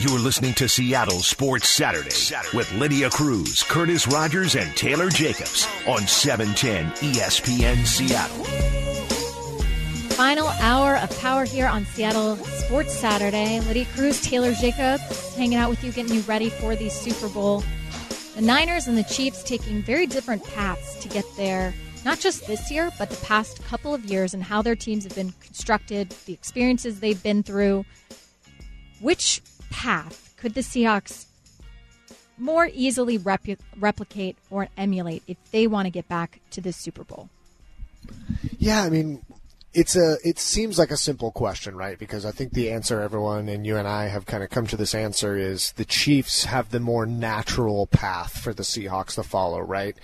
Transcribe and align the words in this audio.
You're 0.00 0.18
listening 0.18 0.54
to 0.54 0.66
Seattle 0.66 1.20
Sports 1.20 1.68
Saturday, 1.68 2.08
with 2.56 2.72
Lydia 2.72 3.10
Cruz, 3.10 3.62
Curtis 3.62 4.08
Rogers, 4.08 4.54
and 4.54 4.74
Taylor 4.74 5.10
Jacobs 5.10 5.68
on 5.86 6.06
710 6.06 6.90
ESPN 7.12 7.86
Seattle. 7.86 8.44
Final 10.16 10.48
hour 10.62 10.96
of 10.96 11.20
power 11.20 11.44
here 11.44 11.66
on 11.66 11.84
Seattle 11.84 12.36
Sports 12.36 12.94
Saturday. 12.94 13.60
Lydia 13.60 13.84
Cruz, 13.94 14.22
Taylor 14.22 14.54
Jacobs 14.54 15.36
hanging 15.36 15.58
out 15.58 15.68
with 15.68 15.84
you, 15.84 15.92
getting 15.92 16.14
you 16.14 16.22
ready 16.22 16.48
for 16.48 16.74
the 16.74 16.88
Super 16.88 17.28
Bowl. 17.28 17.62
The 18.36 18.40
Niners 18.40 18.86
and 18.86 18.96
the 18.96 19.04
Chiefs 19.04 19.42
taking 19.42 19.82
very 19.82 20.06
different 20.06 20.42
paths 20.54 20.94
to 21.02 21.10
get 21.10 21.26
there, 21.36 21.74
not 22.06 22.18
just 22.18 22.46
this 22.46 22.70
year, 22.70 22.90
but 22.98 23.10
the 23.10 23.26
past 23.26 23.62
couple 23.64 23.92
of 23.92 24.06
years 24.06 24.32
and 24.32 24.42
how 24.42 24.62
their 24.62 24.76
teams 24.76 25.04
have 25.04 25.14
been 25.14 25.34
constructed, 25.42 26.14
the 26.24 26.32
experiences 26.32 27.00
they've 27.00 27.22
been 27.22 27.42
through. 27.42 27.84
Which 29.02 29.42
path 29.70 30.34
could 30.36 30.54
the 30.54 30.60
Seahawks 30.60 31.26
more 32.38 32.68
easily 32.72 33.18
repu- 33.18 33.58
replicate 33.78 34.36
or 34.50 34.68
emulate 34.76 35.22
if 35.26 35.36
they 35.50 35.66
want 35.66 35.86
to 35.86 35.90
get 35.90 36.08
back 36.08 36.40
to 36.50 36.60
the 36.60 36.72
Super 36.72 37.04
Bowl? 37.04 37.28
Yeah, 38.58 38.82
I 38.82 38.88
mean, 38.88 39.22
it's 39.72 39.94
a 39.94 40.16
it 40.24 40.38
seems 40.38 40.78
like 40.78 40.90
a 40.90 40.96
simple 40.96 41.30
question, 41.30 41.76
right? 41.76 41.98
Because 41.98 42.24
I 42.24 42.32
think 42.32 42.52
the 42.52 42.70
answer 42.70 43.00
everyone 43.00 43.48
and 43.48 43.66
you 43.66 43.76
and 43.76 43.86
I 43.86 44.08
have 44.08 44.26
kind 44.26 44.42
of 44.42 44.50
come 44.50 44.66
to 44.68 44.76
this 44.76 44.94
answer 44.94 45.36
is 45.36 45.72
the 45.72 45.84
Chiefs 45.84 46.44
have 46.44 46.70
the 46.70 46.80
more 46.80 47.06
natural 47.06 47.86
path 47.86 48.38
for 48.38 48.52
the 48.52 48.62
Seahawks 48.62 49.14
to 49.14 49.22
follow, 49.22 49.60
right? 49.60 49.96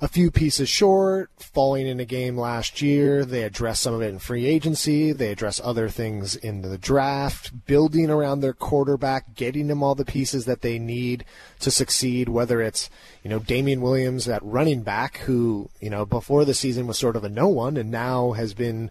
A 0.00 0.08
few 0.08 0.30
pieces 0.30 0.68
short, 0.68 1.30
falling 1.38 1.86
in 1.86 2.00
a 2.00 2.04
game 2.04 2.36
last 2.36 2.82
year. 2.82 3.24
They 3.24 3.42
address 3.42 3.80
some 3.80 3.94
of 3.94 4.02
it 4.02 4.08
in 4.08 4.18
free 4.18 4.46
agency. 4.46 5.12
They 5.12 5.30
address 5.30 5.60
other 5.62 5.88
things 5.88 6.36
in 6.36 6.62
the 6.62 6.78
draft, 6.78 7.66
building 7.66 8.10
around 8.10 8.40
their 8.40 8.52
quarterback, 8.52 9.34
getting 9.34 9.68
them 9.68 9.82
all 9.82 9.94
the 9.94 10.04
pieces 10.04 10.44
that 10.44 10.62
they 10.62 10.78
need 10.78 11.24
to 11.60 11.70
succeed, 11.70 12.28
whether 12.28 12.60
it's, 12.60 12.90
you 13.22 13.30
know, 13.30 13.38
Damien 13.38 13.80
Williams 13.80 14.28
at 14.28 14.42
running 14.42 14.82
back, 14.82 15.18
who, 15.18 15.70
you 15.80 15.90
know, 15.90 16.04
before 16.04 16.44
the 16.44 16.54
season 16.54 16.86
was 16.86 16.98
sort 16.98 17.16
of 17.16 17.24
a 17.24 17.28
no 17.28 17.48
one 17.48 17.76
and 17.76 17.90
now 17.90 18.32
has 18.32 18.54
been 18.54 18.90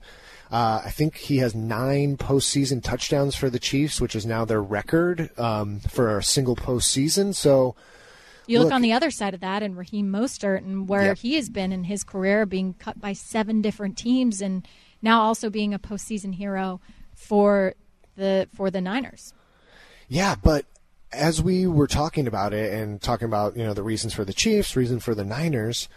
uh, 0.51 0.83
I 0.85 0.91
think 0.91 1.17
he 1.17 1.37
has 1.37 1.55
nine 1.55 2.15
postseason 2.15 2.83
touchdowns 2.83 3.33
for 3.33 3.49
the 3.49 3.57
Chiefs, 3.57 3.99
which 3.99 4.15
is 4.15 4.23
now 4.23 4.45
their 4.45 4.61
record 4.61 5.31
um, 5.39 5.79
for 5.79 6.19
a 6.19 6.23
single 6.23 6.55
postseason. 6.55 7.33
So 7.33 7.75
you 8.47 8.59
look, 8.59 8.65
look, 8.65 8.73
on 8.73 8.81
the 8.81 8.93
other 8.93 9.11
side 9.11 9.33
of 9.33 9.39
that, 9.41 9.63
and 9.63 9.77
Raheem 9.77 10.11
Mostert, 10.11 10.57
and 10.57 10.87
where 10.87 11.07
yep. 11.07 11.17
he 11.17 11.35
has 11.35 11.49
been 11.49 11.71
in 11.71 11.85
his 11.85 12.03
career, 12.03 12.45
being 12.45 12.73
cut 12.73 12.99
by 12.99 13.13
seven 13.13 13.61
different 13.61 13.97
teams, 13.97 14.41
and 14.41 14.67
now 15.01 15.21
also 15.21 15.49
being 15.49 15.73
a 15.73 15.79
postseason 15.79 16.35
hero 16.35 16.81
for 17.15 17.75
the 18.15 18.47
for 18.53 18.69
the 18.69 18.81
Niners. 18.81 19.33
Yeah, 20.07 20.35
but 20.35 20.65
as 21.11 21.41
we 21.41 21.67
were 21.67 21.87
talking 21.87 22.27
about 22.27 22.53
it 22.53 22.73
and 22.73 23.01
talking 23.01 23.27
about 23.27 23.55
you 23.55 23.63
know 23.63 23.73
the 23.73 23.83
reasons 23.83 24.13
for 24.13 24.25
the 24.25 24.33
Chiefs, 24.33 24.75
reason 24.75 24.99
for 24.99 25.15
the 25.15 25.23
Niners, 25.23 25.87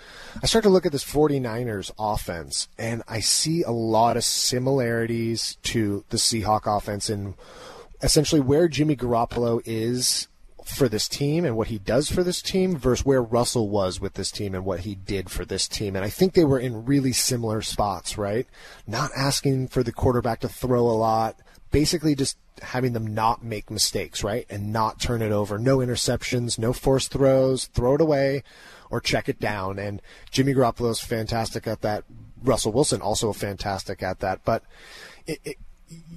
I 0.42 0.46
start 0.46 0.62
to 0.64 0.70
look 0.70 0.86
at 0.86 0.92
this 0.92 1.04
49ers 1.04 1.90
offense, 1.98 2.68
and 2.78 3.02
I 3.08 3.20
see 3.20 3.62
a 3.62 3.70
lot 3.70 4.16
of 4.16 4.24
similarities 4.24 5.56
to 5.64 6.04
the 6.10 6.16
Seahawk 6.16 6.66
offense 6.66 7.08
and 7.08 7.34
essentially 8.02 8.40
where 8.40 8.68
Jimmy 8.68 8.94
Garoppolo 8.94 9.62
is 9.64 10.28
for 10.66 10.88
this 10.88 11.08
team 11.08 11.44
and 11.44 11.56
what 11.56 11.68
he 11.68 11.78
does 11.78 12.10
for 12.10 12.22
this 12.22 12.42
team 12.42 12.76
versus 12.76 13.06
where 13.06 13.22
Russell 13.22 13.68
was 13.68 14.00
with 14.00 14.14
this 14.14 14.30
team 14.30 14.54
and 14.54 14.64
what 14.64 14.80
he 14.80 14.94
did 14.94 15.30
for 15.30 15.44
this 15.44 15.68
team. 15.68 15.94
And 15.94 16.04
I 16.04 16.10
think 16.10 16.34
they 16.34 16.44
were 16.44 16.58
in 16.58 16.84
really 16.84 17.12
similar 17.12 17.62
spots, 17.62 18.18
right? 18.18 18.46
Not 18.86 19.10
asking 19.16 19.68
for 19.68 19.82
the 19.82 19.92
quarterback 19.92 20.40
to 20.40 20.48
throw 20.48 20.82
a 20.82 20.92
lot, 20.92 21.36
basically 21.70 22.14
just 22.14 22.36
having 22.62 22.92
them 22.94 23.06
not 23.06 23.44
make 23.44 23.70
mistakes, 23.70 24.24
right? 24.24 24.46
And 24.50 24.72
not 24.72 25.00
turn 25.00 25.22
it 25.22 25.32
over. 25.32 25.58
No 25.58 25.78
interceptions, 25.78 26.58
no 26.58 26.72
forced 26.72 27.12
throws, 27.12 27.66
throw 27.66 27.94
it 27.94 28.00
away 28.00 28.42
or 28.90 29.00
check 29.00 29.28
it 29.28 29.38
down. 29.38 29.78
And 29.78 30.02
Jimmy 30.30 30.54
Garoppolo's 30.54 31.00
fantastic 31.00 31.66
at 31.66 31.82
that. 31.82 32.04
Russell 32.42 32.72
Wilson 32.72 33.00
also 33.00 33.32
fantastic 33.32 34.02
at 34.02 34.20
that. 34.20 34.40
But 34.44 34.62
it, 35.26 35.40
it, 35.44 35.56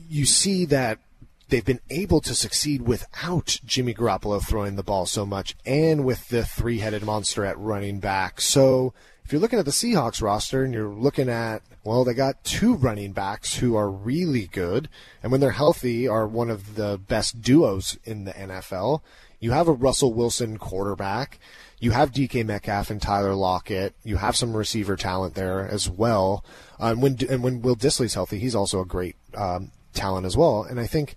you 0.10 0.26
see 0.26 0.66
that 0.66 1.00
they've 1.50 1.66
been 1.66 1.82
able 1.90 2.22
to 2.22 2.36
succeed 2.36 2.84
without 2.84 3.60
Jimmy 3.66 3.94
Garoppolo 3.94 4.42
throwing 4.42 4.76
the 4.76 4.84
ball 4.84 5.06
so 5.06 5.26
much 5.26 5.56
and 5.66 6.06
with 6.06 6.30
the 6.30 6.46
three 6.46 6.80
headed 6.80 7.04
monster 7.04 7.46
at 7.46 7.58
running 7.58 8.00
back. 8.00 8.42
So 8.42 8.94
if 9.30 9.34
you're 9.34 9.42
looking 9.42 9.60
at 9.60 9.66
the 9.66 9.72
Seahawks 9.72 10.22
roster 10.22 10.64
and 10.64 10.74
you're 10.74 10.90
looking 10.90 11.30
at, 11.30 11.62
well, 11.84 12.04
they 12.04 12.16
got 12.16 12.44
two 12.44 12.74
running 12.74 13.12
backs 13.12 13.58
who 13.58 13.76
are 13.76 13.90
really 13.90 14.48
good, 14.48 14.90
and 15.22 15.32
when 15.32 15.40
they're 15.40 15.52
healthy, 15.52 16.08
are 16.08 16.28
one 16.28 16.50
of 16.50 16.76
the 16.76 17.00
best 17.08 17.40
duos 17.42 18.00
in 18.04 18.26
the 18.26 18.32
NFL. 18.32 19.02
You 19.40 19.52
have 19.52 19.68
a 19.68 19.72
Russell 19.74 20.14
Wilson 20.14 20.58
quarterback. 20.58 21.40
You 21.80 21.92
have 21.92 22.12
DK 22.12 22.46
Metcalf 22.46 22.90
and 22.90 23.02
Tyler 23.02 23.36
Lockett. 23.36 23.94
You 24.04 24.18
have 24.18 24.36
some 24.36 24.58
receiver 24.58 24.98
talent 24.98 25.36
there 25.36 25.66
as 25.66 25.88
well. 25.90 26.44
And 26.80 27.02
when 27.02 27.18
and 27.30 27.44
when 27.44 27.62
Will 27.62 27.76
Dissly's 27.76 28.16
healthy, 28.16 28.40
he's 28.40 28.56
also 28.56 28.82
a 28.82 28.86
great 28.86 29.16
um, 29.36 29.72
talent 29.94 30.26
as 30.26 30.38
well. 30.38 30.64
And 30.64 30.80
I 30.80 30.88
think 30.88 31.16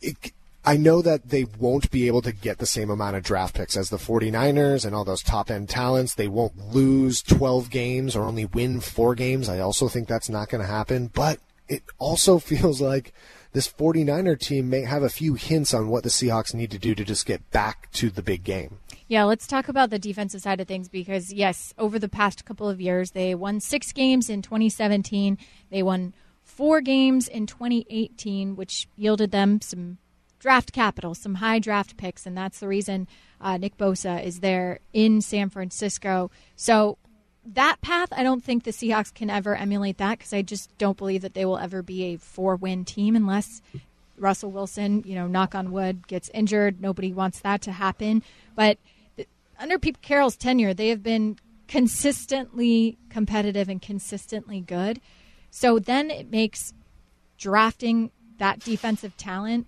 it, 0.00 0.32
I 0.64 0.76
know 0.76 1.00
that 1.00 1.28
they 1.28 1.44
won't 1.44 1.92
be 1.92 2.08
able 2.08 2.22
to 2.22 2.32
get 2.32 2.58
the 2.58 2.66
same 2.66 2.90
amount 2.90 3.14
of 3.14 3.22
draft 3.22 3.54
picks 3.54 3.76
as 3.76 3.88
the 3.88 3.98
49ers 3.98 4.84
and 4.84 4.96
all 4.96 5.04
those 5.04 5.22
top 5.22 5.48
end 5.48 5.68
talents. 5.68 6.14
They 6.14 6.26
won't 6.26 6.74
lose 6.74 7.22
12 7.22 7.70
games 7.70 8.16
or 8.16 8.24
only 8.24 8.46
win 8.46 8.80
four 8.80 9.14
games. 9.14 9.48
I 9.48 9.60
also 9.60 9.86
think 9.88 10.08
that's 10.08 10.28
not 10.28 10.48
going 10.48 10.60
to 10.62 10.66
happen. 10.66 11.06
But 11.06 11.38
it 11.68 11.84
also 11.98 12.38
feels 12.40 12.80
like 12.80 13.14
this 13.52 13.68
49er 13.68 14.38
team 14.40 14.68
may 14.68 14.82
have 14.82 15.04
a 15.04 15.08
few 15.08 15.34
hints 15.34 15.72
on 15.72 15.88
what 15.88 16.02
the 16.02 16.08
Seahawks 16.08 16.52
need 16.52 16.72
to 16.72 16.78
do 16.78 16.96
to 16.96 17.04
just 17.04 17.26
get 17.26 17.48
back 17.52 17.90
to 17.92 18.10
the 18.10 18.22
big 18.22 18.42
game. 18.42 18.78
Yeah, 19.08 19.22
let's 19.22 19.46
talk 19.46 19.68
about 19.68 19.90
the 19.90 20.00
defensive 20.00 20.42
side 20.42 20.60
of 20.60 20.66
things 20.66 20.88
because, 20.88 21.32
yes, 21.32 21.72
over 21.78 21.96
the 22.00 22.08
past 22.08 22.44
couple 22.44 22.68
of 22.68 22.80
years, 22.80 23.12
they 23.12 23.36
won 23.36 23.60
six 23.60 23.92
games 23.92 24.28
in 24.28 24.42
2017. 24.42 25.38
They 25.70 25.84
won 25.84 26.12
four 26.46 26.80
games 26.80 27.28
in 27.28 27.44
2018, 27.46 28.56
which 28.56 28.88
yielded 28.96 29.32
them 29.32 29.60
some 29.60 29.98
draft 30.38 30.72
capital, 30.72 31.14
some 31.14 31.34
high 31.34 31.58
draft 31.58 31.96
picks, 31.96 32.24
and 32.24 32.36
that's 32.36 32.60
the 32.60 32.68
reason 32.68 33.08
uh, 33.40 33.56
Nick 33.56 33.76
Bosa 33.76 34.24
is 34.24 34.40
there 34.40 34.78
in 34.92 35.20
San 35.20 35.50
Francisco. 35.50 36.30
So 36.54 36.96
that 37.44 37.80
path, 37.80 38.08
I 38.12 38.22
don't 38.22 38.42
think 38.42 38.64
the 38.64 38.70
Seahawks 38.70 39.12
can 39.12 39.28
ever 39.28 39.56
emulate 39.56 39.98
that 39.98 40.18
because 40.18 40.32
I 40.32 40.42
just 40.42 40.76
don't 40.78 40.96
believe 40.96 41.22
that 41.22 41.34
they 41.34 41.44
will 41.44 41.58
ever 41.58 41.82
be 41.82 42.04
a 42.04 42.16
four-win 42.16 42.84
team 42.84 43.16
unless 43.16 43.60
Russell 44.16 44.50
Wilson, 44.50 45.02
you 45.04 45.14
know, 45.14 45.26
knock 45.26 45.54
on 45.54 45.72
wood, 45.72 46.06
gets 46.08 46.30
injured. 46.32 46.80
Nobody 46.80 47.12
wants 47.12 47.40
that 47.40 47.60
to 47.62 47.72
happen. 47.72 48.22
But 48.54 48.78
under 49.58 49.78
Pete 49.78 50.00
Carroll's 50.00 50.36
tenure, 50.36 50.74
they 50.74 50.88
have 50.88 51.02
been 51.02 51.38
consistently 51.68 52.98
competitive 53.10 53.68
and 53.68 53.82
consistently 53.82 54.60
good. 54.60 55.00
So 55.50 55.78
then 55.78 56.10
it 56.10 56.30
makes 56.30 56.72
drafting 57.38 58.10
that 58.38 58.60
defensive 58.60 59.16
talent 59.16 59.66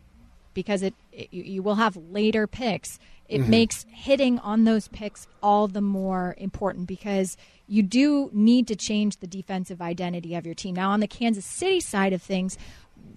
because 0.54 0.82
it, 0.82 0.94
it 1.12 1.32
you 1.32 1.62
will 1.62 1.76
have 1.76 1.96
later 1.96 2.46
picks. 2.46 2.98
It 3.28 3.42
mm-hmm. 3.42 3.50
makes 3.50 3.86
hitting 3.90 4.38
on 4.38 4.64
those 4.64 4.88
picks 4.88 5.26
all 5.42 5.68
the 5.68 5.80
more 5.80 6.34
important 6.38 6.86
because 6.86 7.36
you 7.66 7.82
do 7.82 8.30
need 8.32 8.66
to 8.68 8.76
change 8.76 9.18
the 9.18 9.26
defensive 9.26 9.82
identity 9.82 10.34
of 10.34 10.46
your 10.46 10.54
team. 10.54 10.74
Now 10.74 10.90
on 10.90 11.00
the 11.00 11.06
Kansas 11.06 11.44
City 11.44 11.80
side 11.80 12.12
of 12.12 12.22
things, 12.22 12.56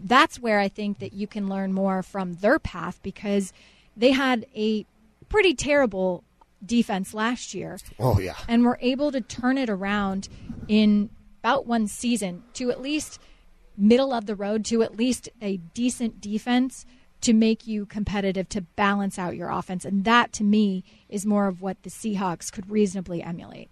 that's 0.04 0.40
where 0.40 0.60
I 0.60 0.68
think 0.68 1.00
that 1.00 1.14
you 1.14 1.28
can 1.28 1.50
learn 1.50 1.74
more 1.74 2.04
from 2.04 2.34
their 2.36 2.60
path 2.60 3.00
because 3.02 3.54
they 3.96 4.12
had 4.12 4.46
a 4.56 4.86
pretty 5.30 5.54
terrible 5.54 6.24
defense 6.64 7.14
last 7.14 7.54
year. 7.54 7.80
Oh 8.00 8.20
yeah. 8.20 8.36
And 8.48 8.64
were 8.64 8.78
able 8.82 9.12
to 9.12 9.22
turn 9.22 9.58
it 9.58 9.70
around 9.70 10.28
in 10.68 11.10
about 11.42 11.66
one 11.66 11.88
season 11.88 12.44
to 12.54 12.70
at 12.70 12.82
least 12.82 13.20
middle 13.76 14.14
of 14.14 14.28
the 14.28 14.36
road 14.36 14.64
to 14.66 14.84
at 14.84 14.96
least 14.96 15.28
a 15.42 15.58
decent 15.58 16.22
defense 16.22 16.86
to 17.22 17.34
make 17.34 17.66
you 17.66 17.86
competitive 17.86 18.48
to 18.50 18.62
balance 18.62 19.18
out 19.18 19.36
your 19.36 19.50
offense 19.50 19.84
and 19.84 20.06
that 20.06 20.32
to 20.34 20.44
me 20.44 20.84
is 21.10 21.26
more 21.26 21.48
of 21.48 21.62
what 21.62 21.82
the 21.84 21.90
Seahawks 21.90 22.52
could 22.52 22.70
reasonably 22.70 23.24
emulate. 23.24 23.70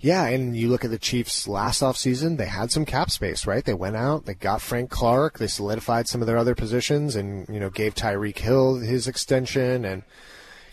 Yeah, 0.00 0.26
and 0.26 0.56
you 0.56 0.68
look 0.68 0.84
at 0.84 0.90
the 0.90 0.98
Chiefs 0.98 1.48
last 1.48 1.80
offseason, 1.80 2.36
they 2.36 2.46
had 2.46 2.70
some 2.70 2.84
cap 2.84 3.10
space, 3.10 3.46
right? 3.46 3.64
They 3.64 3.72
went 3.72 3.96
out, 3.96 4.26
they 4.26 4.34
got 4.34 4.60
Frank 4.60 4.90
Clark, 4.90 5.38
they 5.38 5.46
solidified 5.46 6.08
some 6.08 6.20
of 6.20 6.26
their 6.26 6.36
other 6.36 6.54
positions 6.54 7.16
and, 7.16 7.48
you 7.48 7.60
know, 7.60 7.70
gave 7.70 7.94
Tyreek 7.94 8.38
Hill 8.38 8.76
his 8.76 9.06
extension 9.06 9.84
and 9.84 10.02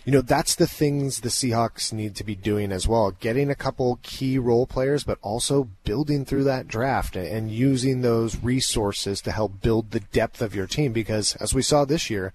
you 0.06 0.12
know, 0.12 0.22
that's 0.22 0.56
the 0.56 0.68
things 0.68 1.22
the 1.22 1.30
Seahawks 1.30 1.94
need 1.94 2.16
to 2.18 2.26
be 2.26 2.36
doing 2.36 2.72
as 2.72 2.88
well. 2.88 3.12
Getting 3.12 3.50
a 3.50 3.56
couple 3.56 4.00
key 4.04 4.38
role 4.38 4.68
players, 4.68 5.06
but 5.06 5.18
also 5.22 5.70
building 5.86 6.26
through 6.26 6.44
that 6.44 6.68
draft 6.68 7.16
and 7.16 7.50
using 7.50 8.02
those 8.02 8.36
resources 8.38 9.22
to 9.22 9.32
help 9.32 9.62
build 9.62 9.92
the 9.92 10.02
depth 10.02 10.42
of 10.42 10.54
your 10.54 10.68
team. 10.68 10.92
Because 10.92 11.36
as 11.38 11.54
we 11.54 11.62
saw 11.62 11.86
this 11.86 12.10
year, 12.10 12.34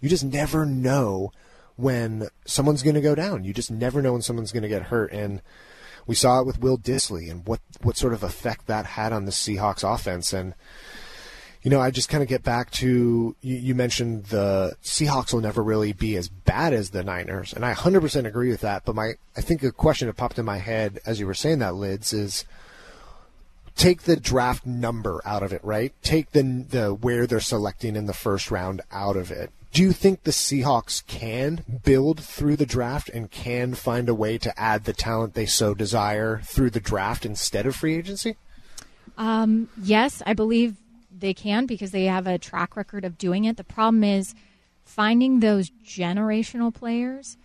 you 0.00 0.10
just 0.10 0.24
never 0.24 0.66
know 0.66 1.32
when 1.76 2.28
someone's 2.44 2.82
going 2.82 2.94
to 2.94 3.00
go 3.00 3.14
down. 3.14 3.44
You 3.44 3.54
just 3.54 3.70
never 3.70 4.02
know 4.02 4.12
when 4.12 4.22
someone's 4.22 4.52
going 4.52 4.62
to 4.62 4.68
get 4.68 4.82
hurt. 4.82 5.10
And 5.10 5.40
we 6.06 6.14
saw 6.14 6.40
it 6.40 6.46
with 6.46 6.60
Will 6.60 6.76
Dissly 6.76 7.30
and 7.30 7.46
what, 7.46 7.60
what 7.82 7.96
sort 7.96 8.12
of 8.12 8.22
effect 8.22 8.66
that 8.66 8.84
had 8.84 9.14
on 9.14 9.24
the 9.24 9.32
Seahawks 9.32 9.82
offense. 9.82 10.34
And, 10.34 10.54
You 11.66 11.70
know, 11.70 11.80
I 11.80 11.90
just 11.90 12.08
kind 12.08 12.22
of 12.22 12.28
get 12.28 12.44
back 12.44 12.70
to 12.74 13.34
you, 13.40 13.56
you, 13.56 13.74
mentioned 13.74 14.26
the 14.26 14.76
Seahawks 14.84 15.32
will 15.32 15.40
never 15.40 15.64
really 15.64 15.92
be 15.92 16.16
as 16.16 16.28
bad 16.28 16.72
as 16.72 16.90
the 16.90 17.02
Niners, 17.02 17.52
and 17.52 17.64
I 17.64 17.74
100% 17.74 18.24
agree 18.24 18.50
with 18.50 18.60
that. 18.60 18.84
But 18.84 18.94
my, 18.94 19.14
I 19.36 19.40
think 19.40 19.64
a 19.64 19.72
question 19.72 20.06
that 20.06 20.16
popped 20.16 20.38
in 20.38 20.44
my 20.44 20.58
head 20.58 21.00
as 21.04 21.18
you 21.18 21.26
were 21.26 21.34
saying 21.34 21.58
that, 21.58 21.74
Lids, 21.74 22.12
is 22.12 22.44
take 23.74 24.02
the 24.02 24.14
draft 24.14 24.64
number 24.64 25.20
out 25.24 25.42
of 25.42 25.52
it, 25.52 25.60
right? 25.64 25.92
Take 26.04 26.30
the 26.30 26.42
the 26.42 26.94
where 26.94 27.26
they're 27.26 27.40
selecting 27.40 27.96
in 27.96 28.06
the 28.06 28.14
first 28.14 28.52
round 28.52 28.80
out 28.92 29.16
of 29.16 29.32
it. 29.32 29.50
Do 29.72 29.82
you 29.82 29.90
think 29.90 30.22
the 30.22 30.30
Seahawks 30.30 31.04
can 31.08 31.64
build 31.82 32.20
through 32.20 32.58
the 32.58 32.64
draft 32.64 33.08
and 33.08 33.28
can 33.28 33.74
find 33.74 34.08
a 34.08 34.14
way 34.14 34.38
to 34.38 34.56
add 34.56 34.84
the 34.84 34.92
talent 34.92 35.34
they 35.34 35.46
so 35.46 35.74
desire 35.74 36.42
through 36.44 36.70
the 36.70 36.78
draft 36.78 37.26
instead 37.26 37.66
of 37.66 37.74
free 37.74 37.96
agency? 37.96 38.36
Um, 39.18 39.68
yes, 39.82 40.22
I 40.24 40.34
believe 40.34 40.76
they 41.18 41.34
can 41.34 41.66
because 41.66 41.90
they 41.90 42.04
have 42.04 42.26
a 42.26 42.38
track 42.38 42.76
record 42.76 43.04
of 43.04 43.18
doing 43.18 43.44
it. 43.44 43.56
The 43.56 43.64
problem 43.64 44.04
is 44.04 44.34
finding 44.84 45.40
those 45.40 45.70
generational 45.84 46.72
players. 46.72 47.36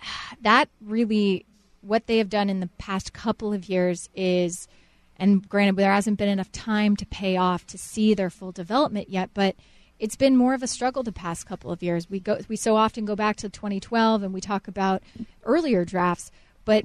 That 0.40 0.68
really, 0.80 1.46
what 1.80 2.06
they 2.06 2.18
have 2.18 2.28
done 2.28 2.48
in 2.48 2.60
the 2.60 2.70
past 2.78 3.12
couple 3.12 3.52
of 3.52 3.68
years 3.68 4.08
is, 4.14 4.68
and 5.16 5.48
granted, 5.48 5.76
there 5.76 5.92
hasn't 5.92 6.18
been 6.18 6.28
enough 6.28 6.52
time 6.52 6.94
to 6.96 7.06
pay 7.06 7.36
off 7.36 7.66
to 7.68 7.78
see 7.78 8.14
their 8.14 8.30
full 8.30 8.52
development 8.52 9.10
yet, 9.10 9.30
but 9.34 9.56
it's 9.98 10.14
been 10.14 10.36
more 10.36 10.54
of 10.54 10.62
a 10.62 10.68
struggle 10.68 11.02
the 11.02 11.10
past 11.10 11.46
couple 11.46 11.72
of 11.72 11.82
years. 11.82 12.08
We 12.08 12.20
go, 12.20 12.38
we 12.48 12.54
so 12.54 12.76
often 12.76 13.04
go 13.04 13.16
back 13.16 13.36
to 13.38 13.48
2012 13.48 14.22
and 14.22 14.32
we 14.32 14.40
talk 14.40 14.68
about 14.68 15.02
earlier 15.44 15.84
drafts, 15.84 16.30
but 16.64 16.84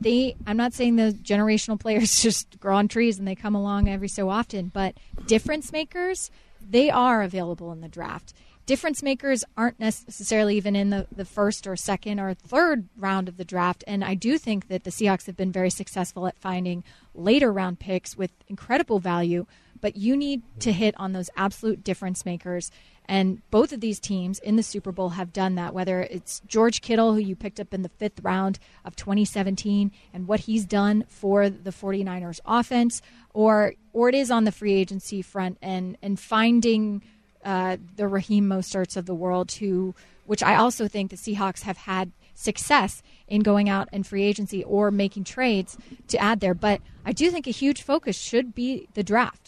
they 0.00 0.36
I'm 0.46 0.56
not 0.56 0.72
saying 0.72 0.96
the 0.96 1.16
generational 1.22 1.78
players 1.78 2.20
just 2.22 2.58
grow 2.60 2.76
on 2.76 2.88
trees 2.88 3.18
and 3.18 3.26
they 3.26 3.34
come 3.34 3.54
along 3.54 3.88
every 3.88 4.08
so 4.08 4.28
often, 4.28 4.70
but 4.72 4.96
difference 5.26 5.72
makers, 5.72 6.30
they 6.60 6.90
are 6.90 7.22
available 7.22 7.72
in 7.72 7.80
the 7.80 7.88
draft. 7.88 8.34
Difference 8.66 9.02
makers 9.02 9.44
aren't 9.58 9.78
necessarily 9.78 10.56
even 10.56 10.74
in 10.74 10.88
the, 10.88 11.06
the 11.14 11.26
first 11.26 11.66
or 11.66 11.76
second 11.76 12.18
or 12.18 12.32
third 12.32 12.88
round 12.96 13.28
of 13.28 13.36
the 13.36 13.44
draft. 13.44 13.84
And 13.86 14.02
I 14.02 14.14
do 14.14 14.38
think 14.38 14.68
that 14.68 14.84
the 14.84 14.90
Seahawks 14.90 15.26
have 15.26 15.36
been 15.36 15.52
very 15.52 15.68
successful 15.68 16.26
at 16.26 16.38
finding 16.38 16.82
later 17.14 17.52
round 17.52 17.78
picks 17.78 18.16
with 18.16 18.30
incredible 18.48 19.00
value. 19.00 19.44
But 19.84 19.98
you 19.98 20.16
need 20.16 20.40
to 20.60 20.72
hit 20.72 20.94
on 20.96 21.12
those 21.12 21.28
absolute 21.36 21.84
difference 21.84 22.24
makers 22.24 22.70
and 23.04 23.42
both 23.50 23.70
of 23.70 23.80
these 23.80 24.00
teams 24.00 24.38
in 24.38 24.56
the 24.56 24.62
Super 24.62 24.92
Bowl 24.92 25.10
have 25.10 25.30
done 25.30 25.56
that, 25.56 25.74
whether 25.74 26.00
it's 26.00 26.40
George 26.46 26.80
Kittle, 26.80 27.12
who 27.12 27.20
you 27.20 27.36
picked 27.36 27.60
up 27.60 27.74
in 27.74 27.82
the 27.82 27.90
fifth 27.90 28.20
round 28.22 28.58
of 28.86 28.96
2017, 28.96 29.92
and 30.14 30.26
what 30.26 30.40
he's 30.40 30.64
done 30.64 31.04
for 31.10 31.50
the 31.50 31.70
49ers 31.70 32.40
offense, 32.46 33.02
or 33.34 33.74
or 33.92 34.08
it 34.08 34.14
is 34.14 34.30
on 34.30 34.44
the 34.44 34.52
free 34.52 34.72
agency 34.72 35.20
front 35.20 35.58
and, 35.60 35.98
and 36.00 36.18
finding 36.18 37.02
uh, 37.44 37.76
the 37.96 38.08
Raheem 38.08 38.48
Mosterts 38.48 38.96
of 38.96 39.04
the 39.04 39.14
world, 39.14 39.52
who, 39.52 39.94
which 40.24 40.42
I 40.42 40.56
also 40.56 40.88
think 40.88 41.10
the 41.10 41.16
Seahawks 41.18 41.60
have 41.64 41.76
had 41.76 42.10
success 42.32 43.02
in 43.28 43.42
going 43.42 43.68
out 43.68 43.90
in 43.92 44.02
free 44.02 44.24
agency 44.24 44.64
or 44.64 44.90
making 44.90 45.24
trades 45.24 45.76
to 46.08 46.16
add 46.16 46.40
there. 46.40 46.54
But 46.54 46.80
I 47.04 47.12
do 47.12 47.30
think 47.30 47.46
a 47.46 47.50
huge 47.50 47.82
focus 47.82 48.18
should 48.18 48.54
be 48.54 48.88
the 48.94 49.02
draft. 49.02 49.43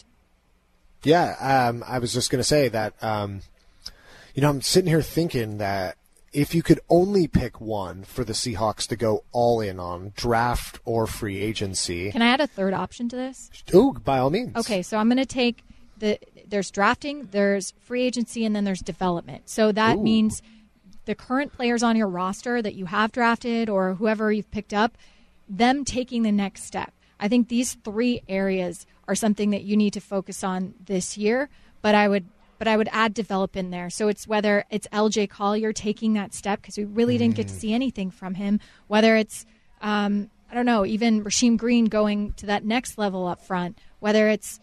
Yeah, 1.07 1.69
um, 1.69 1.85
I 1.87 1.99
was 1.99 2.11
just 2.11 2.29
going 2.29 2.41
to 2.41 2.43
say 2.43 2.67
that. 2.67 2.93
Um, 3.01 3.39
you 4.35 4.41
know, 4.41 4.49
I'm 4.49 4.61
sitting 4.61 4.89
here 4.89 5.01
thinking 5.01 5.57
that 5.57 5.95
if 6.33 6.53
you 6.53 6.61
could 6.61 6.81
only 6.89 7.27
pick 7.27 7.61
one 7.61 8.03
for 8.03 8.25
the 8.25 8.33
Seahawks 8.33 8.85
to 8.89 8.97
go 8.97 9.23
all 9.31 9.61
in 9.61 9.79
on, 9.79 10.11
draft 10.17 10.79
or 10.83 11.07
free 11.07 11.39
agency. 11.39 12.11
Can 12.11 12.21
I 12.21 12.27
add 12.27 12.41
a 12.41 12.45
third 12.47 12.73
option 12.73 13.07
to 13.07 13.15
this? 13.15 13.49
Oh, 13.73 13.93
by 13.93 14.17
all 14.17 14.29
means. 14.29 14.57
Okay, 14.57 14.81
so 14.81 14.97
I'm 14.97 15.07
going 15.07 15.15
to 15.15 15.25
take 15.25 15.63
the 15.97 16.19
there's 16.45 16.71
drafting, 16.71 17.29
there's 17.31 17.71
free 17.79 18.03
agency, 18.03 18.43
and 18.43 18.53
then 18.53 18.65
there's 18.65 18.81
development. 18.81 19.49
So 19.49 19.71
that 19.71 19.95
Ooh. 19.95 20.03
means 20.03 20.41
the 21.05 21.15
current 21.15 21.53
players 21.53 21.83
on 21.83 21.95
your 21.95 22.07
roster 22.07 22.61
that 22.61 22.75
you 22.75 22.85
have 22.85 23.13
drafted 23.13 23.69
or 23.69 23.93
whoever 23.93 24.29
you've 24.29 24.51
picked 24.51 24.73
up, 24.73 24.97
them 25.47 25.85
taking 25.85 26.23
the 26.23 26.33
next 26.33 26.65
step. 26.65 26.91
I 27.17 27.29
think 27.29 27.47
these 27.47 27.75
three 27.75 28.23
areas 28.27 28.85
are 29.07 29.15
something 29.15 29.51
that 29.51 29.63
you 29.63 29.77
need 29.77 29.93
to 29.93 30.01
focus 30.01 30.43
on 30.43 30.73
this 30.83 31.17
year. 31.17 31.49
But 31.81 31.95
I 31.95 32.07
would 32.07 32.25
but 32.57 32.67
I 32.67 32.75
would 32.75 32.89
add 32.91 33.13
develop 33.13 33.55
in 33.55 33.69
there. 33.69 33.89
So 33.89 34.07
it's 34.07 34.27
whether 34.27 34.65
it's 34.69 34.87
LJ 34.87 35.29
Collier 35.29 35.73
taking 35.73 36.13
that 36.13 36.33
step 36.33 36.61
because 36.61 36.77
we 36.77 36.85
really 36.85 37.17
didn't 37.17 37.35
get 37.35 37.47
to 37.49 37.53
mm. 37.53 37.57
see 37.57 37.73
anything 37.73 38.09
from 38.09 38.33
him. 38.33 38.59
Whether 38.87 39.15
it's 39.15 39.45
um, 39.81 40.29
I 40.49 40.55
don't 40.55 40.65
know, 40.65 40.85
even 40.85 41.23
Rasheem 41.23 41.57
Green 41.57 41.85
going 41.85 42.33
to 42.33 42.45
that 42.47 42.65
next 42.65 42.97
level 42.97 43.27
up 43.27 43.41
front. 43.41 43.77
Whether 43.99 44.29
it's 44.29 44.59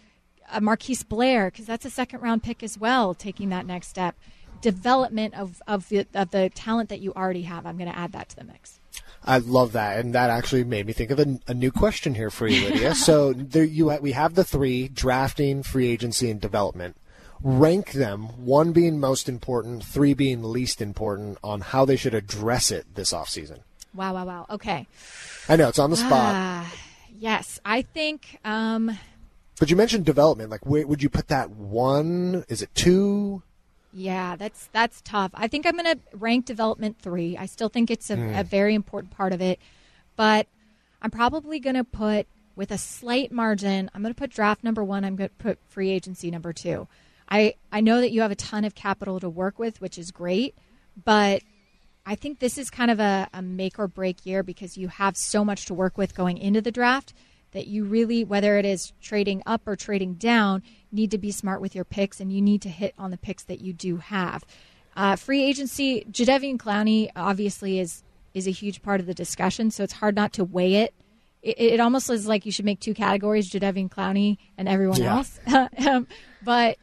a 0.52 0.60
Marquise 0.60 1.02
Blair 1.02 1.50
because 1.50 1.66
that's 1.66 1.84
a 1.84 1.90
second 1.90 2.20
round 2.20 2.42
pick 2.42 2.62
as 2.62 2.78
well, 2.78 3.14
taking 3.14 3.48
that 3.50 3.66
next 3.66 3.88
step. 3.88 4.16
Development 4.60 5.34
of 5.34 5.62
of 5.66 5.88
the, 5.88 6.06
of 6.14 6.30
the 6.30 6.50
talent 6.50 6.88
that 6.88 7.00
you 7.00 7.12
already 7.12 7.42
have. 7.42 7.66
I'm 7.66 7.76
going 7.76 7.90
to 7.90 7.98
add 7.98 8.12
that 8.12 8.28
to 8.30 8.36
the 8.36 8.44
mix. 8.44 8.80
I 9.24 9.38
love 9.38 9.72
that, 9.72 9.98
and 9.98 10.14
that 10.14 10.30
actually 10.30 10.64
made 10.64 10.86
me 10.86 10.92
think 10.92 11.10
of 11.10 11.18
a, 11.18 11.40
a 11.48 11.54
new 11.54 11.72
question 11.72 12.14
here 12.14 12.30
for 12.30 12.46
you, 12.46 12.68
Lydia. 12.68 12.94
so 12.94 13.32
there 13.32 13.64
you 13.64 13.86
we 14.00 14.12
have 14.12 14.34
the 14.34 14.44
three: 14.44 14.88
drafting, 14.88 15.62
free 15.62 15.88
agency, 15.88 16.30
and 16.30 16.40
development. 16.40 16.96
Rank 17.42 17.92
them, 17.92 18.44
one 18.44 18.72
being 18.72 18.98
most 18.98 19.28
important, 19.28 19.84
three 19.84 20.14
being 20.14 20.42
least 20.42 20.80
important, 20.80 21.38
on 21.42 21.60
how 21.60 21.84
they 21.84 21.96
should 21.96 22.14
address 22.14 22.70
it 22.70 22.94
this 22.94 23.12
offseason. 23.12 23.60
Wow, 23.94 24.14
wow, 24.14 24.26
wow. 24.26 24.46
Okay. 24.50 24.86
I 25.48 25.56
know 25.56 25.68
it's 25.68 25.78
on 25.78 25.90
the 25.90 25.96
spot. 25.96 26.34
Uh, 26.34 26.64
yes, 27.18 27.60
I 27.64 27.82
think. 27.82 28.40
Um, 28.44 28.98
but 29.58 29.70
you 29.70 29.76
mentioned 29.76 30.04
development. 30.04 30.50
Like, 30.50 30.66
where 30.66 30.86
would 30.86 31.02
you 31.02 31.08
put 31.08 31.28
that? 31.28 31.50
One? 31.50 32.44
Is 32.48 32.62
it 32.62 32.74
two? 32.74 33.42
Yeah, 33.96 34.34
that's 34.34 34.68
that's 34.72 35.00
tough. 35.02 35.30
I 35.34 35.46
think 35.46 35.66
I'm 35.66 35.76
going 35.76 35.84
to 35.84 35.98
rank 36.16 36.46
development 36.46 36.98
three. 37.00 37.36
I 37.36 37.46
still 37.46 37.68
think 37.68 37.92
it's 37.92 38.10
a, 38.10 38.16
mm. 38.16 38.40
a 38.40 38.42
very 38.42 38.74
important 38.74 39.12
part 39.12 39.32
of 39.32 39.40
it, 39.40 39.60
but 40.16 40.48
I'm 41.00 41.12
probably 41.12 41.60
going 41.60 41.76
to 41.76 41.84
put 41.84 42.26
with 42.56 42.72
a 42.72 42.78
slight 42.78 43.30
margin. 43.30 43.88
I'm 43.94 44.02
going 44.02 44.12
to 44.12 44.18
put 44.18 44.30
draft 44.30 44.64
number 44.64 44.82
one. 44.82 45.04
I'm 45.04 45.14
going 45.14 45.30
to 45.30 45.34
put 45.36 45.58
free 45.68 45.90
agency 45.90 46.30
number 46.32 46.52
two. 46.52 46.88
I 47.28 47.54
I 47.70 47.80
know 47.82 48.00
that 48.00 48.10
you 48.10 48.22
have 48.22 48.32
a 48.32 48.36
ton 48.36 48.64
of 48.64 48.74
capital 48.74 49.20
to 49.20 49.28
work 49.28 49.60
with, 49.60 49.80
which 49.80 49.96
is 49.96 50.10
great, 50.10 50.56
but 51.04 51.42
I 52.04 52.16
think 52.16 52.40
this 52.40 52.58
is 52.58 52.70
kind 52.70 52.90
of 52.90 52.98
a, 52.98 53.28
a 53.32 53.42
make 53.42 53.78
or 53.78 53.86
break 53.86 54.26
year 54.26 54.42
because 54.42 54.76
you 54.76 54.88
have 54.88 55.16
so 55.16 55.44
much 55.44 55.66
to 55.66 55.74
work 55.74 55.96
with 55.96 56.16
going 56.16 56.38
into 56.38 56.60
the 56.60 56.72
draft 56.72 57.14
that 57.52 57.68
you 57.68 57.84
really, 57.84 58.24
whether 58.24 58.58
it 58.58 58.66
is 58.66 58.92
trading 59.00 59.42
up 59.46 59.62
or 59.66 59.76
trading 59.76 60.14
down, 60.14 60.62
need 60.94 61.10
to 61.10 61.18
be 61.18 61.30
smart 61.30 61.60
with 61.60 61.74
your 61.74 61.84
picks 61.84 62.20
and 62.20 62.32
you 62.32 62.40
need 62.40 62.62
to 62.62 62.68
hit 62.68 62.94
on 62.98 63.10
the 63.10 63.16
picks 63.16 63.44
that 63.44 63.60
you 63.60 63.72
do 63.72 63.96
have. 63.98 64.44
Uh, 64.96 65.16
free 65.16 65.42
agency, 65.42 66.06
Jadeveon 66.10 66.56
Clowney 66.56 67.10
obviously 67.16 67.78
is 67.78 68.02
is 68.32 68.46
a 68.48 68.50
huge 68.50 68.82
part 68.82 69.00
of 69.00 69.06
the 69.06 69.14
discussion, 69.14 69.70
so 69.70 69.84
it's 69.84 69.92
hard 69.92 70.14
not 70.16 70.32
to 70.32 70.44
weigh 70.44 70.74
it. 70.76 70.94
It, 71.42 71.58
it 71.58 71.80
almost 71.80 72.10
is 72.10 72.26
like 72.26 72.46
you 72.46 72.52
should 72.52 72.64
make 72.64 72.80
two 72.80 72.94
categories: 72.94 73.50
Jadeveon 73.50 73.88
Clowney 73.88 74.38
and 74.56 74.68
everyone 74.68 75.00
yeah. 75.00 75.16
else. 75.16 75.40
um, 75.86 76.06
but 76.42 76.78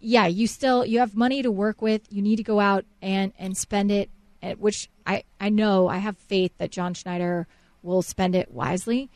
yeah, 0.00 0.26
you 0.26 0.46
still 0.46 0.84
you 0.84 0.98
have 0.98 1.16
money 1.16 1.42
to 1.42 1.50
work 1.50 1.80
with. 1.80 2.02
You 2.10 2.20
need 2.22 2.36
to 2.36 2.42
go 2.42 2.60
out 2.60 2.84
and 3.00 3.32
and 3.38 3.56
spend 3.56 3.90
it, 3.90 4.10
eh, 4.42 4.54
which 4.54 4.90
I 5.06 5.24
I 5.40 5.48
know 5.48 5.88
I 5.88 5.98
have 5.98 6.18
faith 6.18 6.52
that 6.58 6.70
John 6.70 6.92
Schneider 6.92 7.46
will 7.82 8.02
spend 8.02 8.34
it 8.34 8.50
wisely. 8.50 9.10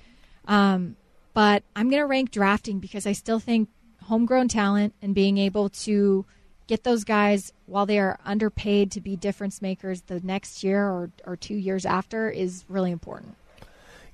Um, 0.47 0.97
but 1.35 1.63
I'm 1.77 1.91
going 1.91 2.03
to 2.03 2.07
rank 2.07 2.31
drafting 2.31 2.81
because 2.81 3.07
I 3.07 3.13
still 3.13 3.39
think 3.39 3.69
homegrown 4.09 4.49
talent 4.49 4.95
and 5.03 5.15
being 5.15 5.39
able 5.39 5.69
to 5.69 6.25
get 6.67 6.85
those 6.85 7.05
guys 7.05 7.53
while 7.67 7.87
they 7.87 7.99
are 7.99 8.19
underpaid 8.25 8.91
to 8.93 9.01
be 9.01 9.17
difference 9.17 9.63
makers 9.63 10.03
the 10.03 10.21
next 10.21 10.63
year 10.63 10.85
or, 10.85 11.11
or 11.27 11.37
two 11.37 11.55
years 11.55 11.87
after 11.87 12.29
is 12.31 12.65
really 12.69 12.91
important. 12.91 13.37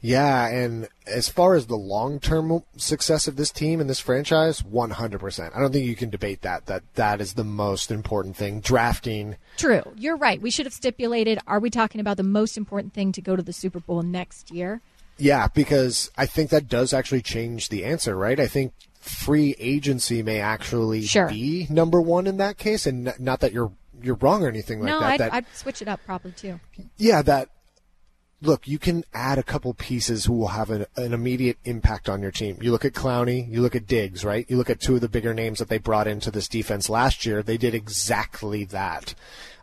Yeah, 0.01 0.49
and 0.49 0.87
as 1.07 1.31
far 1.31 1.55
as 1.55 1.67
the 1.67 1.77
long 1.77 2.21
term 2.21 2.63
success 2.77 3.27
of 3.27 3.37
this 3.37 3.51
team 3.51 3.81
and 3.81 3.89
this 3.89 4.01
franchise, 4.01 4.61
100%. 4.61 5.57
I 5.57 5.59
don't 5.59 5.73
think 5.73 5.87
you 5.87 5.97
can 5.97 6.11
debate 6.11 6.43
that. 6.43 6.67
That 6.67 6.83
that 6.97 7.23
is 7.23 7.33
the 7.33 7.45
most 7.45 7.91
important 7.91 8.37
thing. 8.37 8.61
Drafting. 8.61 9.37
True. 9.57 9.83
You're 9.97 10.19
right. 10.19 10.43
We 10.43 10.51
should 10.51 10.67
have 10.67 10.75
stipulated 10.75 11.39
are 11.47 11.59
we 11.59 11.71
talking 11.71 12.03
about 12.03 12.19
the 12.19 12.23
most 12.23 12.59
important 12.59 12.93
thing 12.93 13.13
to 13.13 13.23
go 13.23 13.35
to 13.35 13.43
the 13.43 13.55
Super 13.55 13.81
Bowl 13.81 14.03
next 14.03 14.51
year? 14.51 14.83
Yeah, 15.17 15.49
because 15.49 16.11
I 16.19 16.27
think 16.27 16.51
that 16.51 16.69
does 16.69 16.93
actually 16.93 17.23
change 17.23 17.71
the 17.71 17.85
answer, 17.85 18.15
right? 18.15 18.39
I 18.39 18.47
think 18.47 18.75
free 19.05 19.55
agency 19.59 20.23
may 20.23 20.41
actually 20.41 21.03
sure. 21.03 21.29
be 21.29 21.67
number 21.69 22.01
one 22.01 22.27
in 22.27 22.39
that 22.39 22.57
case, 22.57 22.87
and 22.87 23.13
not 23.19 23.41
that 23.41 23.53
you're 23.53 23.73
you're 24.03 24.17
wrong 24.17 24.45
or 24.45 24.49
anything 24.49 24.81
like 24.81 24.89
no, 24.89 25.01
that. 25.01 25.13
I'd, 25.13 25.21
that, 25.21 25.35
I'd 25.35 25.47
switch 25.55 25.83
it 25.83 25.89
up 25.89 26.01
probably 26.05 26.33
too. 26.33 26.61
Yeah, 26.97 27.23
that. 27.23 27.51
Look, 28.43 28.69
you 28.69 28.79
can 28.79 29.05
add 29.15 29.39
a 29.39 29.43
couple 29.43 29.73
pieces 29.73 30.27
who 30.27 30.35
will 30.35 30.49
have 30.49 30.69
an, 30.69 30.85
an 30.97 31.15
immediate 31.15 31.57
impact 31.65 32.11
on 32.11 32.21
your 32.21 32.33
team. 32.33 32.59
You 32.61 32.73
look 32.73 32.85
at 32.85 32.93
Clowney, 32.93 33.51
you 33.51 33.63
look 33.63 33.75
at 33.75 33.87
Diggs, 33.87 34.23
right? 34.23 34.45
You 34.51 34.59
look 34.59 34.69
at 34.69 34.81
two 34.81 34.97
of 34.97 35.01
the 35.01 35.09
bigger 35.09 35.33
names 35.33 35.61
that 35.61 35.69
they 35.69 35.79
brought 35.79 36.07
into 36.07 36.31
this 36.31 36.47
defense 36.47 36.91
last 36.91 37.25
year. 37.25 37.43
They 37.43 37.57
did 37.57 37.75
exactly 37.75 38.65
that. 38.67 39.15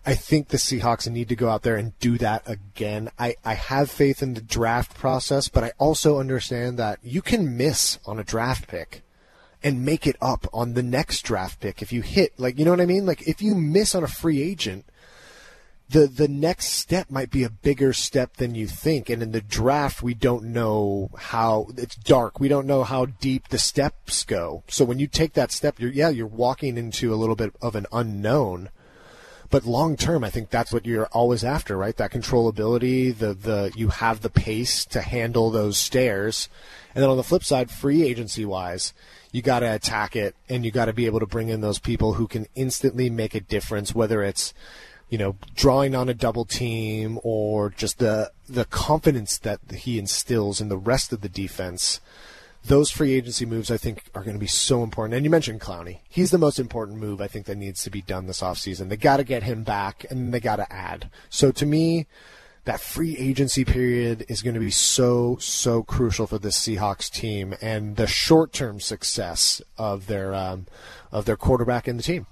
I 0.03 0.15
think 0.15 0.48
the 0.48 0.57
Seahawks 0.57 1.07
need 1.07 1.29
to 1.29 1.36
go 1.36 1.50
out 1.50 1.62
there 1.62 1.75
and 1.75 1.98
do 2.00 2.17
that 2.17 2.41
again. 2.50 3.12
I, 3.19 3.36
I 3.45 3.53
have 3.53 3.91
faith 3.91 4.24
in 4.24 4.33
the 4.33 4.41
draft 4.41 4.98
process, 4.98 5.48
but 5.48 5.63
I 5.63 5.74
also 5.77 6.19
understand 6.19 6.79
that 6.79 6.98
you 7.03 7.21
can 7.21 7.55
miss 7.55 8.00
on 8.07 8.17
a 8.17 8.24
draft 8.24 8.67
pick 8.67 9.03
and 9.63 9.86
make 9.86 10.08
it 10.08 10.15
up 10.22 10.48
on 10.53 10.74
the 10.74 10.84
next 10.84 11.22
draft 11.22 11.60
pick. 11.60 11.82
If 11.82 11.91
you 11.91 12.01
hit 12.01 12.39
like 12.39 12.58
you 12.58 12.65
know 12.65 12.72
what 12.72 12.82
I 12.82 12.86
mean? 12.86 13.06
Like 13.06 13.27
if 13.27 13.41
you 13.41 13.56
miss 13.56 13.96
on 13.96 14.03
a 14.03 14.08
free 14.08 14.41
agent 14.41 14.86
the 15.89 16.08
the 16.08 16.27
next 16.27 16.68
step 16.68 17.12
might 17.12 17.30
be 17.30 17.44
a 17.44 17.50
bigger 17.50 17.94
step 17.94 18.38
than 18.38 18.56
you 18.56 18.68
think. 18.68 19.10
And 19.10 19.22
in 19.22 19.32
the 19.32 19.41
draft 19.41 20.01
we 20.01 20.13
don't 20.13 20.46
know 20.46 21.12
how 21.18 21.68
it's 21.77 21.96
dark. 21.96 22.39
We 22.39 22.48
don't 22.48 22.68
know 22.68 22.84
how 22.84 23.06
deep 23.06 23.50
the 23.50 23.58
steps 23.58 24.24
go. 24.24 24.63
So 24.68 24.86
when 24.86 25.00
you 25.00 25.08
take 25.08 25.34
that 25.34 25.51
step 25.51 25.80
you're 25.80 25.91
yeah 25.91 26.10
you're 26.10 26.27
walking 26.27 26.77
into 26.77 27.13
a 27.13 27.18
little 27.18 27.36
bit 27.36 27.53
of 27.62 27.75
an 27.75 27.86
unknown. 27.91 28.70
But 29.50 29.65
long 29.65 29.98
term, 29.98 30.24
I 30.24 30.30
think 30.30 30.50
that's 30.50 30.72
what 30.72 30.86
you're 30.86 31.08
always 31.08 31.44
after, 31.44 31.75
right? 31.75 31.98
That 31.98 32.13
controllability, 32.13 33.15
the 33.15 33.34
the 33.34 33.74
you 33.75 33.89
have 33.89 34.22
the 34.22 34.30
pace 34.30 34.86
to 34.86 35.01
handle 35.01 35.51
those 35.51 35.77
stairs, 35.77 36.48
and 36.96 37.03
then 37.03 37.10
on 37.10 37.18
the 37.18 37.24
flip 37.24 37.44
side, 37.44 37.70
free 37.70 38.03
agency 38.03 38.46
wise, 38.46 38.94
you 39.31 39.41
got 39.41 39.59
to 39.59 39.73
attack 39.73 40.15
it, 40.15 40.35
and 40.50 40.65
you 40.65 40.71
got 40.71 40.85
to 40.85 40.93
be 40.93 41.05
able 41.05 41.19
to 41.19 41.25
bring 41.25 41.50
in 41.50 41.61
those 41.61 41.79
people 41.79 42.13
who 42.13 42.27
can 42.27 42.47
instantly 42.55 43.09
make 43.09 43.35
a 43.35 43.39
difference, 43.39 43.95
whether 43.95 44.23
it's 44.23 44.53
you 45.09 45.17
know 45.17 45.35
drawing 45.55 45.93
on 45.93 46.09
a 46.09 46.13
double 46.13 46.45
team 46.45 47.19
or 47.23 47.69
just 47.69 48.00
the 48.00 48.31
the 48.47 48.65
confidence 48.65 49.38
that 49.38 49.59
he 49.71 50.00
instills 50.00 50.61
in 50.61 50.69
the 50.69 50.77
rest 50.77 51.11
of 51.11 51.21
the 51.21 51.29
defense 51.29 52.00
those 52.63 52.91
free 52.91 53.13
agency 53.13 53.45
moves 53.45 53.71
I 53.71 53.77
think 53.77 54.03
are 54.13 54.23
going 54.23 54.35
to 54.35 54.39
be 54.39 54.47
so 54.47 54.83
important. 54.83 55.15
And 55.15 55.25
you 55.25 55.29
mentioned 55.29 55.61
Clowney. 55.61 56.00
He's 56.07 56.31
the 56.31 56.38
most 56.38 56.59
important 56.59 57.00
move 57.00 57.19
I 57.19 57.27
think 57.27 57.45
that 57.47 57.57
needs 57.57 57.83
to 57.83 57.89
be 57.89 58.01
done 58.01 58.27
this 58.27 58.41
offseason. 58.41 58.89
They 58.89 58.97
got 58.97 59.17
to 59.17 59.23
get 59.23 59.43
him 59.43 59.63
back 59.63 60.05
and 60.09 60.33
they 60.33 60.39
got 60.39 60.57
to 60.57 60.71
add. 60.71 61.09
So 61.29 61.51
to 61.51 61.65
me, 61.65 62.05
that 62.65 62.80
free 62.80 63.18
agency 63.18 63.65
period 63.65 64.25
is 64.30 64.41
going 64.41 64.53
to 64.53 64.60
be 64.60 64.72
so 64.72 65.38
so 65.39 65.84
crucial 65.84 66.27
for 66.27 66.38
this 66.38 66.60
Seahawks 66.60 67.10
team 67.10 67.56
and 67.62 67.96
the 67.96 68.08
short-term 68.08 68.80
success 68.80 69.62
of 69.77 70.08
their 70.08 70.34
um, 70.34 70.68
of 71.12 71.25
their 71.25 71.38
quarterback 71.38 71.88
and 71.88 71.98
the 71.98 72.03
team. 72.03 72.27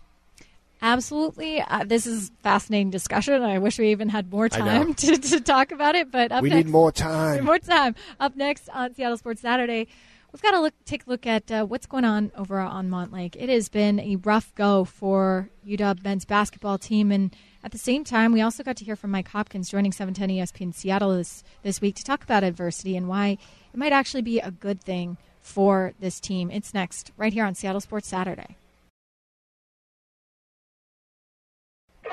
Absolutely. 0.81 1.61
Uh, 1.61 1.83
this 1.83 2.07
is 2.07 2.31
fascinating 2.41 2.89
discussion. 2.89 3.41
I 3.41 3.59
wish 3.59 3.77
we 3.77 3.91
even 3.91 4.07
had 4.07 4.31
more 4.31 4.47
time 4.47 4.93
to, 4.95 5.17
to 5.17 5.41
talk 5.41 5.71
about 5.71 5.95
it, 5.95 6.09
but 6.09 6.31
we 6.41 6.49
next, 6.49 6.65
need 6.65 6.71
more 6.71 6.91
time. 6.91 7.43
More 7.49 7.59
time. 7.59 7.95
Up 8.19 8.35
next 8.35 8.69
on 8.69 8.93
Seattle 8.93 9.17
Sports 9.17 9.41
Saturday, 9.41 9.87
we've 10.31 10.41
got 10.41 10.51
to 10.51 10.59
look 10.59 10.73
take 10.85 11.05
a 11.05 11.09
look 11.09 11.25
at 11.25 11.51
uh, 11.51 11.65
what's 11.65 11.85
going 11.85 12.05
on 12.05 12.31
over 12.35 12.59
on 12.59 12.89
Montlake. 12.89 13.35
It 13.37 13.49
has 13.49 13.69
been 13.69 13.99
a 13.99 14.17
rough 14.17 14.53
go 14.55 14.85
for 14.85 15.49
UW 15.65 16.03
men's 16.03 16.25
basketball 16.25 16.77
team, 16.77 17.11
and 17.11 17.35
at 17.63 17.71
the 17.71 17.77
same 17.77 18.03
time, 18.03 18.31
we 18.31 18.41
also 18.41 18.63
got 18.63 18.77
to 18.77 18.85
hear 18.85 18.95
from 18.95 19.11
Mike 19.11 19.29
Hopkins 19.29 19.69
joining 19.69 19.91
710 19.91 20.37
ESPN 20.37 20.73
Seattle 20.73 21.15
this 21.15 21.43
this 21.63 21.81
week 21.81 21.95
to 21.95 22.03
talk 22.03 22.23
about 22.23 22.43
adversity 22.43 22.95
and 22.95 23.07
why 23.07 23.37
it 23.73 23.77
might 23.77 23.93
actually 23.93 24.21
be 24.21 24.39
a 24.39 24.51
good 24.51 24.81
thing 24.81 25.17
for 25.41 25.93
this 25.99 26.19
team. 26.19 26.51
It's 26.51 26.73
next 26.73 27.11
right 27.17 27.33
here 27.33 27.45
on 27.45 27.55
Seattle 27.55 27.81
Sports 27.81 28.07
Saturday. 28.07 28.55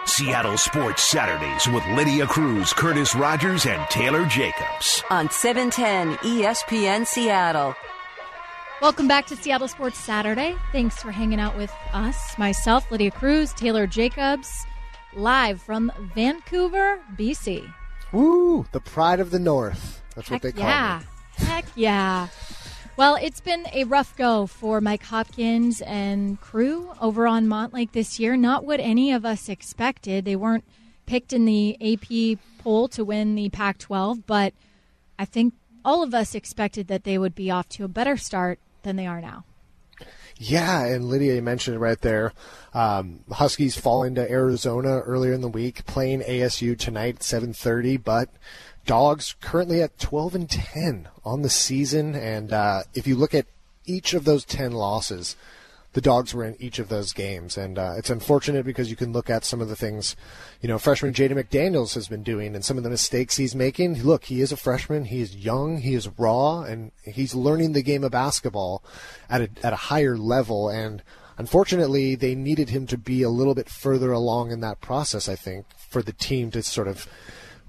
Seattle 0.04 0.56
Sports 0.56 1.02
Saturdays 1.02 1.66
with 1.66 1.84
Lydia 1.96 2.26
Cruz, 2.26 2.72
Curtis 2.72 3.14
Rogers, 3.16 3.66
and 3.66 3.84
Taylor 3.90 4.24
Jacobs. 4.26 5.02
On 5.10 5.28
710 5.28 6.16
ESPN 6.18 7.06
Seattle. 7.06 7.74
Welcome 8.82 9.08
back 9.08 9.26
to 9.28 9.36
Seattle 9.36 9.68
Sports 9.68 9.98
Saturday. 9.98 10.54
Thanks 10.70 11.00
for 11.02 11.10
hanging 11.10 11.40
out 11.40 11.56
with 11.56 11.72
us. 11.94 12.36
Myself, 12.36 12.90
Lydia 12.90 13.10
Cruz, 13.10 13.54
Taylor 13.54 13.86
Jacobs, 13.86 14.66
live 15.14 15.62
from 15.62 15.90
Vancouver, 16.14 17.00
BC. 17.16 17.72
Woo! 18.12 18.66
The 18.72 18.80
pride 18.80 19.18
of 19.18 19.30
the 19.30 19.38
North. 19.38 20.02
That's 20.14 20.28
Heck 20.28 20.36
what 20.36 20.42
they 20.42 20.52
call 20.52 20.66
it. 20.66 20.68
yeah. 20.68 21.00
it. 21.00 21.42
Heck 21.44 21.64
yeah. 21.74 22.28
Well, 22.98 23.16
it's 23.16 23.40
been 23.40 23.66
a 23.72 23.84
rough 23.84 24.14
go 24.16 24.46
for 24.46 24.82
Mike 24.82 25.04
Hopkins 25.04 25.80
and 25.80 26.38
crew 26.40 26.92
over 27.00 27.26
on 27.26 27.46
Montlake 27.46 27.92
this 27.92 28.20
year. 28.20 28.36
Not 28.36 28.64
what 28.64 28.80
any 28.80 29.10
of 29.10 29.24
us 29.24 29.48
expected. 29.48 30.26
They 30.26 30.36
weren't 30.36 30.64
picked 31.06 31.32
in 31.32 31.46
the 31.46 31.76
AP 31.80 32.38
poll 32.58 32.88
to 32.88 33.04
win 33.04 33.36
the 33.36 33.48
Pac 33.48 33.78
12, 33.78 34.26
but 34.26 34.52
I 35.18 35.24
think 35.24 35.54
all 35.82 36.02
of 36.02 36.12
us 36.12 36.34
expected 36.34 36.88
that 36.88 37.04
they 37.04 37.16
would 37.16 37.34
be 37.34 37.50
off 37.50 37.68
to 37.70 37.84
a 37.84 37.88
better 37.88 38.16
start 38.18 38.58
than 38.86 38.96
they 38.96 39.06
are 39.06 39.20
now. 39.20 39.44
Yeah, 40.38 40.84
and 40.84 41.06
Lydia, 41.06 41.40
mentioned 41.42 41.80
right 41.80 42.00
there. 42.00 42.32
Um, 42.72 43.20
Huskies 43.30 43.76
fall 43.76 44.02
into 44.02 44.30
Arizona 44.30 45.00
earlier 45.00 45.32
in 45.32 45.40
the 45.40 45.48
week, 45.48 45.86
playing 45.86 46.20
ASU 46.20 46.78
tonight 46.78 47.16
at 47.16 47.22
7:30. 47.22 48.02
But 48.02 48.28
Dogs 48.86 49.34
currently 49.40 49.82
at 49.82 49.98
12 49.98 50.34
and 50.34 50.48
10 50.48 51.08
on 51.24 51.42
the 51.42 51.50
season, 51.50 52.14
and 52.14 52.52
uh, 52.52 52.82
if 52.94 53.06
you 53.06 53.16
look 53.16 53.34
at 53.34 53.46
each 53.84 54.14
of 54.14 54.24
those 54.24 54.44
10 54.44 54.72
losses, 54.72 55.36
the 55.96 56.02
dogs 56.02 56.34
were 56.34 56.44
in 56.44 56.54
each 56.60 56.78
of 56.78 56.90
those 56.90 57.14
games, 57.14 57.56
and 57.56 57.78
uh, 57.78 57.94
it's 57.96 58.10
unfortunate 58.10 58.66
because 58.66 58.90
you 58.90 58.96
can 58.96 59.14
look 59.14 59.30
at 59.30 59.46
some 59.46 59.62
of 59.62 59.70
the 59.70 59.74
things, 59.74 60.14
you 60.60 60.68
know, 60.68 60.78
freshman 60.78 61.14
Jaden 61.14 61.42
McDaniels 61.42 61.94
has 61.94 62.06
been 62.06 62.22
doing, 62.22 62.54
and 62.54 62.62
some 62.62 62.76
of 62.76 62.84
the 62.84 62.90
mistakes 62.90 63.38
he's 63.38 63.54
making. 63.54 64.02
Look, 64.02 64.26
he 64.26 64.42
is 64.42 64.52
a 64.52 64.58
freshman, 64.58 65.06
he 65.06 65.22
is 65.22 65.34
young, 65.34 65.78
he 65.78 65.94
is 65.94 66.06
raw, 66.18 66.60
and 66.60 66.92
he's 67.02 67.34
learning 67.34 67.72
the 67.72 67.80
game 67.80 68.04
of 68.04 68.12
basketball 68.12 68.84
at 69.30 69.40
a, 69.40 69.48
at 69.62 69.72
a 69.72 69.76
higher 69.88 70.18
level. 70.18 70.68
And 70.68 71.02
unfortunately, 71.38 72.14
they 72.14 72.34
needed 72.34 72.68
him 72.68 72.86
to 72.88 72.98
be 72.98 73.22
a 73.22 73.30
little 73.30 73.54
bit 73.54 73.70
further 73.70 74.12
along 74.12 74.50
in 74.50 74.60
that 74.60 74.82
process. 74.82 75.30
I 75.30 75.34
think 75.34 75.64
for 75.88 76.02
the 76.02 76.12
team 76.12 76.50
to 76.50 76.62
sort 76.62 76.88
of 76.88 77.08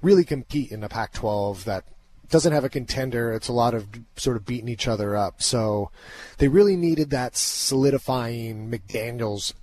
really 0.01 0.25
compete 0.25 0.69
in 0.69 0.81
the 0.81 0.89
Pac-12 0.89 1.63
that 1.63 1.85
doesn't 2.29 2.53
have 2.53 2.63
a 2.63 2.69
contender. 2.69 3.31
It's 3.33 3.47
a 3.47 3.53
lot 3.53 3.73
of 3.73 3.87
sort 4.15 4.37
of 4.37 4.45
beating 4.45 4.69
each 4.69 4.87
other 4.87 5.15
up. 5.15 5.41
So 5.41 5.91
they 6.37 6.47
really 6.47 6.75
needed 6.75 7.09
that 7.11 7.35
solidifying 7.37 8.69
McDaniels 8.69 9.53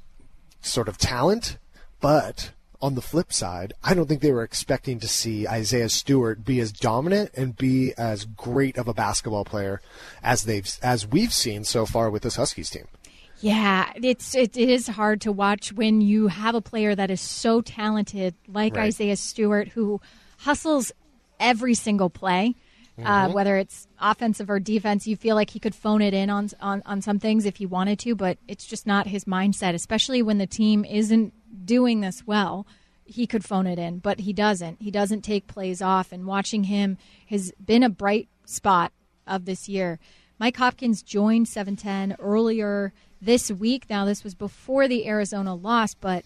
sort 0.61 0.89
of 0.89 0.99
talent. 0.99 1.59
But 2.01 2.53
on 2.81 2.95
the 2.95 3.03
flip 3.03 3.33
side, 3.33 3.73
I 3.83 3.95
don't 3.95 4.07
think 4.07 4.21
they 4.21 4.33
were 4.33 4.43
expecting 4.43 5.01
to 5.01 5.09
see 5.09 5.49
Isaiah 5.49 5.89
Stewart 5.89 6.45
be 6.45 6.61
as 6.61 6.73
dominant 6.73 7.31
and 7.35 7.57
be 7.57 7.95
as 7.97 8.25
great 8.25 8.77
of 8.77 8.89
a 8.89 8.95
basketball 8.95 9.45
player 9.45 9.81
as 10.23 10.45
they've 10.45 10.69
as 10.83 11.07
we've 11.07 11.33
seen 11.33 11.65
so 11.65 11.87
far 11.87 12.11
with 12.11 12.23
this 12.23 12.37
Huskies 12.37 12.71
team. 12.71 12.87
Yeah, 13.41 13.91
it's 13.97 14.35
it, 14.35 14.57
it 14.57 14.69
is 14.69 14.87
hard 14.89 15.21
to 15.23 15.33
watch 15.33 15.73
when 15.73 16.01
you 16.01 16.29
have 16.29 16.55
a 16.55 16.61
player 16.61 16.95
that 16.95 17.11
is 17.11 17.21
so 17.21 17.61
talented 17.61 18.35
like 18.49 18.77
Right. 18.77 18.85
Isaiah 18.87 19.17
Stewart 19.17 19.69
who 19.69 20.01
hustles 20.39 20.93
every 21.39 21.75
single 21.75 22.11
play. 22.11 22.55
Uh, 23.03 23.29
whether 23.29 23.57
it's 23.57 23.89
offensive 24.01 24.49
or 24.49 24.61
defense, 24.61 25.05
you 25.05 25.17
feel 25.17 25.35
like 25.35 25.51
he 25.51 25.59
could 25.59 25.75
phone 25.75 26.01
it 26.01 26.15
in 26.15 26.31
on, 26.31 26.49
on 26.61 26.81
on 26.87 27.03
some 27.03 27.19
things 27.19 27.45
if 27.45 27.57
he 27.57 27.67
wanted 27.67 27.99
to, 27.99 28.15
but 28.15 28.39
it's 28.47 28.65
just 28.65 28.87
not 28.87 29.09
his 29.09 29.25
mindset. 29.25 29.75
Especially 29.75 30.23
when 30.23 30.39
the 30.39 30.47
team 30.47 30.85
isn't 30.85 31.35
doing 31.67 32.03
this 32.03 32.25
well, 32.25 32.69
he 33.05 33.27
could 33.27 33.45
phone 33.45 33.67
it 33.67 33.81
in, 33.81 33.99
but 33.99 34.21
he 34.21 34.33
doesn't. 34.33 34.81
He 34.81 34.93
doesn't 34.93 35.23
take 35.23 35.49
plays 35.49 35.83
off, 35.83 36.13
and 36.13 36.25
watching 36.25 36.65
him 36.65 36.97
has 37.27 37.53
been 37.65 37.83
a 37.83 37.91
bright 37.91 38.29
spot 38.45 38.93
of 39.27 39.45
this 39.45 39.69
year. 39.69 39.99
Mike 40.39 40.57
Hopkins 40.57 41.03
joined 41.03 41.49
710 41.49 42.17
earlier 42.19 42.93
this 43.21 43.51
week. 43.51 43.87
Now, 43.89 44.05
this 44.05 44.25
was 44.25 44.35
before 44.35 44.89
the 44.89 45.07
Arizona 45.07 45.55
loss, 45.55 45.95
but 45.95 46.25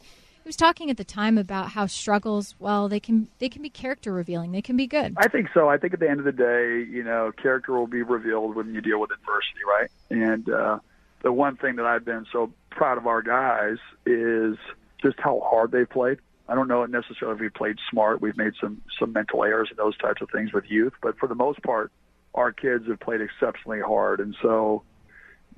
was 0.49 0.57
talking 0.57 0.91
at 0.91 0.97
the 0.97 1.05
time 1.05 1.37
about 1.39 1.69
how 1.71 1.87
struggles, 1.87 2.55
well, 2.59 2.89
they 2.89 3.01
can 3.01 3.29
they 3.39 3.49
can 3.49 3.63
be 3.63 3.69
character 3.71 4.13
revealing. 4.13 4.51
They 4.53 4.63
can 4.63 4.77
be 4.77 4.87
good. 4.87 5.15
I 5.17 5.29
think 5.29 5.49
so. 5.53 5.69
I 5.69 5.77
think 5.77 5.95
at 5.95 6.01
the 6.01 6.09
end 6.09 6.21
of 6.21 6.25
the 6.25 6.33
day, 6.33 6.91
you 6.91 7.05
know, 7.05 7.31
character 7.41 7.75
will 7.75 7.87
be 7.87 8.03
revealed 8.03 8.57
when 8.57 8.75
you 8.75 8.81
deal 8.81 8.99
with 8.99 9.11
adversity, 9.11 9.61
right? 9.67 9.91
And 10.11 10.49
uh, 10.49 10.79
the 11.23 11.33
one 11.33 11.57
thing 11.57 11.77
that 11.77 11.87
I've 11.87 12.05
been 12.05 12.27
so 12.33 12.51
proud 12.71 12.97
of 12.99 13.07
our 13.07 13.21
guys 13.23 13.77
is 14.07 14.57
just 15.03 15.21
how 15.21 15.41
hard 15.45 15.71
they 15.71 15.85
played. 15.85 16.19
I 16.49 16.55
don't 16.55 16.67
know 16.67 16.85
necessarily 16.87 17.35
if 17.37 17.41
we 17.41 17.51
played 17.51 17.77
smart. 17.91 18.23
We've 18.23 18.37
made 18.37 18.55
some 18.59 18.81
some 18.99 19.13
mental 19.13 19.45
errors 19.45 19.69
and 19.69 19.79
those 19.79 19.99
types 19.99 20.23
of 20.23 20.31
things 20.31 20.53
with 20.53 20.65
youth, 20.71 20.95
but 21.03 21.19
for 21.19 21.29
the 21.29 21.35
most 21.35 21.63
part, 21.63 21.93
our 22.35 22.53
kids 22.53 22.87
have 22.89 23.01
played 23.01 23.21
exceptionally 23.21 23.81
hard. 23.81 24.21
And 24.21 24.35
so, 24.41 24.83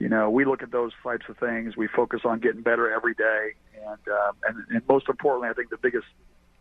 you 0.01 0.09
know, 0.09 0.31
we 0.31 0.47
look 0.47 0.63
at 0.63 0.73
those 0.73 0.93
types 1.03 1.27
of 1.29 1.37
things. 1.37 1.77
We 1.77 1.87
focus 1.87 2.23
on 2.25 2.41
getting 2.41 2.63
better 2.63 2.91
every 2.91 3.15
day, 3.15 3.53
and 3.77 4.09
um, 4.09 4.33
and, 4.49 4.65
and 4.71 4.89
most 4.89 5.09
importantly, 5.11 5.51
I 5.51 5.53
think 5.53 5.69
the 5.69 5.77
biggest, 5.77 6.07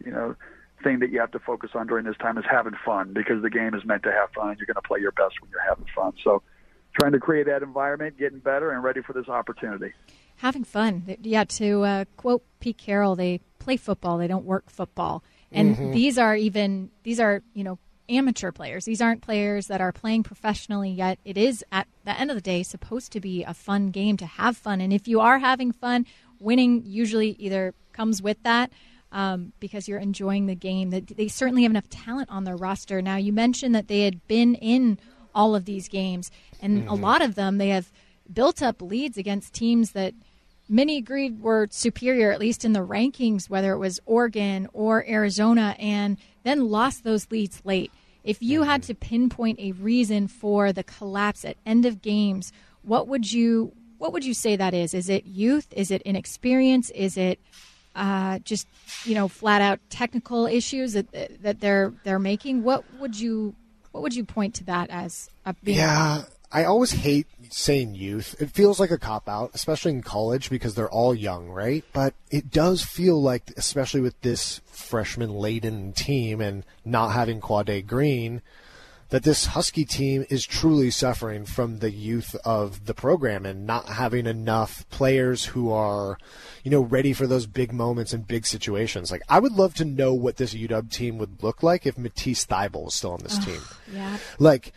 you 0.05 0.11
know, 0.11 0.35
thing 0.83 0.99
that 0.99 1.09
you 1.09 1.21
have 1.21 1.31
to 1.31 1.39
focus 1.39 1.71
on 1.73 1.87
during 1.87 2.05
this 2.05 2.17
time 2.17 2.37
is 2.37 2.43
having 2.49 2.73
fun 2.85 3.13
because 3.13 3.41
the 3.41 3.49
game 3.49 3.73
is 3.73 3.85
meant 3.85 4.03
to 4.03 4.11
have 4.11 4.29
fun. 4.35 4.49
and 4.49 4.59
You're 4.59 4.65
going 4.65 4.75
to 4.75 4.87
play 4.87 4.99
your 4.99 5.13
best 5.13 5.41
when 5.41 5.49
you're 5.51 5.63
having 5.67 5.85
fun. 5.95 6.13
So, 6.21 6.43
trying 6.99 7.13
to 7.13 7.19
create 7.19 7.45
that 7.45 7.63
environment, 7.63 8.17
getting 8.19 8.39
better, 8.39 8.71
and 8.71 8.83
ready 8.83 9.01
for 9.01 9.13
this 9.13 9.29
opportunity. 9.29 9.93
Having 10.35 10.65
fun. 10.65 11.17
Yeah, 11.21 11.45
to 11.45 11.83
uh, 11.83 12.05
quote 12.17 12.43
Pete 12.59 12.77
Carroll, 12.77 13.15
they 13.15 13.39
play 13.59 13.77
football, 13.77 14.17
they 14.17 14.27
don't 14.27 14.45
work 14.45 14.69
football. 14.69 15.23
And 15.51 15.93
these 15.93 16.17
are 16.17 16.35
even 16.35 16.91
these 17.03 17.19
are, 17.19 17.41
you 17.53 17.63
know, 17.63 17.79
amateur 18.09 18.51
players. 18.51 18.85
These 18.85 19.01
aren't 19.01 19.21
players 19.21 19.67
that 19.67 19.81
are 19.81 19.91
playing 19.91 20.23
professionally 20.23 20.89
yet. 20.89 21.19
It 21.23 21.37
is 21.37 21.63
at 21.71 21.87
the 22.05 22.19
end 22.19 22.31
of 22.31 22.35
the 22.35 22.41
day 22.41 22.63
supposed 22.63 23.11
to 23.13 23.19
be 23.19 23.43
a 23.43 23.53
fun 23.53 23.91
game 23.91 24.17
to 24.17 24.25
have 24.25 24.57
fun. 24.57 24.81
And 24.81 24.91
if 24.91 25.07
you 25.07 25.19
are 25.19 25.39
having 25.39 25.71
fun, 25.71 26.05
winning 26.39 26.83
usually 26.85 27.31
either 27.31 27.73
comes 27.93 28.21
with 28.21 28.41
that 28.43 28.71
um, 29.11 29.53
because 29.59 29.87
you're 29.87 29.99
enjoying 29.99 30.45
the 30.45 30.55
game. 30.55 30.89
That 30.89 31.07
they 31.07 31.27
certainly 31.27 31.63
have 31.63 31.71
enough 31.71 31.89
talent 31.89 32.29
on 32.29 32.43
their 32.43 32.55
roster. 32.55 33.01
Now 33.01 33.17
you 33.17 33.33
mentioned 33.33 33.75
that 33.75 33.87
they 33.87 34.01
had 34.01 34.25
been 34.27 34.55
in 34.55 34.99
all 35.33 35.55
of 35.55 35.65
these 35.65 35.87
games, 35.87 36.31
and 36.61 36.87
a 36.87 36.93
lot 36.93 37.21
of 37.21 37.35
them 37.35 37.57
they 37.57 37.69
have 37.69 37.91
built 38.31 38.61
up 38.61 38.81
leads 38.81 39.17
against 39.17 39.53
teams 39.53 39.91
that 39.91 40.13
many 40.67 40.97
agreed 40.97 41.41
were 41.41 41.67
superior, 41.71 42.31
at 42.31 42.39
least 42.39 42.63
in 42.63 42.73
the 42.73 42.85
rankings, 42.85 43.49
whether 43.49 43.73
it 43.73 43.79
was 43.79 43.99
Oregon 44.05 44.67
or 44.73 45.05
Arizona, 45.07 45.75
and 45.79 46.17
then 46.49 46.69
lost 46.69 47.03
those 47.03 47.29
leads 47.31 47.61
late. 47.63 47.91
If 48.23 48.41
you 48.41 48.63
had 48.63 48.83
to 48.83 48.93
pinpoint 48.93 49.59
a 49.59 49.71
reason 49.73 50.27
for 50.27 50.73
the 50.73 50.83
collapse 50.83 51.45
at 51.45 51.57
end 51.65 51.85
of 51.85 52.01
games, 52.01 52.51
what 52.83 53.07
would 53.07 53.31
you 53.31 53.71
what 53.97 54.13
would 54.13 54.25
you 54.25 54.33
say 54.33 54.55
that 54.55 54.73
is? 54.73 54.93
Is 54.93 55.09
it 55.09 55.25
youth? 55.25 55.67
Is 55.71 55.91
it 55.91 56.01
inexperience? 56.03 56.89
Is 56.91 57.17
it 57.17 57.39
uh, 57.95 58.39
just 58.39 58.67
you 59.05 59.15
know 59.15 59.27
flat 59.27 59.61
out 59.61 59.79
technical 59.89 60.47
issues 60.47 60.93
that 60.93 61.07
that 61.43 61.59
they're 61.59 61.93
they're 62.03 62.19
making? 62.19 62.63
What 62.63 62.83
would 62.99 63.19
you 63.19 63.55
what 63.91 64.01
would 64.03 64.15
you 64.15 64.25
point 64.25 64.55
to 64.55 64.63
that 64.65 64.89
as? 64.89 65.29
A 65.45 65.53
being 65.63 65.77
yeah, 65.77 66.23
I 66.51 66.63
always 66.63 66.91
hate 66.91 67.27
saying 67.51 67.95
youth. 67.95 68.35
It 68.39 68.49
feels 68.49 68.79
like 68.79 68.91
a 68.91 68.97
cop 68.97 69.29
out, 69.29 69.51
especially 69.53 69.91
in 69.91 70.01
college 70.01 70.49
because 70.49 70.75
they're 70.75 70.89
all 70.89 71.13
young, 71.13 71.49
right? 71.49 71.83
But 71.93 72.15
it 72.31 72.49
does 72.49 72.83
feel 72.83 73.21
like, 73.21 73.51
especially 73.55 74.01
with 74.01 74.19
this 74.21 74.61
freshman 74.65 75.31
laden 75.31 75.93
team 75.93 76.41
and 76.41 76.63
not 76.83 77.09
having 77.09 77.39
Quade 77.39 77.85
Green, 77.85 78.41
that 79.09 79.23
this 79.23 79.47
Husky 79.47 79.85
team 79.85 80.25
is 80.29 80.45
truly 80.45 80.91
suffering 80.91 81.45
from 81.45 81.79
the 81.79 81.91
youth 81.91 82.35
of 82.45 82.85
the 82.85 82.93
program 82.93 83.45
and 83.45 83.65
not 83.65 83.89
having 83.89 84.27
enough 84.27 84.87
players 84.89 85.45
who 85.45 85.71
are, 85.71 86.17
you 86.63 86.69
know, 86.69 86.81
ready 86.81 87.13
for 87.13 87.25
those 87.25 87.47
big 87.47 87.73
moments 87.73 88.13
and 88.13 88.27
big 88.27 88.45
situations. 88.45 89.11
Like, 89.11 89.23
I 89.27 89.39
would 89.39 89.53
love 89.53 89.73
to 89.75 89.85
know 89.85 90.13
what 90.13 90.37
this 90.37 90.53
UW 90.53 90.91
team 90.91 91.17
would 91.17 91.43
look 91.43 91.63
like 91.63 91.87
if 91.87 91.97
Matisse 91.97 92.45
Thybulle 92.45 92.85
was 92.85 92.95
still 92.95 93.13
on 93.13 93.21
this 93.23 93.43
team. 93.43 93.61
Yeah. 93.91 94.17
Like, 94.37 94.73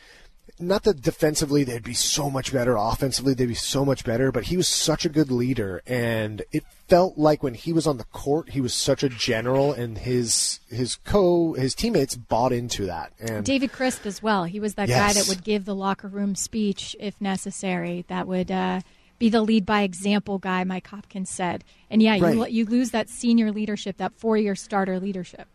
not 0.61 0.85
that 0.85 1.03
defensively 1.03 1.65
they'd 1.65 1.83
be 1.83 1.95
so 1.95 2.31
much 2.31 2.53
better, 2.53 2.77
offensively 2.77 3.35
they'd 3.35 3.47
be 3.47 3.55
so 3.55 3.85
much 3.85 4.05
better, 4.05 4.31
but 4.31 4.45
he 4.45 4.57
was 4.57 4.69
such 4.69 5.05
a 5.05 5.09
good 5.09 5.31
leader, 5.31 5.83
and 5.87 6.43
it 6.53 6.65
felt 6.89 7.17
like 7.19 7.43
when 7.43 7.55
he 7.55 7.73
was 7.73 7.87
on 7.87 7.97
the 7.97 8.05
court, 8.05 8.51
he 8.51 8.61
was 8.61 8.75
such 8.75 9.03
a 9.03 9.09
general, 9.09 9.73
and 9.73 9.99
his 9.99 10.61
his 10.69 10.97
co 11.05 11.55
his 11.55 11.75
teammates 11.75 12.17
bought 12.17 12.53
into 12.53 12.87
that. 12.87 13.13
And 13.19 13.45
David 13.45 13.73
Crisp 13.73 14.07
as 14.07 14.23
well. 14.23 14.45
He 14.45 14.61
was 14.61 14.75
that 14.75 14.89
Yes. 14.89 15.15
guy 15.15 15.21
that 15.21 15.29
would 15.29 15.45
give 15.45 15.65
the 15.65 15.75
locker 15.75 16.09
room 16.09 16.35
speech 16.35 16.95
if 17.01 17.21
necessary. 17.21 18.05
That 18.09 18.27
would 18.29 18.51
uh, 18.51 18.81
be 19.19 19.29
the 19.29 19.43
lead 19.43 19.65
by 19.65 19.83
example 19.83 20.39
guy. 20.39 20.65
Mike 20.65 20.87
Hopkins 20.87 21.31
said, 21.31 21.65
and 21.91 22.03
yeah, 22.03 22.15
you 22.15 22.47
you 22.47 22.67
lose 22.67 22.91
that 22.91 23.09
senior 23.09 23.51
leadership, 23.53 23.97
that 23.97 24.13
four 24.15 24.37
year 24.37 24.55
starter 24.55 25.01
leadership. 25.01 25.49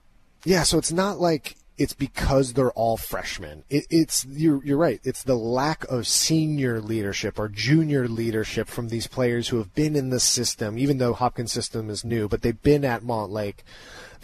Yeah, 0.44 0.64
so 0.64 0.78
it's 0.78 0.92
not 0.92 1.20
like 1.20 1.56
it's 1.78 1.94
because 1.94 2.54
they're 2.54 2.72
all 2.72 2.98
freshmen. 2.98 3.64
It, 3.70 3.86
it's 3.90 4.26
you're 4.26 4.64
you're 4.66 4.78
right. 4.78 5.00
It's 5.04 5.24
the 5.24 5.36
lack 5.36 5.84
of 5.86 6.08
senior 6.08 6.82
leadership 6.82 7.38
or 7.38 7.50
junior 7.50 8.08
leadership 8.08 8.68
from 8.68 8.90
these 8.90 9.08
players 9.08 9.50
who 9.50 9.58
have 9.58 9.76
been 9.76 9.96
in 9.96 10.10
the 10.10 10.20
system, 10.20 10.78
even 10.78 10.98
though 10.98 11.14
Hopkins' 11.14 11.52
system 11.54 11.90
is 11.90 12.04
new, 12.04 12.28
but 12.28 12.42
they've 12.42 12.62
been 12.62 12.84
at 12.84 13.04
Montlake. 13.04 13.64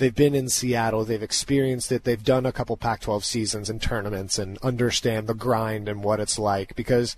They've 0.04 0.14
been 0.14 0.36
in 0.36 0.50
Seattle. 0.50 1.06
They've 1.06 1.24
experienced 1.24 1.90
it. 1.90 2.04
They've 2.04 2.22
done 2.22 2.46
a 2.46 2.52
couple 2.52 2.76
Pac-12 2.76 3.24
seasons 3.24 3.70
and 3.70 3.82
tournaments 3.82 4.38
and 4.38 4.58
understand 4.58 5.28
the 5.28 5.34
grind 5.34 5.88
and 5.88 6.04
what 6.04 6.20
it's 6.20 6.38
like. 6.38 6.76
Because, 6.76 7.16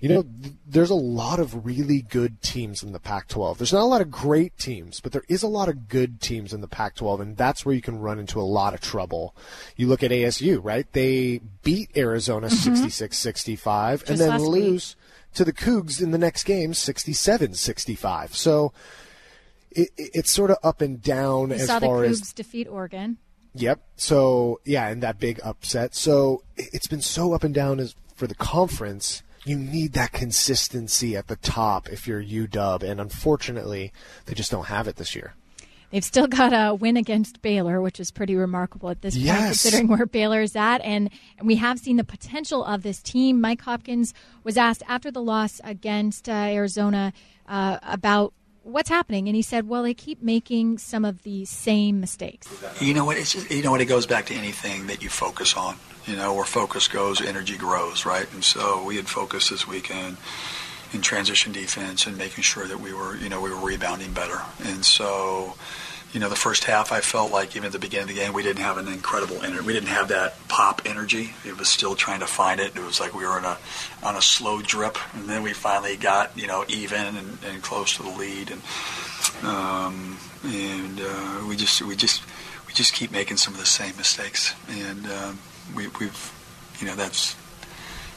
you 0.00 0.08
know, 0.08 0.24
th- 0.24 0.54
there's 0.66 0.90
a 0.90 0.96
lot 0.96 1.38
of 1.38 1.64
really 1.64 2.02
good 2.02 2.42
teams 2.42 2.82
in 2.82 2.90
the 2.90 2.98
Pac-12. 2.98 3.58
There's 3.58 3.72
not 3.72 3.82
a 3.82 3.84
lot 3.84 4.00
of 4.00 4.10
great 4.10 4.58
teams, 4.58 4.98
but 4.98 5.12
there 5.12 5.22
is 5.28 5.44
a 5.44 5.46
lot 5.46 5.68
of 5.68 5.86
good 5.86 6.20
teams 6.20 6.52
in 6.52 6.62
the 6.62 6.66
Pac-12, 6.66 7.20
and 7.20 7.36
that's 7.36 7.64
where 7.64 7.76
you 7.76 7.80
can 7.80 8.00
run 8.00 8.18
into 8.18 8.40
a 8.40 8.42
lot 8.42 8.74
of 8.74 8.80
trouble. 8.80 9.32
You 9.76 9.86
look 9.86 10.02
at 10.02 10.10
ASU, 10.10 10.58
right? 10.60 10.92
They 10.94 11.42
beat 11.62 11.96
Arizona 11.96 12.48
mm-hmm. 12.48 12.86
66-65 12.86 14.10
and 14.10 14.18
then 14.18 14.30
last 14.30 14.40
week. 14.40 14.50
lose 14.50 14.96
to 15.34 15.44
the 15.44 15.52
Cougs 15.52 16.02
in 16.02 16.10
the 16.10 16.18
next 16.18 16.42
game 16.42 16.72
67-65. 16.72 18.34
So 18.34 18.72
it, 19.76 19.90
it- 19.96 20.10
it's 20.14 20.30
sort 20.30 20.50
of 20.50 20.56
up 20.62 20.80
and 20.80 21.02
down 21.02 21.48
You 21.50 21.56
as 21.56 21.66
saw 21.66 21.78
the 21.78 21.86
far 21.86 22.04
as 22.04 22.32
defeat 22.32 22.66
Oregon. 22.68 23.18
Yep. 23.54 23.80
So 23.96 24.60
yeah, 24.64 24.88
and 24.88 25.02
that 25.02 25.18
big 25.18 25.40
upset. 25.44 25.94
So 25.94 26.42
it- 26.56 26.70
it's 26.72 26.86
been 26.88 27.00
so 27.02 27.32
up 27.32 27.44
and 27.44 27.54
down 27.54 27.80
as 27.80 27.94
for 28.14 28.26
the 28.26 28.34
conference. 28.34 29.22
You 29.44 29.56
need 29.56 29.92
that 29.92 30.10
consistency 30.12 31.16
at 31.16 31.28
the 31.28 31.36
top 31.36 31.88
if 31.88 32.08
you're 32.08 32.20
UW, 32.22 32.82
and 32.82 33.00
unfortunately, 33.00 33.92
they 34.24 34.34
just 34.34 34.50
don't 34.50 34.66
have 34.66 34.88
it 34.88 34.96
this 34.96 35.14
year. 35.14 35.34
They've 35.92 36.02
still 36.04 36.26
got 36.26 36.52
a 36.52 36.74
win 36.74 36.96
against 36.96 37.42
Baylor, 37.42 37.80
which 37.80 38.00
is 38.00 38.10
pretty 38.10 38.34
remarkable 38.34 38.90
at 38.90 39.02
this 39.02 39.14
point, 39.14 39.24
Yes. 39.26 39.62
considering 39.62 39.86
where 39.86 40.04
Baylor 40.04 40.40
is 40.40 40.56
at. 40.56 40.78
And, 40.82 41.10
and 41.38 41.46
we 41.46 41.54
have 41.56 41.78
seen 41.78 41.96
the 41.96 42.02
potential 42.02 42.64
of 42.64 42.82
this 42.82 43.00
team. 43.00 43.40
Mike 43.40 43.60
Hopkins 43.62 44.12
was 44.42 44.56
asked 44.56 44.82
after 44.88 45.12
the 45.12 45.22
loss 45.22 45.60
against 45.62 46.28
uh, 46.28 46.32
Arizona 46.32 47.12
uh, 47.46 47.78
about 47.84 48.32
what's 48.66 48.88
happening, 48.88 49.28
and 49.28 49.36
he 49.36 49.42
said, 49.42 49.68
"Well, 49.68 49.82
they 49.82 49.94
keep 49.94 50.22
making 50.22 50.78
some 50.78 51.04
of 51.04 51.22
the 51.22 51.44
same 51.44 52.00
mistakes." 52.00 52.48
You 52.80 52.94
know 52.94 53.04
what? 53.04 53.16
It's 53.16 53.32
just, 53.32 53.50
you 53.50 53.62
know 53.62 53.70
what? 53.70 53.80
It 53.80 53.86
goes 53.86 54.06
back 54.06 54.26
to 54.26 54.34
anything 54.34 54.88
that 54.88 55.02
you 55.02 55.08
focus 55.08 55.56
on. 55.56 55.76
You 56.06 56.16
know, 56.16 56.34
where 56.34 56.44
focus 56.44 56.86
goes, 56.86 57.20
energy 57.20 57.56
grows, 57.56 58.06
right? 58.06 58.32
And 58.32 58.44
so 58.44 58.84
we 58.84 58.96
had 58.96 59.08
focused 59.08 59.50
this 59.50 59.66
weekend 59.66 60.18
in 60.92 61.00
transition 61.00 61.52
defense 61.52 62.06
and 62.06 62.16
making 62.16 62.42
sure 62.42 62.66
that 62.66 62.78
we 62.78 62.92
were, 62.92 63.16
you 63.16 63.28
know, 63.28 63.40
we 63.40 63.50
were 63.50 63.56
rebounding 63.56 64.12
better. 64.12 64.40
And 64.64 64.84
so, 64.84 65.54
you 66.12 66.20
know, 66.20 66.28
the 66.28 66.36
first 66.36 66.64
half, 66.64 66.92
I 66.92 67.00
felt 67.00 67.32
like 67.32 67.56
even 67.56 67.66
at 67.66 67.72
the 67.72 67.78
beginning 67.78 68.04
of 68.04 68.14
the 68.14 68.20
game, 68.22 68.32
we 68.32 68.42
didn't 68.42 68.62
have 68.62 68.78
an 68.78 68.88
incredible 68.88 69.42
energy. 69.42 69.66
We 69.66 69.72
didn't 69.72 69.88
have 69.88 70.08
that 70.08 70.36
pop 70.48 70.82
energy. 70.86 71.34
It 71.44 71.58
was 71.58 71.68
still 71.68 71.94
trying 71.94 72.20
to 72.20 72.26
find 72.26 72.60
it. 72.60 72.76
It 72.76 72.82
was 72.82 73.00
like 73.00 73.14
we 73.14 73.26
were 73.26 73.38
in 73.38 73.44
a 73.44 73.58
on 74.02 74.16
a 74.16 74.22
slow 74.22 74.62
drip, 74.62 74.96
and 75.14 75.28
then 75.28 75.42
we 75.42 75.52
finally 75.52 75.96
got, 75.96 76.36
you 76.38 76.46
know, 76.46 76.64
even 76.68 77.16
and, 77.16 77.38
and 77.44 77.62
close 77.62 77.96
to 77.96 78.02
the 78.02 78.10
lead. 78.10 78.50
And 78.50 78.62
um, 79.44 80.16
and 80.44 81.00
uh, 81.00 81.44
we 81.48 81.56
just 81.56 81.82
we 81.82 81.96
just 81.96 82.22
we 82.66 82.72
just 82.72 82.94
keep 82.94 83.10
making 83.10 83.36
some 83.36 83.52
of 83.52 83.60
the 83.60 83.66
same 83.66 83.96
mistakes, 83.96 84.54
and 84.68 85.06
um, 85.06 85.38
we, 85.74 85.88
we've 86.00 86.32
you 86.78 86.86
know 86.86 86.94
that's 86.94 87.36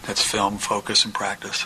that's 0.05 0.23
film 0.23 0.57
focus 0.57 1.03
and 1.03 1.13
practice. 1.13 1.65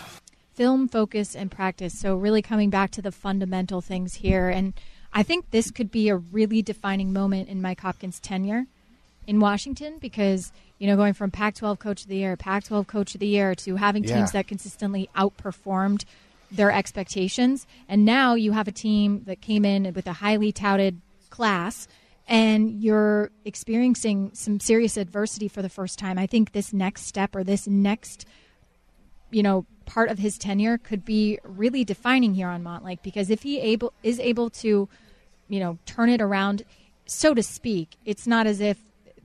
film 0.54 0.88
focus 0.88 1.36
and 1.36 1.50
practice. 1.50 1.98
So 1.98 2.16
really 2.16 2.42
coming 2.42 2.70
back 2.70 2.90
to 2.92 3.02
the 3.02 3.12
fundamental 3.12 3.80
things 3.80 4.14
here. 4.14 4.48
And 4.48 4.72
I 5.14 5.22
think 5.22 5.50
this 5.50 5.70
could 5.70 5.90
be 5.90 6.08
a 6.08 6.16
really 6.16 6.60
defining 6.60 7.12
moment 7.12 7.48
in 7.48 7.62
Mike 7.62 7.80
Hopkins' 7.80 8.18
tenure 8.18 8.66
in 9.26 9.38
Washington 9.38 9.98
because, 10.00 10.52
you 10.78 10.86
know, 10.88 10.96
going 10.96 11.14
from 11.14 11.30
Pac 11.30 11.54
12 11.54 11.78
coach 11.78 12.02
of 12.02 12.08
the 12.08 12.16
year, 12.16 12.36
Pac 12.36 12.64
12 12.64 12.86
coach 12.88 13.14
of 13.14 13.20
the 13.20 13.26
year 13.26 13.54
to 13.54 13.76
having 13.76 14.02
Yeah. 14.02 14.16
teams 14.16 14.32
that 14.32 14.48
consistently 14.48 15.08
outperformed 15.16 16.04
their 16.50 16.72
expectations. 16.72 17.66
And 17.88 18.04
now 18.04 18.34
you 18.34 18.52
have 18.52 18.68
a 18.68 18.72
team 18.72 19.22
that 19.26 19.40
came 19.40 19.64
in 19.64 19.92
with 19.94 20.06
a 20.06 20.14
highly 20.14 20.52
touted 20.52 21.00
class 21.30 21.88
and 22.26 22.82
you're 22.82 23.30
experiencing 23.44 24.30
some 24.34 24.58
serious 24.58 24.96
adversity 24.96 25.46
for 25.46 25.62
the 25.62 25.68
first 25.68 25.98
time. 25.98 26.18
I 26.18 26.26
think 26.26 26.52
this 26.52 26.72
next 26.72 27.06
step 27.06 27.36
or 27.36 27.44
this 27.44 27.66
next 27.66 28.26
you 29.30 29.42
know 29.42 29.66
part 29.84 30.08
of 30.08 30.18
his 30.18 30.38
tenure 30.38 30.78
could 30.78 31.04
be 31.04 31.38
really 31.42 31.84
defining 31.84 32.34
here 32.34 32.48
on 32.48 32.62
Montlake 32.62 33.02
because 33.02 33.30
if 33.30 33.42
he 33.42 33.58
able 33.58 33.92
is 34.02 34.20
able 34.20 34.48
to 34.48 34.88
you 35.48 35.60
know 35.60 35.78
turn 35.86 36.08
it 36.08 36.20
around. 36.20 36.64
So 37.06 37.34
to 37.34 37.42
speak 37.42 37.96
it's 38.04 38.26
not 38.26 38.46
as 38.46 38.60
if 38.60 38.78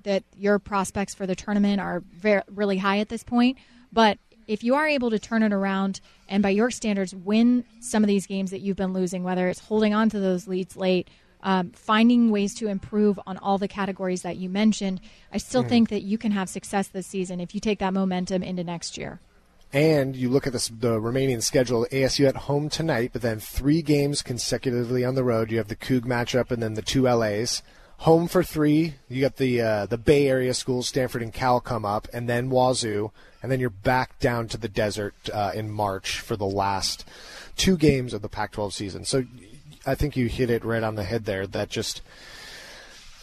that 0.03 0.23
your 0.35 0.59
prospects 0.59 1.13
for 1.13 1.25
the 1.25 1.35
tournament 1.35 1.79
are 1.79 2.01
very 2.11 2.41
really 2.53 2.77
high 2.77 2.99
at 2.99 3.09
this 3.09 3.23
point 3.23 3.57
but 3.91 4.17
if 4.47 4.63
you 4.63 4.73
are 4.75 4.87
able 4.87 5.11
to 5.11 5.19
turn 5.19 5.43
it 5.43 5.53
around 5.53 6.01
and 6.27 6.41
by 6.41 6.49
your 6.49 6.71
standards 6.71 7.13
win 7.13 7.63
some 7.79 8.03
of 8.03 8.07
these 8.07 8.25
games 8.25 8.51
that 8.51 8.61
you've 8.61 8.77
been 8.77 8.93
losing 8.93 9.23
whether 9.23 9.47
it's 9.47 9.59
holding 9.59 9.93
on 9.93 10.09
to 10.09 10.19
those 10.19 10.47
leads 10.47 10.75
late 10.75 11.09
um, 11.41 11.71
finding 11.71 12.31
ways 12.31 12.53
to 12.55 12.67
improve 12.67 13.17
on 13.25 13.37
all 13.37 13.57
the 13.57 13.67
categories 13.67 14.21
that 14.23 14.37
you 14.37 14.49
mentioned 14.49 14.99
i 15.31 15.37
still 15.37 15.63
think 15.63 15.89
that 15.89 16.01
you 16.01 16.17
can 16.17 16.31
have 16.31 16.49
success 16.49 16.87
this 16.87 17.07
season 17.07 17.39
if 17.39 17.53
you 17.53 17.61
take 17.61 17.79
that 17.79 17.93
momentum 17.93 18.43
into 18.43 18.63
next 18.63 18.97
year 18.97 19.19
And 19.71 20.15
you 20.15 20.29
look 20.29 20.47
at 20.47 20.53
this, 20.53 20.67
the 20.67 20.99
remaining 20.99 21.41
schedule: 21.41 21.85
ASU 21.91 22.27
at 22.27 22.35
home 22.35 22.69
tonight, 22.69 23.11
but 23.13 23.21
then 23.21 23.39
three 23.39 23.81
games 23.81 24.21
consecutively 24.21 25.05
on 25.05 25.15
the 25.15 25.23
road. 25.23 25.51
You 25.51 25.57
have 25.57 25.67
the 25.67 25.75
Coug 25.75 26.01
matchup, 26.01 26.49
and 26.49 26.61
then 26.61 26.73
the 26.73 26.81
two 26.81 27.03
LAs. 27.03 27.61
Home 27.99 28.27
for 28.27 28.43
three. 28.43 28.95
You 29.09 29.21
got 29.21 29.35
the 29.35 29.61
uh, 29.61 29.85
the 29.85 29.97
Bay 29.97 30.27
Area 30.27 30.53
schools, 30.53 30.87
Stanford 30.87 31.21
and 31.21 31.33
Cal, 31.33 31.59
come 31.59 31.85
up, 31.85 32.07
and 32.13 32.27
then 32.27 32.49
Wazoo, 32.49 33.11
and 33.43 33.51
then 33.51 33.59
you're 33.59 33.69
back 33.69 34.17
down 34.19 34.47
to 34.47 34.57
the 34.57 34.69
desert 34.69 35.13
uh, 35.31 35.51
in 35.53 35.69
March 35.69 36.19
for 36.19 36.35
the 36.35 36.45
last 36.45 37.05
two 37.55 37.77
games 37.77 38.13
of 38.13 38.21
the 38.21 38.29
Pac-12 38.29 38.71
season. 38.71 39.05
So 39.05 39.25
I 39.85 39.95
think 39.95 40.15
you 40.15 40.27
hit 40.27 40.49
it 40.49 40.63
right 40.63 40.81
on 40.81 40.95
the 40.95 41.03
head 41.03 41.25
there. 41.25 41.45
That 41.45 41.69
just 41.69 42.01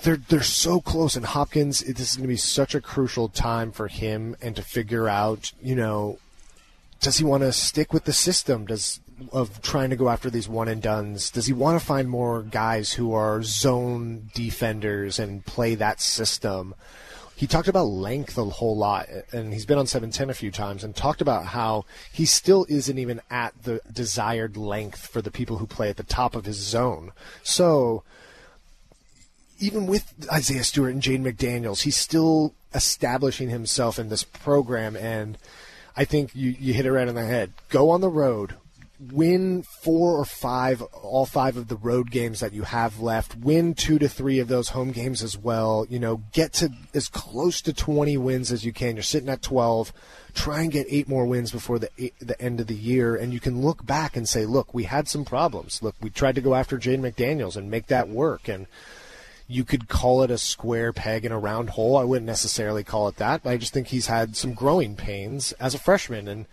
they're 0.02 0.16
they're 0.16 0.42
so 0.42 0.80
close, 0.80 1.16
and 1.16 1.26
Hopkins. 1.26 1.80
This 1.80 2.10
is 2.10 2.16
going 2.16 2.28
to 2.28 2.28
be 2.28 2.36
such 2.36 2.74
a 2.74 2.80
crucial 2.80 3.28
time 3.28 3.72
for 3.72 3.88
him, 3.88 4.36
and 4.40 4.54
to 4.54 4.62
figure 4.62 5.08
out, 5.08 5.52
you 5.60 5.74
know, 5.74 6.18
does 7.06 7.18
he 7.18 7.24
want 7.24 7.44
to 7.44 7.52
stick 7.52 7.92
with 7.92 8.02
the 8.02 8.12
system? 8.12 8.66
Does 8.66 8.98
of 9.32 9.62
trying 9.62 9.90
to 9.90 9.96
go 9.96 10.08
after 10.08 10.28
these 10.28 10.48
one 10.48 10.66
and 10.66 10.82
dones? 10.82 11.30
Does 11.30 11.46
he 11.46 11.52
want 11.52 11.78
to 11.78 11.86
find 11.86 12.10
more 12.10 12.42
guys 12.42 12.94
who 12.94 13.12
are 13.12 13.44
zone 13.44 14.28
defenders 14.34 15.20
and 15.20 15.46
play 15.46 15.76
that 15.76 16.00
system? 16.00 16.74
he 17.36 17.46
talked 17.46 17.68
about 17.68 17.84
length 17.84 18.38
a 18.38 18.44
whole 18.44 18.76
lot, 18.76 19.08
and 19.30 19.52
he's 19.52 19.66
been 19.66 19.78
on 19.78 19.86
710 19.86 20.30
a 20.30 20.34
few 20.34 20.50
times 20.50 20.82
and 20.82 20.96
talked 20.96 21.20
about 21.20 21.44
how 21.44 21.84
he 22.10 22.24
still 22.24 22.66
isn't 22.68 22.98
even 22.98 23.20
at 23.30 23.52
the 23.62 23.80
desired 23.92 24.56
length 24.56 25.06
for 25.06 25.20
the 25.20 25.30
people 25.30 25.58
who 25.58 25.66
play 25.66 25.90
at 25.90 25.98
the 25.98 26.02
top 26.02 26.34
of 26.34 26.46
his 26.46 26.56
zone. 26.56 27.12
So, 27.42 28.02
even 29.60 29.86
with 29.86 30.12
Isaiah 30.32 30.64
Stewart 30.64 30.94
and 30.94 31.02
Jaden 31.02 31.30
McDaniels, 31.30 31.82
he's 31.82 31.96
still 31.96 32.54
establishing 32.74 33.50
himself 33.50 33.98
in 33.98 34.08
this 34.08 34.24
program, 34.24 34.96
and 34.96 35.36
I 35.96 36.04
think 36.04 36.34
you, 36.34 36.54
you 36.58 36.74
hit 36.74 36.86
it 36.86 36.92
right 36.92 37.08
on 37.08 37.14
the 37.14 37.24
head. 37.24 37.52
Go 37.70 37.90
on 37.90 38.00
the 38.00 38.10
road, 38.10 38.54
win 39.00 39.62
four 39.62 40.18
or 40.18 40.24
five, 40.24 40.82
all 40.82 41.26
five 41.26 41.56
of 41.56 41.68
the 41.68 41.76
road 41.76 42.10
games 42.10 42.40
that 42.40 42.52
you 42.52 42.62
have 42.62 43.00
left. 43.00 43.36
Win 43.36 43.74
two 43.74 43.98
to 43.98 44.08
three 44.08 44.38
of 44.38 44.48
those 44.48 44.70
home 44.70 44.92
games 44.92 45.22
as 45.22 45.36
well. 45.36 45.86
You 45.88 45.98
know, 45.98 46.22
get 46.32 46.52
to 46.54 46.70
as 46.94 47.08
close 47.08 47.60
to 47.62 47.72
20 47.72 48.16
wins 48.16 48.52
as 48.52 48.64
you 48.64 48.72
can. 48.72 48.96
You're 48.96 49.02
sitting 49.02 49.28
at 49.28 49.42
12. 49.42 49.92
Try 50.34 50.62
and 50.62 50.72
get 50.72 50.86
eight 50.90 51.08
more 51.08 51.24
wins 51.24 51.50
before 51.50 51.78
the 51.78 51.90
the 52.20 52.40
end 52.40 52.60
of 52.60 52.66
the 52.66 52.74
year, 52.74 53.16
and 53.16 53.32
you 53.32 53.40
can 53.40 53.62
look 53.62 53.86
back 53.86 54.16
and 54.18 54.28
say, 54.28 54.44
"Look, 54.44 54.74
we 54.74 54.84
had 54.84 55.08
some 55.08 55.24
problems. 55.24 55.82
Look, 55.82 55.94
we 56.02 56.10
tried 56.10 56.34
to 56.34 56.42
go 56.42 56.54
after 56.54 56.76
Jaden 56.76 57.00
McDaniels 57.00 57.56
and 57.56 57.70
make 57.70 57.86
that 57.86 58.10
work." 58.10 58.46
And 58.46 58.66
you 59.48 59.64
could 59.64 59.88
call 59.88 60.22
it 60.22 60.30
a 60.30 60.38
square 60.38 60.92
peg 60.92 61.24
in 61.24 61.32
a 61.32 61.38
round 61.38 61.70
hole. 61.70 61.96
I 61.96 62.04
wouldn't 62.04 62.26
necessarily 62.26 62.84
call 62.84 63.08
it 63.08 63.16
that, 63.16 63.42
but 63.42 63.50
I 63.50 63.56
just 63.56 63.72
think 63.72 63.88
he's 63.88 64.06
had 64.06 64.36
some 64.36 64.54
growing 64.54 64.96
pains 64.96 65.52
as 65.52 65.74
a 65.74 65.78
freshman 65.78 66.28
and 66.28 66.46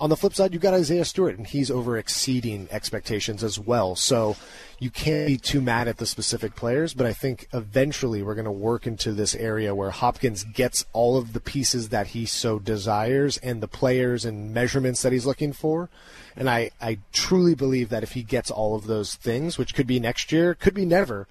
on 0.00 0.08
the 0.08 0.16
flip 0.16 0.32
side, 0.32 0.54
you've 0.54 0.62
got 0.62 0.72
Isaiah 0.72 1.04
Stewart, 1.04 1.36
and 1.36 1.46
he's 1.46 1.70
over 1.70 1.98
exceeding 1.98 2.68
expectations 2.70 3.44
as 3.44 3.58
well. 3.58 3.94
So 3.94 4.34
you 4.78 4.90
can't 4.90 5.26
be 5.26 5.36
too 5.36 5.60
mad 5.60 5.88
at 5.88 5.98
the 5.98 6.06
specific 6.06 6.56
players, 6.56 6.94
but 6.94 7.04
I 7.06 7.12
think 7.12 7.46
eventually 7.52 8.22
we're 8.22 8.34
going 8.34 8.46
to 8.46 8.50
work 8.50 8.86
into 8.86 9.12
this 9.12 9.34
area 9.34 9.74
where 9.74 9.90
Hopkins 9.90 10.42
gets 10.42 10.86
all 10.94 11.18
of 11.18 11.34
the 11.34 11.40
pieces 11.40 11.90
that 11.90 12.08
he 12.08 12.24
so 12.24 12.58
desires 12.58 13.36
and 13.38 13.62
the 13.62 13.68
players 13.68 14.24
and 14.24 14.54
measurements 14.54 15.02
that 15.02 15.12
he's 15.12 15.26
looking 15.26 15.52
for. 15.52 15.90
And 16.34 16.48
I, 16.48 16.70
I 16.80 17.00
truly 17.12 17.54
believe 17.54 17.90
that 17.90 18.02
if 18.02 18.12
he 18.12 18.22
gets 18.22 18.50
all 18.50 18.74
of 18.74 18.86
those 18.86 19.14
things, 19.14 19.58
which 19.58 19.74
could 19.74 19.86
be 19.86 20.00
next 20.00 20.32
year, 20.32 20.54
could 20.54 20.74
be 20.74 20.86
never, 20.86 21.28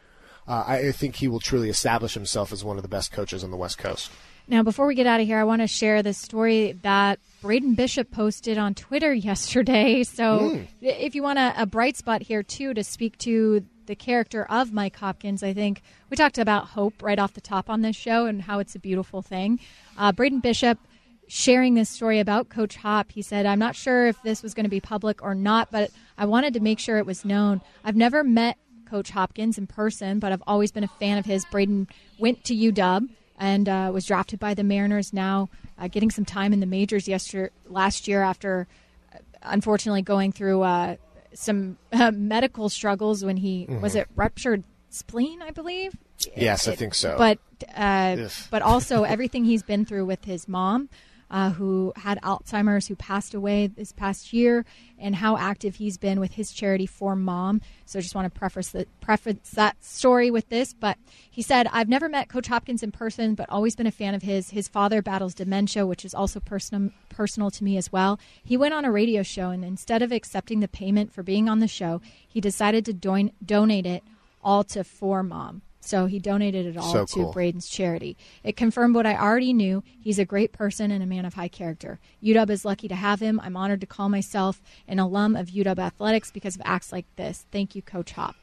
uh, 0.49 0.63
I 0.65 0.91
think 0.91 1.15
he 1.15 1.27
will 1.27 1.39
truly 1.39 1.69
establish 1.69 2.15
himself 2.15 2.51
as 2.51 2.63
one 2.63 2.77
of 2.77 2.81
the 2.81 2.89
best 2.89 3.11
coaches 3.11 3.43
on 3.43 3.51
the 3.51 3.57
West 3.57 3.77
Coast. 3.77 4.11
Now, 4.47 4.63
before 4.63 4.87
we 4.87 4.95
get 4.95 5.05
out 5.05 5.21
of 5.21 5.27
here, 5.27 5.37
I 5.37 5.43
want 5.43 5.61
to 5.61 5.67
share 5.67 6.01
this 6.01 6.17
story 6.17 6.71
that 6.81 7.19
Braden 7.43 7.75
Bishop 7.75 8.09
posted 8.09 8.57
on 8.57 8.73
Twitter 8.73 9.13
yesterday. 9.29 10.01
So, 10.01 10.39
mm. 10.39 10.67
if 10.81 11.13
you 11.13 11.21
want 11.21 11.37
a, 11.37 11.53
a, 11.55 11.65
bright 11.67 11.97
spot 11.97 12.23
here, 12.23 12.41
too, 12.41 12.73
to 12.73 12.83
speak 12.83 13.19
to 13.19 13.63
the 13.85 13.95
character 13.95 14.45
of 14.45 14.73
Mike 14.73 14.95
Hopkins, 14.95 15.43
I 15.43 15.53
think 15.53 15.83
we 16.09 16.17
talked 16.17 16.39
about 16.39 16.69
hope 16.69 17.03
right 17.03 17.19
off 17.19 17.35
the 17.35 17.41
top 17.41 17.69
on 17.69 17.81
this 17.81 17.95
show 17.95 18.25
and 18.25 18.41
how 18.41 18.57
it's 18.57 18.73
a 18.73 18.79
beautiful 18.79 19.21
thing. 19.21 19.59
Uh, 19.99 20.11
Braden 20.11 20.39
Bishop 20.39 20.79
sharing 21.27 21.75
this 21.75 21.91
story 21.91 22.19
about 22.19 22.49
Coach 22.49 22.75
Hop, 22.77 23.11
he 23.11 23.21
said, 23.21 23.45
I'm 23.45 23.59
not 23.59 23.75
sure 23.75 24.07
if 24.07 24.19
this 24.23 24.41
was 24.41 24.55
going 24.55 24.63
to 24.63 24.69
be 24.69 24.81
public 24.81 25.21
or 25.21 25.35
not, 25.35 25.69
but 25.69 25.91
I 26.17 26.25
wanted 26.25 26.55
to 26.55 26.59
make 26.59 26.79
sure 26.79 26.97
it 26.97 27.05
was 27.05 27.23
known. 27.23 27.61
I've 27.83 27.95
never 27.95 28.23
met 28.23 28.57
Coach 28.89 29.11
Hopkins 29.11 29.57
in 29.57 29.67
person, 29.67 30.19
but 30.19 30.31
I've 30.31 30.43
always 30.47 30.71
been 30.71 30.83
a 30.83 30.89
fan 30.99 31.17
of 31.17 31.25
his. 31.25 31.45
Braden 31.45 31.87
went 32.17 32.43
to 32.45 32.55
UW 32.55 33.09
and 33.37 33.69
uh, 33.69 33.91
was 33.93 34.05
drafted 34.05 34.39
by 34.39 34.53
the 34.53 34.63
Mariners. 34.63 35.13
Now 35.13 35.49
uh, 35.77 35.87
getting 35.87 36.11
some 36.11 36.25
time 36.25 36.53
in 36.53 36.59
the 36.59 36.65
majors 36.65 37.07
yesterday, 37.07 37.53
last 37.67 38.07
year 38.07 38.21
after 38.21 38.67
uh, 39.13 39.19
unfortunately 39.43 40.01
going 40.01 40.31
through 40.31 40.61
uh, 40.63 40.95
some 41.33 41.77
uh, 41.93 42.11
medical 42.13 42.69
struggles 42.69 43.23
when 43.23 43.37
he 43.37 43.65
mm-hmm. 43.65 43.81
was 43.81 43.95
it 43.95 44.07
ruptured 44.15 44.63
spleen, 44.89 45.41
I 45.41 45.51
believe. 45.51 45.93
Yes, 46.35 46.67
it, 46.67 46.71
I 46.71 46.75
think 46.75 46.95
so. 46.95 47.15
But 47.17 47.39
uh, 47.75 48.29
but 48.49 48.61
also 48.61 49.03
everything 49.03 49.45
he's 49.45 49.63
been 49.63 49.85
through 49.85 50.05
with 50.05 50.25
his 50.25 50.47
mom 50.47 50.89
uh, 51.31 51.51
who 51.51 51.93
had 51.95 52.19
Alzheimer's, 52.21 52.87
who 52.87 52.95
passed 52.95 53.33
away 53.33 53.67
this 53.67 53.91
past 53.91 54.33
year, 54.33 54.65
and 54.97 55.15
how 55.15 55.37
active 55.37 55.75
he's 55.75 55.97
been 55.97 56.19
with 56.19 56.33
his 56.33 56.51
charity 56.51 56.85
for 56.85 57.15
mom. 57.15 57.61
So 57.85 57.99
I 57.99 58.01
just 58.01 58.15
want 58.15 58.31
to 58.31 58.39
preface, 58.39 58.69
the, 58.69 58.87
preface 59.01 59.51
that 59.53 59.83
story 59.83 60.31
with 60.31 60.49
this. 60.49 60.73
But 60.73 60.97
he 61.29 61.41
said, 61.41 61.67
I've 61.71 61.89
never 61.89 62.09
met 62.09 62.29
Coach 62.29 62.47
Hopkins 62.47 62.83
in 62.83 62.91
person, 62.91 63.35
but 63.35 63.49
always 63.49 63.75
been 63.75 63.87
a 63.87 63.91
fan 63.91 64.15
of 64.15 64.23
his. 64.23 64.49
His 64.49 64.67
father 64.67 65.01
battles 65.01 65.33
dementia, 65.33 65.85
which 65.85 66.03
is 66.03 66.13
also 66.13 66.39
personal, 66.39 66.91
personal 67.09 67.51
to 67.51 67.63
me 67.63 67.77
as 67.77 67.91
well. 67.91 68.19
He 68.43 68.57
went 68.57 68.73
on 68.73 68.85
a 68.85 68.91
radio 68.91 69.23
show, 69.23 69.49
and 69.49 69.63
instead 69.63 70.01
of 70.01 70.11
accepting 70.11 70.59
the 70.59 70.67
payment 70.67 71.11
for 71.13 71.23
being 71.23 71.47
on 71.47 71.59
the 71.59 71.67
show, 71.67 72.01
he 72.27 72.41
decided 72.41 72.85
to 72.85 72.93
do- 72.93 73.31
donate 73.45 73.85
it 73.85 74.03
all 74.41 74.63
to 74.63 74.83
For 74.83 75.21
Mom. 75.21 75.61
So 75.81 76.05
he 76.05 76.19
donated 76.19 76.65
it 76.65 76.77
all 76.77 76.91
so 76.91 77.05
to 77.05 77.13
cool. 77.13 77.31
Braden's 77.31 77.69
charity. 77.69 78.17
It 78.43 78.57
confirmed 78.57 78.95
what 78.95 79.05
I 79.05 79.15
already 79.15 79.53
knew. 79.53 79.83
He's 79.99 80.19
a 80.19 80.25
great 80.25 80.51
person 80.51 80.91
and 80.91 81.01
a 81.01 81.05
man 81.05 81.25
of 81.25 81.35
high 81.35 81.47
character. 81.47 81.99
UW 82.23 82.49
is 82.49 82.65
lucky 82.65 82.87
to 82.89 82.95
have 82.95 83.21
him. 83.21 83.39
I'm 83.41 83.55
honored 83.55 83.81
to 83.81 83.87
call 83.87 84.09
myself 84.09 84.61
an 84.87 84.99
alum 84.99 85.35
of 85.35 85.47
UW 85.47 85.79
athletics 85.79 86.31
because 86.31 86.55
of 86.55 86.61
acts 86.65 86.91
like 86.91 87.05
this. 87.15 87.45
Thank 87.51 87.75
you, 87.75 87.81
Coach 87.81 88.11
Hop. 88.11 88.35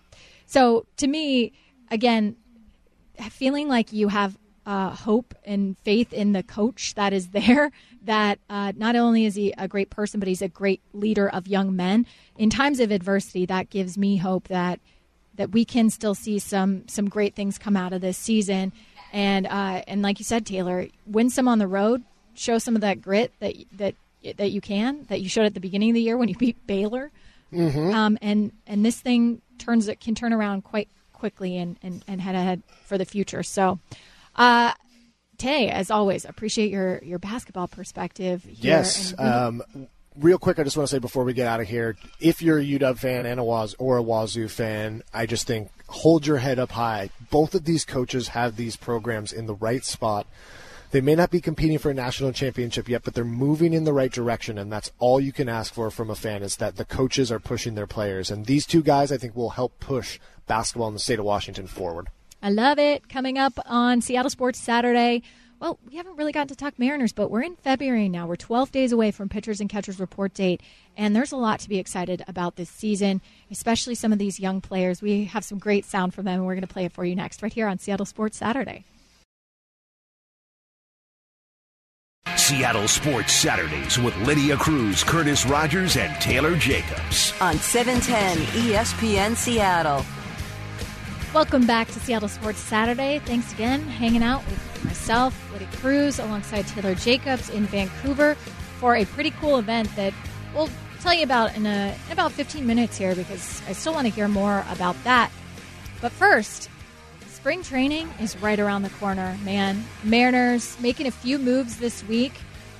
So 0.46 0.86
to 0.96 1.06
me, 1.06 1.52
again, 1.90 2.36
feeling 3.30 3.68
like 3.68 3.92
you 3.92 4.08
have 4.08 4.38
uh, 4.64 4.90
hope 4.90 5.32
and 5.44 5.76
faith 5.84 6.12
in 6.12 6.32
the 6.32 6.42
coach 6.42 6.94
that 6.94 7.12
is 7.12 7.28
there. 7.32 7.70
That 8.02 8.38
uh, 8.50 8.72
not 8.76 8.96
only 8.96 9.24
is 9.24 9.34
he 9.34 9.52
a 9.56 9.68
great 9.68 9.90
person, 9.90 10.20
but 10.20 10.28
he's 10.28 10.42
a 10.42 10.48
great 10.48 10.80
leader 10.92 11.28
of 11.28 11.46
young 11.46 11.74
men. 11.74 12.06
In 12.36 12.50
times 12.50 12.80
of 12.80 12.90
adversity, 12.90 13.46
that 13.46 13.70
gives 13.70 13.96
me 13.96 14.16
hope 14.16 14.48
that 14.48 14.80
that 15.36 15.52
we 15.52 15.64
can 15.64 15.90
still 15.90 16.14
see 16.14 16.38
some 16.38 16.86
some 16.88 17.08
great 17.08 17.34
things 17.34 17.58
come 17.58 17.76
out 17.76 17.92
of 17.92 18.00
this 18.00 18.18
season. 18.18 18.72
And 19.12 19.46
uh, 19.46 19.82
and 19.86 20.02
like 20.02 20.18
you 20.18 20.24
said, 20.24 20.46
Taylor, 20.46 20.88
win 21.06 21.30
some 21.30 21.48
on 21.48 21.58
the 21.58 21.68
road, 21.68 22.02
show 22.34 22.58
some 22.58 22.74
of 22.74 22.80
that 22.82 23.00
grit 23.00 23.32
that 23.40 23.54
that 23.72 23.94
that 24.36 24.50
you 24.50 24.60
can 24.60 25.04
that 25.08 25.20
you 25.20 25.28
showed 25.28 25.46
at 25.46 25.54
the 25.54 25.60
beginning 25.60 25.90
of 25.90 25.94
the 25.94 26.02
year 26.02 26.16
when 26.16 26.28
you 26.28 26.34
beat 26.38 26.66
Baylor. 26.66 27.10
Mm-hmm. 27.52 27.94
Um, 27.94 28.18
and 28.20 28.52
and 28.66 28.84
this 28.84 29.00
thing 29.00 29.40
turns 29.58 29.88
it 29.88 30.00
can 30.00 30.14
turn 30.14 30.32
around 30.32 30.62
quite 30.62 30.88
quickly 31.12 31.56
and, 31.56 31.78
and, 31.82 32.04
and 32.06 32.20
head 32.20 32.34
ahead 32.34 32.62
for 32.84 32.98
the 32.98 33.04
future. 33.04 33.42
So, 33.42 33.78
uh, 34.36 34.74
Tay, 35.38 35.68
as 35.68 35.90
always, 35.90 36.24
appreciate 36.24 36.70
your 36.70 37.00
your 37.02 37.18
basketball 37.18 37.68
perspective. 37.68 38.46
yes. 38.48 39.14
Um, 39.18 39.62
real 40.18 40.38
quick, 40.38 40.58
I 40.58 40.64
just 40.64 40.76
want 40.76 40.88
to 40.88 40.94
say 40.94 40.98
before 40.98 41.24
we 41.24 41.32
get 41.32 41.46
out 41.46 41.60
of 41.60 41.68
here, 41.68 41.96
if 42.20 42.42
you're 42.42 42.58
a 42.58 42.64
UW 42.64 42.98
fan 42.98 43.26
and 43.26 43.40
a 43.40 43.44
Waz 43.44 43.74
or 43.78 43.96
a 43.96 44.02
Wazoo 44.02 44.48
fan, 44.48 45.02
I 45.12 45.26
just 45.26 45.46
think 45.46 45.70
hold 45.88 46.26
your 46.26 46.38
head 46.38 46.58
up 46.58 46.72
high. 46.72 47.10
Both 47.30 47.54
of 47.54 47.64
these 47.64 47.84
coaches 47.84 48.28
have 48.28 48.56
these 48.56 48.76
programs 48.76 49.32
in 49.32 49.46
the 49.46 49.54
right 49.54 49.84
spot. 49.84 50.26
They 50.92 51.00
may 51.00 51.14
not 51.14 51.30
be 51.30 51.40
competing 51.40 51.78
for 51.78 51.90
a 51.90 51.94
national 51.94 52.32
championship 52.32 52.88
yet, 52.88 53.02
but 53.02 53.14
they're 53.14 53.24
moving 53.24 53.72
in 53.72 53.84
the 53.84 53.92
right 53.92 54.10
direction, 54.10 54.56
and 54.56 54.72
that's 54.72 54.92
all 54.98 55.20
you 55.20 55.32
can 55.32 55.48
ask 55.48 55.74
for 55.74 55.90
from 55.90 56.10
a 56.10 56.14
fan 56.14 56.42
is 56.42 56.56
that 56.56 56.76
the 56.76 56.84
coaches 56.84 57.32
are 57.32 57.40
pushing 57.40 57.74
their 57.74 57.88
players. 57.88 58.30
And 58.30 58.46
these 58.46 58.64
two 58.66 58.82
guys, 58.82 59.10
I 59.10 59.16
think, 59.16 59.34
will 59.34 59.50
help 59.50 59.78
push 59.80 60.20
basketball 60.46 60.88
in 60.88 60.94
the 60.94 61.00
state 61.00 61.18
of 61.18 61.24
Washington 61.24 61.66
forward. 61.66 62.08
I 62.42 62.50
love 62.50 62.78
it. 62.78 63.08
Coming 63.08 63.38
up 63.38 63.54
on 63.66 64.00
Seattle 64.00 64.30
Sports 64.30 64.60
Saturday, 64.60 65.22
well, 65.60 65.78
we 65.88 65.96
haven't 65.96 66.16
really 66.16 66.32
gotten 66.32 66.48
to 66.48 66.56
talk 66.56 66.78
Mariners, 66.78 67.12
but 67.12 67.30
we're 67.30 67.42
in 67.42 67.56
February 67.56 68.08
now. 68.08 68.26
We're 68.26 68.36
12 68.36 68.70
days 68.72 68.92
away 68.92 69.10
from 69.10 69.28
pitchers 69.28 69.60
and 69.60 69.70
catchers 69.70 69.98
report 69.98 70.34
date, 70.34 70.60
and 70.96 71.16
there's 71.16 71.32
a 71.32 71.36
lot 71.36 71.60
to 71.60 71.68
be 71.68 71.78
excited 71.78 72.24
about 72.28 72.56
this 72.56 72.68
season, 72.68 73.20
especially 73.50 73.94
some 73.94 74.12
of 74.12 74.18
these 74.18 74.38
young 74.38 74.60
players. 74.60 75.00
We 75.00 75.24
have 75.26 75.44
some 75.44 75.58
great 75.58 75.84
sound 75.84 76.14
from 76.14 76.24
them, 76.24 76.34
and 76.34 76.46
we're 76.46 76.54
going 76.54 76.66
to 76.66 76.72
play 76.72 76.84
it 76.84 76.92
for 76.92 77.04
you 77.04 77.14
next, 77.14 77.42
right 77.42 77.52
here 77.52 77.68
on 77.68 77.78
Seattle 77.78 78.06
Sports 78.06 78.36
Saturday. 78.36 78.84
Seattle 82.36 82.86
Sports 82.86 83.32
Saturdays 83.32 83.98
with 83.98 84.16
Lydia 84.18 84.56
Cruz, 84.56 85.02
Curtis 85.02 85.46
Rogers, 85.46 85.96
and 85.96 86.14
Taylor 86.20 86.56
Jacobs. 86.56 87.32
On 87.40 87.56
710 87.56 88.36
ESPN 88.62 89.36
Seattle. 89.36 90.04
Welcome 91.32 91.66
back 91.66 91.88
to 91.88 92.00
Seattle 92.00 92.28
Sports 92.28 92.58
Saturday. 92.58 93.20
Thanks 93.24 93.52
again, 93.52 93.82
hanging 93.82 94.22
out 94.22 94.44
with 94.46 94.76
myself, 95.06 95.52
Lydia 95.52 95.68
Cruz, 95.76 96.18
alongside 96.18 96.66
Taylor 96.66 96.96
Jacobs 96.96 97.48
in 97.50 97.64
Vancouver 97.66 98.34
for 98.80 98.96
a 98.96 99.04
pretty 99.04 99.30
cool 99.30 99.56
event 99.56 99.88
that 99.94 100.12
we'll 100.52 100.68
tell 101.00 101.14
you 101.14 101.22
about 101.22 101.56
in, 101.56 101.64
a, 101.64 101.94
in 102.06 102.12
about 102.12 102.32
15 102.32 102.66
minutes 102.66 102.98
here 102.98 103.14
because 103.14 103.62
I 103.68 103.72
still 103.72 103.94
want 103.94 104.08
to 104.08 104.12
hear 104.12 104.26
more 104.26 104.64
about 104.68 104.96
that. 105.04 105.30
But 106.00 106.10
first, 106.10 106.68
spring 107.28 107.62
training 107.62 108.08
is 108.18 108.36
right 108.38 108.58
around 108.58 108.82
the 108.82 108.90
corner, 108.90 109.38
man. 109.44 109.84
Mariners 110.02 110.76
making 110.80 111.06
a 111.06 111.12
few 111.12 111.38
moves 111.38 111.76
this 111.76 112.02
week. 112.08 112.32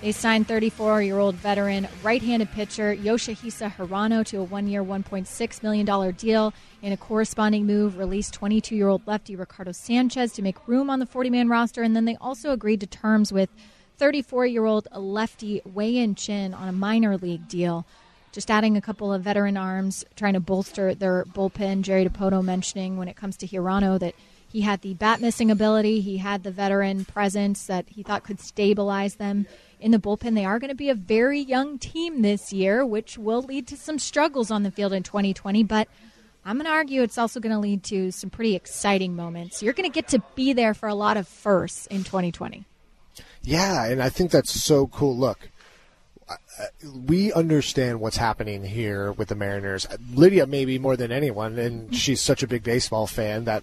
They 0.06 0.12
signed 0.12 0.46
34 0.46 1.02
year 1.02 1.18
old 1.18 1.34
veteran 1.34 1.88
right 2.04 2.22
handed 2.22 2.52
pitcher 2.52 2.94
Yoshihisa 2.94 3.74
Hirano 3.74 4.24
to 4.26 4.36
a 4.36 4.44
one 4.44 4.68
year, 4.68 4.84
$1.6 4.84 5.62
million 5.64 6.14
deal. 6.14 6.54
In 6.80 6.92
a 6.92 6.96
corresponding 6.96 7.66
move, 7.66 7.98
released 7.98 8.32
22 8.32 8.76
year 8.76 8.86
old 8.86 9.04
lefty 9.08 9.34
Ricardo 9.34 9.72
Sanchez 9.72 10.30
to 10.34 10.42
make 10.42 10.68
room 10.68 10.90
on 10.90 11.00
the 11.00 11.06
40 11.06 11.30
man 11.30 11.48
roster. 11.48 11.82
And 11.82 11.96
then 11.96 12.04
they 12.04 12.14
also 12.20 12.52
agreed 12.52 12.78
to 12.82 12.86
terms 12.86 13.32
with 13.32 13.50
34 13.98 14.46
year 14.46 14.64
old 14.64 14.86
lefty 14.94 15.60
Wei-Yin 15.64 16.14
Chen 16.14 16.54
on 16.54 16.68
a 16.68 16.72
minor 16.72 17.16
league 17.16 17.48
deal. 17.48 17.84
Just 18.30 18.48
adding 18.48 18.76
a 18.76 18.80
couple 18.80 19.12
of 19.12 19.22
veteran 19.22 19.56
arms, 19.56 20.04
trying 20.14 20.34
to 20.34 20.40
bolster 20.40 20.94
their 20.94 21.24
bullpen. 21.24 21.82
Jerry 21.82 22.08
Dipoto 22.08 22.44
mentioning 22.44 22.96
when 22.96 23.08
it 23.08 23.16
comes 23.16 23.36
to 23.38 23.46
Hirano 23.48 23.98
that 23.98 24.14
He 24.48 24.60
had 24.60 24.82
the 24.82 24.94
bat 24.94 25.20
missing 25.20 25.50
ability. 25.50 26.00
He 26.00 26.18
had 26.18 26.44
the 26.44 26.52
veteran 26.52 27.06
presence 27.06 27.66
that 27.66 27.86
he 27.88 28.04
thought 28.04 28.22
could 28.22 28.38
stabilize 28.38 29.16
them 29.16 29.46
in 29.80 29.90
the 29.90 29.98
bullpen. 29.98 30.34
They 30.34 30.44
are 30.44 30.58
going 30.58 30.70
to 30.70 30.76
be 30.76 30.90
a 30.90 30.94
very 30.94 31.40
young 31.40 31.78
team 31.78 32.22
this 32.22 32.52
year, 32.52 32.84
which 32.84 33.18
will 33.18 33.42
lead 33.42 33.66
to 33.68 33.76
some 33.76 33.98
struggles 33.98 34.50
on 34.50 34.62
the 34.62 34.70
field 34.70 34.92
in 34.92 35.02
2020. 35.02 35.62
But 35.64 35.88
I'm 36.44 36.56
going 36.56 36.66
to 36.66 36.72
argue 36.72 37.02
it's 37.02 37.18
also 37.18 37.40
going 37.40 37.54
to 37.54 37.58
lead 37.58 37.82
to 37.84 38.10
some 38.10 38.30
pretty 38.30 38.54
exciting 38.54 39.16
moments. 39.16 39.62
You're 39.62 39.72
going 39.72 39.90
to 39.90 39.94
get 39.94 40.08
to 40.08 40.22
be 40.34 40.52
there 40.52 40.74
for 40.74 40.88
a 40.88 40.94
lot 40.94 41.16
of 41.16 41.26
firsts 41.26 41.86
in 41.86 42.04
2020. 42.04 42.64
Yeah, 43.42 43.84
and 43.86 44.02
I 44.02 44.08
think 44.08 44.30
that's 44.30 44.52
so 44.52 44.86
cool. 44.86 45.16
Look, 45.16 45.50
we 47.06 47.32
understand 47.32 48.00
what's 48.00 48.16
happening 48.16 48.64
here 48.64 49.12
with 49.12 49.28
the 49.28 49.34
Mariners. 49.34 49.86
Lydia, 50.12 50.46
maybe 50.46 50.78
more 50.78 50.96
than 50.96 51.12
anyone, 51.12 51.58
and 51.58 51.94
she's 51.94 52.20
such 52.20 52.42
a 52.42 52.48
big 52.48 52.62
baseball 52.62 53.06
fan 53.06 53.44
that 53.44 53.62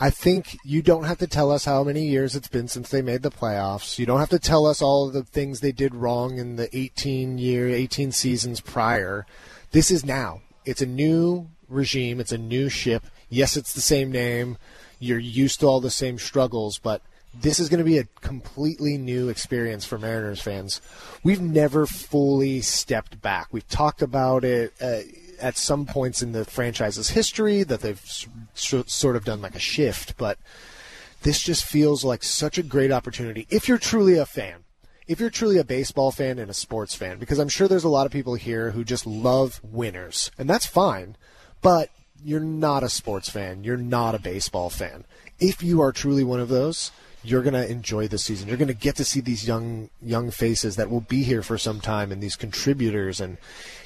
I 0.00 0.10
think 0.10 0.56
you 0.64 0.80
don't 0.80 1.04
have 1.04 1.18
to 1.18 1.26
tell 1.26 1.50
us 1.50 1.64
how 1.64 1.82
many 1.82 2.06
years 2.06 2.36
it's 2.36 2.46
been 2.46 2.68
since 2.68 2.88
they 2.88 3.02
made 3.02 3.22
the 3.22 3.32
playoffs. 3.32 3.98
You 3.98 4.06
don't 4.06 4.20
have 4.20 4.28
to 4.28 4.38
tell 4.38 4.66
us 4.66 4.80
all 4.80 5.08
of 5.08 5.12
the 5.12 5.24
things 5.24 5.58
they 5.58 5.72
did 5.72 5.94
wrong 5.94 6.38
in 6.38 6.54
the 6.54 6.74
18 6.76 7.38
year, 7.38 7.68
18 7.68 8.12
seasons 8.12 8.60
prior. 8.60 9.26
This 9.72 9.90
is 9.90 10.04
now. 10.04 10.42
It's 10.64 10.82
a 10.82 10.86
new 10.86 11.48
regime. 11.68 12.20
It's 12.20 12.30
a 12.30 12.38
new 12.38 12.68
ship. 12.68 13.04
Yes, 13.28 13.56
it's 13.56 13.72
the 13.72 13.80
same 13.80 14.12
name. 14.12 14.56
You're 15.00 15.18
used 15.18 15.60
to 15.60 15.66
all 15.66 15.80
the 15.80 15.90
same 15.90 16.18
struggles, 16.18 16.78
but 16.78 17.02
this 17.34 17.58
is 17.58 17.68
going 17.68 17.78
to 17.78 17.84
be 17.84 17.98
a 17.98 18.08
completely 18.20 18.98
new 18.98 19.28
experience 19.28 19.84
for 19.84 19.98
Mariners 19.98 20.40
fans. 20.40 20.80
We've 21.24 21.40
never 21.40 21.86
fully 21.86 22.60
stepped 22.60 23.20
back. 23.20 23.48
We've 23.50 23.68
talked 23.68 24.02
about 24.02 24.44
it 24.44 24.72
uh, 24.80 25.00
at 25.40 25.56
some 25.56 25.86
points 25.86 26.22
in 26.22 26.32
the 26.32 26.44
franchise's 26.44 27.10
history 27.10 27.62
that 27.62 27.80
they've 27.80 28.00
sort 28.54 29.16
of 29.16 29.24
done 29.24 29.40
like 29.40 29.54
a 29.54 29.60
shift, 29.60 30.16
but 30.16 30.38
this 31.22 31.40
just 31.40 31.64
feels 31.64 32.04
like 32.04 32.22
such 32.22 32.58
a 32.58 32.62
great 32.62 32.92
opportunity 32.92 33.46
if 33.50 33.68
you're 33.68 33.78
truly 33.78 34.16
a 34.16 34.26
fan. 34.26 34.64
If 35.06 35.20
you're 35.20 35.30
truly 35.30 35.56
a 35.56 35.64
baseball 35.64 36.10
fan 36.10 36.38
and 36.38 36.50
a 36.50 36.54
sports 36.54 36.94
fan, 36.94 37.18
because 37.18 37.38
I'm 37.38 37.48
sure 37.48 37.66
there's 37.66 37.84
a 37.84 37.88
lot 37.88 38.04
of 38.04 38.12
people 38.12 38.34
here 38.34 38.72
who 38.72 38.84
just 38.84 39.06
love 39.06 39.58
winners, 39.62 40.30
and 40.36 40.50
that's 40.50 40.66
fine, 40.66 41.16
but 41.62 41.88
you're 42.22 42.40
not 42.40 42.82
a 42.82 42.88
sports 42.88 43.30
fan. 43.30 43.64
You're 43.64 43.76
not 43.76 44.14
a 44.14 44.18
baseball 44.18 44.68
fan. 44.70 45.04
If 45.40 45.62
you 45.62 45.80
are 45.80 45.92
truly 45.92 46.24
one 46.24 46.40
of 46.40 46.48
those, 46.48 46.90
you're 47.22 47.42
going 47.42 47.54
to 47.54 47.70
enjoy 47.70 48.08
the 48.08 48.18
season. 48.18 48.48
You're 48.48 48.56
going 48.56 48.68
to 48.68 48.74
get 48.74 48.96
to 48.96 49.04
see 49.04 49.20
these 49.20 49.46
young 49.46 49.90
young 50.02 50.30
faces 50.30 50.76
that 50.76 50.90
will 50.90 51.00
be 51.00 51.22
here 51.22 51.42
for 51.42 51.58
some 51.58 51.80
time 51.80 52.12
and 52.12 52.22
these 52.22 52.36
contributors 52.36 53.20
and 53.20 53.38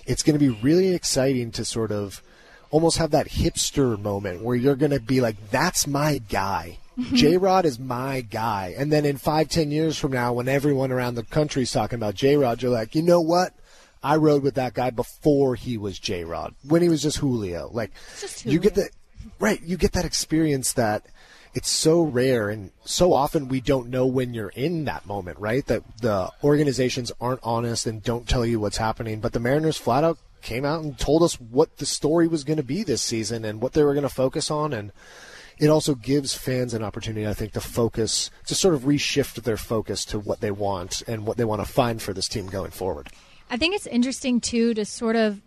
it's 0.06 0.22
going 0.22 0.38
to 0.38 0.44
be 0.44 0.50
really 0.62 0.94
exciting 0.94 1.50
to 1.52 1.64
sort 1.64 1.92
of 1.92 2.22
almost 2.70 2.98
have 2.98 3.10
that 3.10 3.28
hipster 3.28 4.00
moment 4.00 4.42
where 4.42 4.56
you're 4.56 4.76
going 4.76 4.90
to 4.90 5.00
be 5.00 5.20
like 5.20 5.36
that's 5.50 5.86
my 5.86 6.18
guy. 6.28 6.78
Mm-hmm. 6.98 7.16
J 7.16 7.36
Rod 7.36 7.64
is 7.64 7.78
my 7.78 8.20
guy. 8.20 8.74
And 8.76 8.92
then 8.92 9.04
in 9.04 9.16
five, 9.16 9.48
ten 9.48 9.70
years 9.70 9.98
from 9.98 10.12
now, 10.12 10.32
when 10.32 10.48
everyone 10.48 10.92
around 10.92 11.14
the 11.14 11.22
country 11.22 11.62
is 11.62 11.72
talking 11.72 11.98
about 11.98 12.14
J 12.14 12.36
Rod, 12.36 12.62
you're 12.62 12.70
like, 12.70 12.94
you 12.94 13.02
know 13.02 13.20
what? 13.20 13.54
I 14.02 14.16
rode 14.16 14.42
with 14.42 14.56
that 14.56 14.74
guy 14.74 14.90
before 14.90 15.54
he 15.54 15.78
was 15.78 15.98
J 15.98 16.24
Rod, 16.24 16.54
when 16.66 16.82
he 16.82 16.88
was 16.88 17.02
just 17.02 17.18
Julio. 17.18 17.70
Like, 17.72 17.92
just 18.20 18.42
Julio. 18.42 18.52
you 18.52 18.60
get 18.60 18.74
the 18.74 18.90
right, 19.38 19.62
you 19.62 19.76
get 19.76 19.92
that 19.92 20.04
experience 20.04 20.72
that 20.74 21.06
it's 21.54 21.70
so 21.70 22.02
rare 22.02 22.48
and 22.48 22.70
so 22.84 23.12
often 23.12 23.48
we 23.48 23.60
don't 23.60 23.88
know 23.88 24.06
when 24.06 24.32
you're 24.32 24.48
in 24.50 24.84
that 24.84 25.06
moment, 25.06 25.38
right? 25.38 25.66
That 25.66 25.82
the 25.98 26.30
organizations 26.42 27.12
aren't 27.20 27.40
honest 27.42 27.86
and 27.86 28.02
don't 28.02 28.28
tell 28.28 28.46
you 28.46 28.58
what's 28.58 28.78
happening. 28.78 29.20
But 29.20 29.32
the 29.32 29.40
Mariners 29.40 29.76
flat 29.76 30.04
out 30.04 30.18
came 30.40 30.64
out 30.64 30.82
and 30.82 30.98
told 30.98 31.22
us 31.22 31.40
what 31.40 31.76
the 31.76 31.86
story 31.86 32.26
was 32.26 32.44
going 32.44 32.56
to 32.56 32.62
be 32.62 32.82
this 32.82 33.02
season 33.02 33.44
and 33.44 33.60
what 33.60 33.72
they 33.72 33.82
were 33.84 33.94
going 33.94 34.02
to 34.02 34.08
focus 34.08 34.50
on. 34.50 34.72
And 34.72 34.92
it 35.58 35.68
also 35.68 35.94
gives 35.94 36.34
fans 36.34 36.74
an 36.74 36.82
opportunity, 36.82 37.26
I 37.26 37.34
think, 37.34 37.52
to 37.52 37.60
focus, 37.60 38.30
to 38.46 38.54
sort 38.54 38.74
of 38.74 38.82
reshift 38.82 39.42
their 39.44 39.56
focus 39.56 40.04
to 40.06 40.18
what 40.18 40.40
they 40.40 40.50
want 40.50 41.02
and 41.06 41.26
what 41.26 41.36
they 41.36 41.44
want 41.44 41.64
to 41.64 41.70
find 41.70 42.02
for 42.02 42.12
this 42.12 42.28
team 42.28 42.46
going 42.46 42.72
forward. 42.72 43.08
I 43.50 43.56
think 43.56 43.74
it's 43.74 43.86
interesting, 43.86 44.40
too, 44.40 44.74
to 44.74 44.84
sort 44.84 45.14
of, 45.14 45.40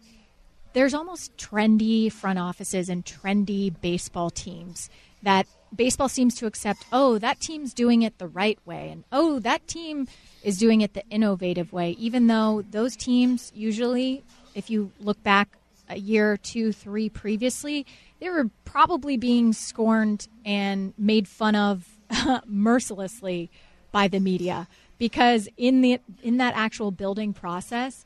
there's 0.74 0.94
almost 0.94 1.36
trendy 1.38 2.12
front 2.12 2.40
offices 2.40 2.88
and 2.88 3.04
trendy 3.04 3.74
baseball 3.82 4.30
teams 4.30 4.90
that 5.24 5.48
baseball 5.74 6.10
seems 6.10 6.36
to 6.36 6.46
accept, 6.46 6.86
oh, 6.92 7.18
that 7.20 7.40
team's 7.40 7.74
doing 7.74 8.02
it 8.02 8.18
the 8.18 8.28
right 8.28 8.60
way, 8.66 8.90
and 8.90 9.04
oh, 9.12 9.40
that 9.40 9.68
team 9.68 10.08
is 10.44 10.58
doing 10.58 10.82
it 10.82 10.94
the 10.94 11.08
innovative 11.10 11.72
way, 11.72 11.92
even 11.92 12.28
though 12.28 12.64
those 12.70 12.96
teams 12.96 13.52
usually, 13.56 14.24
if 14.54 14.70
you 14.70 14.92
look 15.00 15.22
back 15.24 15.58
a 15.90 15.98
year, 15.98 16.38
two, 16.38 16.72
three 16.72 17.10
previously, 17.10 17.86
they 18.20 18.30
were 18.30 18.50
probably 18.64 19.18
being 19.18 19.54
scorned 19.54 20.28
and 20.44 20.94
made 20.98 21.28
fun 21.28 21.56
of 21.56 21.88
mercilessly 22.46 23.50
by 23.92 24.08
the 24.08 24.20
media 24.20 24.68
because 24.98 25.48
in 25.58 25.82
the 25.82 26.00
in 26.22 26.38
that 26.38 26.54
actual 26.56 26.92
building 26.92 27.34
process 27.34 28.06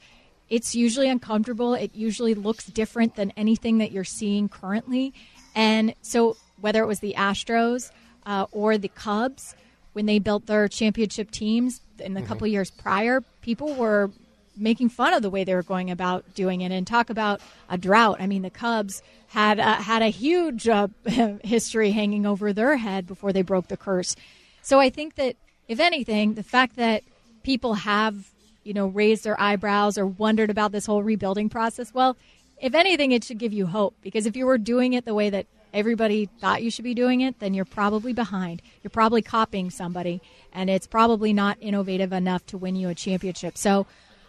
it's 0.50 0.76
usually 0.76 1.10
uncomfortable 1.10 1.74
it 1.74 1.94
usually 1.96 2.34
looks 2.34 2.66
different 2.68 3.16
than 3.16 3.32
anything 3.32 3.80
that 3.80 3.92
you're 3.92 4.04
seeing 4.04 4.48
currently 4.48 5.14
and 5.56 5.94
so 6.02 6.38
whether 6.62 6.82
it 6.82 6.88
was 6.88 7.00
the 7.00 7.16
Astros 7.18 7.92
uh, 8.26 8.46
or 8.52 8.78
the 8.78 8.90
Cubs 8.90 9.56
when 9.94 10.06
they 10.06 10.20
built 10.20 10.46
their 10.46 10.68
championship 10.68 11.32
teams 11.32 11.82
in 12.00 12.14
the 12.14 12.20
mm-hmm. 12.20 12.28
couple 12.28 12.48
years 12.48 12.72
prior, 12.72 13.22
people 13.42 13.74
were 13.74 14.12
making 14.56 14.90
fun 14.90 15.14
of 15.14 15.22
the 15.22 15.30
way 15.30 15.44
they 15.44 15.56
were 15.56 15.64
going 15.64 15.90
about 15.90 16.36
doing 16.36 16.62
it 16.62 16.72
and 16.72 16.86
talk 16.86 17.10
about 17.10 17.42
a 17.70 17.78
drought. 17.78 18.18
I 18.20 18.28
mean, 18.28 18.42
the 18.42 18.50
Cubs 18.50 19.02
had 19.28 19.60
uh, 19.60 19.76
had 19.76 20.02
a 20.02 20.10
huge 20.10 20.68
uh, 20.68 20.88
history 21.44 21.92
hanging 21.92 22.26
over 22.26 22.52
their 22.54 22.78
head 22.78 23.08
before 23.08 23.32
they 23.34 23.42
broke 23.42 23.68
the 23.68 23.78
curse. 23.78 24.16
So 24.62 24.80
I 24.80 24.90
think 24.90 25.16
that 25.16 25.36
if 25.68 25.80
anything, 25.80 26.34
the 26.34 26.44
fact 26.44 26.76
that 26.76 27.04
people 27.44 27.76
have 27.76 28.32
you 28.64 28.74
know 28.74 28.88
raised 28.88 29.24
their 29.24 29.40
eyebrows 29.40 29.98
or 29.98 30.06
wondered 30.06 30.50
about 30.50 30.72
this 30.72 30.86
whole 30.86 31.04
rebuilding 31.04 31.50
process, 31.50 31.94
well, 31.94 32.18
if 32.62 32.74
anything, 32.74 33.12
it 33.12 33.24
should 33.24 33.38
give 33.38 33.54
you 33.54 33.66
hope 33.66 33.96
because 34.02 34.26
if 34.26 34.36
you 34.36 34.46
were 34.46 34.58
doing 34.58 34.94
it 34.94 35.06
the 35.06 35.14
way 35.14 35.30
that 35.30 35.46
everybody 35.74 36.28
thought 36.40 36.64
you 36.64 36.72
should 36.72 36.84
be 36.84 36.94
doing 36.94 37.22
it, 37.22 37.40
then 37.40 37.54
you're 37.54 37.66
probably 37.66 38.14
behind. 38.14 38.62
You're 38.84 38.92
probably 38.92 39.22
copying 39.22 39.70
somebody, 39.70 40.22
and 40.54 40.70
it's 40.70 40.88
probably 40.88 41.34
not 41.34 41.58
innovative 41.62 42.14
enough 42.14 42.46
to 42.48 42.58
win 42.58 42.76
you 42.76 42.90
a 42.90 42.96
championship. 42.96 43.58
So 43.58 43.86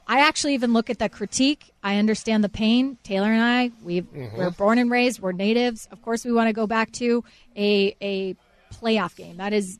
I 0.06 0.20
actually 0.20 0.54
even 0.54 0.72
look 0.72 0.90
at 0.90 0.98
the 0.98 1.08
critique. 1.08 1.72
I 1.82 1.96
understand 1.96 2.42
the 2.42 2.48
pain. 2.48 2.98
Taylor 3.04 3.30
and 3.30 3.42
I, 3.42 3.70
we 3.82 4.02
mm-hmm. 4.02 4.36
we're 4.36 4.50
born 4.50 4.78
and 4.78 4.90
raised. 4.90 5.20
We're 5.20 5.32
natives. 5.32 5.88
Of 5.92 6.02
course, 6.02 6.24
we 6.24 6.32
want 6.32 6.48
to 6.48 6.52
go 6.52 6.66
back 6.66 6.90
to 6.92 7.24
a 7.56 7.96
a 8.00 8.34
playoff 8.74 9.16
game. 9.16 9.36
That 9.36 9.52
is 9.52 9.78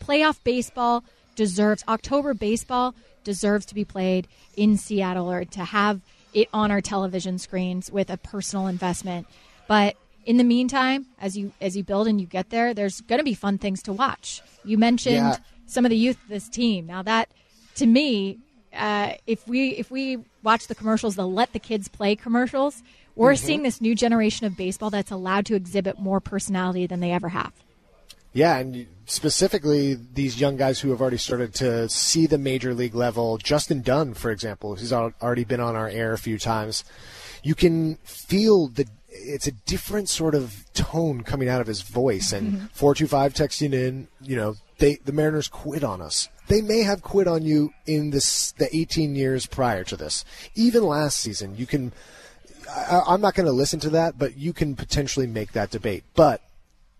playoff 0.00 0.38
baseball 0.44 1.04
deserves 1.34 1.84
October 1.88 2.32
baseball 2.32 2.94
deserves 3.24 3.66
to 3.66 3.74
be 3.74 3.84
played 3.84 4.28
in 4.56 4.76
Seattle 4.76 5.30
or 5.30 5.44
to 5.44 5.64
have 5.64 6.00
it 6.32 6.48
on 6.52 6.70
our 6.70 6.80
television 6.80 7.38
screens 7.38 7.90
with 7.90 8.08
a 8.08 8.16
personal 8.16 8.68
investment. 8.68 9.26
But 9.66 9.96
in 10.26 10.36
the 10.36 10.44
meantime, 10.44 11.06
as 11.20 11.38
you 11.38 11.52
as 11.60 11.76
you 11.76 11.84
build 11.84 12.08
and 12.08 12.20
you 12.20 12.26
get 12.26 12.50
there, 12.50 12.74
there's 12.74 13.00
going 13.00 13.20
to 13.20 13.24
be 13.24 13.34
fun 13.34 13.58
things 13.58 13.82
to 13.84 13.92
watch. 13.92 14.42
You 14.64 14.76
mentioned 14.76 15.14
yeah. 15.14 15.36
some 15.66 15.86
of 15.86 15.90
the 15.90 15.96
youth 15.96 16.20
of 16.24 16.28
this 16.28 16.48
team. 16.48 16.86
Now 16.86 17.02
that, 17.02 17.30
to 17.76 17.86
me, 17.86 18.40
uh, 18.74 19.12
if 19.26 19.46
we 19.46 19.70
if 19.70 19.90
we 19.90 20.18
watch 20.42 20.66
the 20.66 20.74
commercials, 20.74 21.14
the 21.14 21.26
let 21.26 21.52
the 21.52 21.60
kids 21.60 21.88
play 21.88 22.16
commercials, 22.16 22.82
we're 23.14 23.32
mm-hmm. 23.32 23.46
seeing 23.46 23.62
this 23.62 23.80
new 23.80 23.94
generation 23.94 24.46
of 24.46 24.56
baseball 24.56 24.90
that's 24.90 25.12
allowed 25.12 25.46
to 25.46 25.54
exhibit 25.54 25.98
more 25.98 26.20
personality 26.20 26.86
than 26.86 27.00
they 27.00 27.12
ever 27.12 27.28
have. 27.28 27.52
Yeah, 28.32 28.58
and 28.58 28.86
specifically 29.06 29.94
these 29.94 30.38
young 30.38 30.56
guys 30.56 30.80
who 30.80 30.90
have 30.90 31.00
already 31.00 31.16
started 31.16 31.54
to 31.54 31.88
see 31.88 32.26
the 32.26 32.36
major 32.36 32.74
league 32.74 32.94
level. 32.94 33.38
Justin 33.38 33.80
Dunn, 33.80 34.12
for 34.12 34.30
example, 34.30 34.74
who's 34.74 34.92
already 34.92 35.44
been 35.44 35.60
on 35.60 35.74
our 35.74 35.88
air 35.88 36.12
a 36.12 36.18
few 36.18 36.38
times. 36.38 36.84
You 37.42 37.54
can 37.54 37.94
feel 38.04 38.66
the 38.66 38.86
it's 39.18 39.46
a 39.46 39.52
different 39.52 40.08
sort 40.08 40.34
of 40.34 40.64
tone 40.74 41.22
coming 41.22 41.48
out 41.48 41.60
of 41.60 41.66
his 41.66 41.82
voice. 41.82 42.32
And 42.32 42.52
mm-hmm. 42.52 42.66
four 42.66 42.94
two 42.94 43.06
five 43.06 43.34
texting 43.34 43.72
in, 43.72 44.08
you 44.20 44.36
know, 44.36 44.56
they 44.78 44.96
the 45.04 45.12
Mariners 45.12 45.48
quit 45.48 45.84
on 45.84 46.00
us. 46.00 46.28
They 46.48 46.62
may 46.62 46.82
have 46.82 47.02
quit 47.02 47.26
on 47.26 47.42
you 47.42 47.72
in 47.86 48.10
this 48.10 48.52
the 48.52 48.74
18 48.74 49.16
years 49.16 49.46
prior 49.46 49.84
to 49.84 49.96
this. 49.96 50.24
Even 50.54 50.84
last 50.84 51.18
season, 51.18 51.56
you 51.56 51.66
can. 51.66 51.92
I, 52.68 53.02
I'm 53.06 53.20
not 53.20 53.34
going 53.34 53.46
to 53.46 53.52
listen 53.52 53.80
to 53.80 53.90
that, 53.90 54.18
but 54.18 54.36
you 54.36 54.52
can 54.52 54.74
potentially 54.74 55.26
make 55.26 55.52
that 55.52 55.70
debate. 55.70 56.04
But 56.14 56.42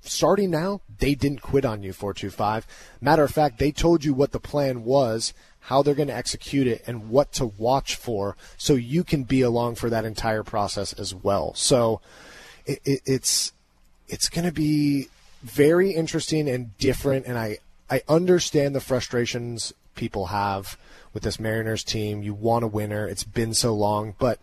starting 0.01 0.51
now, 0.51 0.81
they 0.99 1.15
didn't 1.15 1.43
quit 1.43 1.65
on 1.65 1.83
you 1.83 1.93
425. 1.93 2.67
Matter 3.01 3.25
of 3.25 3.31
fact, 3.31 3.59
they 3.59 3.73
told 3.73 4.05
you 4.05 4.15
what 4.15 4.33
the 4.33 4.41
plan 4.41 4.85
was 4.85 5.35
how 5.67 5.83
they're 5.83 5.95
going 5.95 6.09
to 6.09 6.15
execute 6.15 6.67
it, 6.67 6.83
and 6.87 7.11
what 7.11 7.33
to 7.33 7.47
watch 7.47 7.97
for 7.97 8.37
so 8.57 8.75
you 8.75 9.03
can 9.05 9.25
be 9.25 9.43
along 9.43 9.75
for 9.75 9.91
that 9.91 10.05
entire 10.05 10.43
process 10.43 10.93
as 10.93 11.15
well. 11.15 11.55
So 11.55 12.01
it, 12.65 12.81
it, 12.85 13.03
it's 13.05 13.53
it's 14.09 14.29
going 14.29 14.45
to 14.45 14.53
be 14.53 15.09
very 15.43 15.91
interesting 15.91 16.49
and 16.49 16.77
different, 16.79 17.27
and 17.27 17.39
I, 17.39 17.59
I 17.91 18.03
understand 18.09 18.75
the 18.75 18.81
frustrations 18.81 19.73
people 19.95 20.27
have 20.27 20.79
with 21.13 21.23
this 21.23 21.41
Mariners 21.41 21.83
team. 21.83 22.23
You 22.23 22.35
want 22.35 22.65
a 22.65 22.69
winner. 22.69 23.07
It's 23.07 23.25
been 23.25 23.55
so 23.55 23.75
long, 23.75 24.15
but 24.19 24.39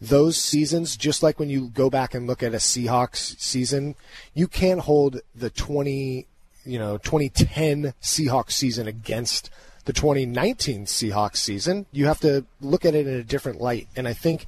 those 0.00 0.36
seasons, 0.36 0.96
just 0.96 1.22
like 1.22 1.38
when 1.38 1.48
you 1.48 1.68
go 1.68 1.88
back 1.88 2.12
and 2.14 2.26
look 2.26 2.42
at 2.42 2.54
a 2.54 2.58
Seahawks 2.58 3.38
season, 3.38 3.94
you 4.34 4.48
can't 4.48 4.80
hold 4.80 5.20
the 5.34 5.50
20, 5.50 6.26
you 6.64 6.78
know, 6.78 6.98
2010 6.98 7.94
Seahawks 8.02 8.52
season 8.52 8.88
against 8.88 9.50
the 9.84 9.92
2019 9.92 10.86
Seahawks 10.86 11.36
season. 11.36 11.86
You 11.92 12.06
have 12.06 12.20
to 12.20 12.44
look 12.60 12.84
at 12.84 12.94
it 12.94 13.06
in 13.06 13.14
a 13.14 13.24
different 13.24 13.60
light. 13.60 13.88
And 13.96 14.06
I 14.06 14.12
think 14.12 14.46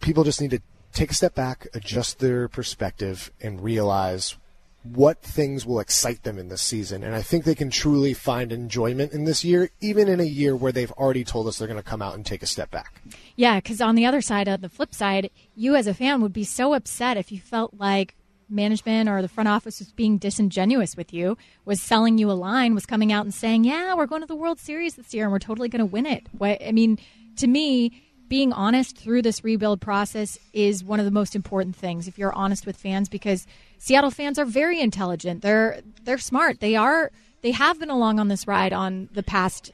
people 0.00 0.24
just 0.24 0.40
need 0.40 0.50
to 0.50 0.60
take 0.92 1.10
a 1.10 1.14
step 1.14 1.34
back, 1.34 1.66
adjust 1.74 2.18
their 2.18 2.48
perspective, 2.48 3.32
and 3.40 3.62
realize 3.62 4.36
what 4.84 5.22
things 5.22 5.64
will 5.64 5.80
excite 5.80 6.22
them 6.24 6.38
in 6.38 6.48
this 6.48 6.60
season. 6.60 7.02
And 7.02 7.14
I 7.14 7.22
think 7.22 7.44
they 7.44 7.54
can 7.54 7.70
truly 7.70 8.12
find 8.12 8.52
enjoyment 8.52 9.12
in 9.12 9.24
this 9.24 9.42
year, 9.42 9.70
even 9.80 10.08
in 10.08 10.20
a 10.20 10.24
year 10.24 10.54
where 10.54 10.72
they've 10.72 10.92
already 10.92 11.24
told 11.24 11.46
us 11.48 11.58
they're 11.58 11.66
going 11.66 11.82
to 11.82 11.82
come 11.82 12.02
out 12.02 12.14
and 12.14 12.24
take 12.24 12.42
a 12.42 12.46
step 12.46 12.70
back. 12.70 13.00
Yeah, 13.34 13.56
because 13.56 13.80
on 13.80 13.94
the 13.94 14.04
other 14.04 14.20
side, 14.20 14.46
on 14.46 14.60
the 14.60 14.68
flip 14.68 14.94
side, 14.94 15.30
you 15.56 15.74
as 15.74 15.86
a 15.86 15.94
fan 15.94 16.20
would 16.20 16.34
be 16.34 16.44
so 16.44 16.74
upset 16.74 17.16
if 17.16 17.32
you 17.32 17.40
felt 17.40 17.74
like 17.78 18.14
management 18.54 19.08
or 19.08 19.20
the 19.20 19.28
front 19.28 19.48
office 19.48 19.78
was 19.80 19.92
being 19.92 20.18
disingenuous 20.18 20.96
with 20.96 21.12
you, 21.12 21.36
was 21.64 21.82
selling 21.82 22.18
you 22.18 22.30
a 22.30 22.32
line, 22.32 22.74
was 22.74 22.86
coming 22.86 23.12
out 23.12 23.24
and 23.24 23.34
saying, 23.34 23.64
"Yeah, 23.64 23.94
we're 23.94 24.06
going 24.06 24.22
to 24.22 24.26
the 24.26 24.36
World 24.36 24.58
Series 24.58 24.94
this 24.94 25.12
year 25.12 25.24
and 25.24 25.32
we're 25.32 25.38
totally 25.38 25.68
going 25.68 25.80
to 25.80 25.86
win 25.86 26.06
it." 26.06 26.26
What 26.38 26.62
I 26.66 26.72
mean, 26.72 26.98
to 27.36 27.46
me, 27.46 28.02
being 28.28 28.52
honest 28.52 28.96
through 28.96 29.22
this 29.22 29.44
rebuild 29.44 29.80
process 29.80 30.38
is 30.52 30.82
one 30.82 30.98
of 30.98 31.04
the 31.04 31.10
most 31.10 31.36
important 31.36 31.76
things 31.76 32.08
if 32.08 32.18
you're 32.18 32.32
honest 32.32 32.66
with 32.66 32.76
fans 32.76 33.08
because 33.08 33.46
Seattle 33.78 34.10
fans 34.10 34.38
are 34.38 34.44
very 34.44 34.80
intelligent. 34.80 35.42
They're 35.42 35.80
they're 36.04 36.18
smart. 36.18 36.60
They 36.60 36.76
are 36.76 37.10
they 37.42 37.50
have 37.50 37.78
been 37.78 37.90
along 37.90 38.18
on 38.18 38.28
this 38.28 38.46
ride 38.46 38.72
on 38.72 39.08
the 39.12 39.22
past 39.22 39.72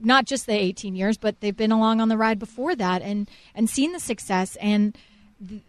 not 0.00 0.24
just 0.24 0.46
the 0.46 0.52
18 0.52 0.96
years, 0.96 1.16
but 1.16 1.40
they've 1.40 1.56
been 1.56 1.72
along 1.72 2.00
on 2.00 2.08
the 2.08 2.16
ride 2.16 2.38
before 2.38 2.74
that 2.74 3.02
and 3.02 3.30
and 3.54 3.68
seen 3.68 3.92
the 3.92 4.00
success 4.00 4.56
and 4.56 4.96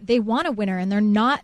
they 0.01 0.19
want 0.19 0.47
a 0.47 0.51
winner 0.51 0.77
and 0.77 0.91
they're 0.91 1.01
not 1.01 1.41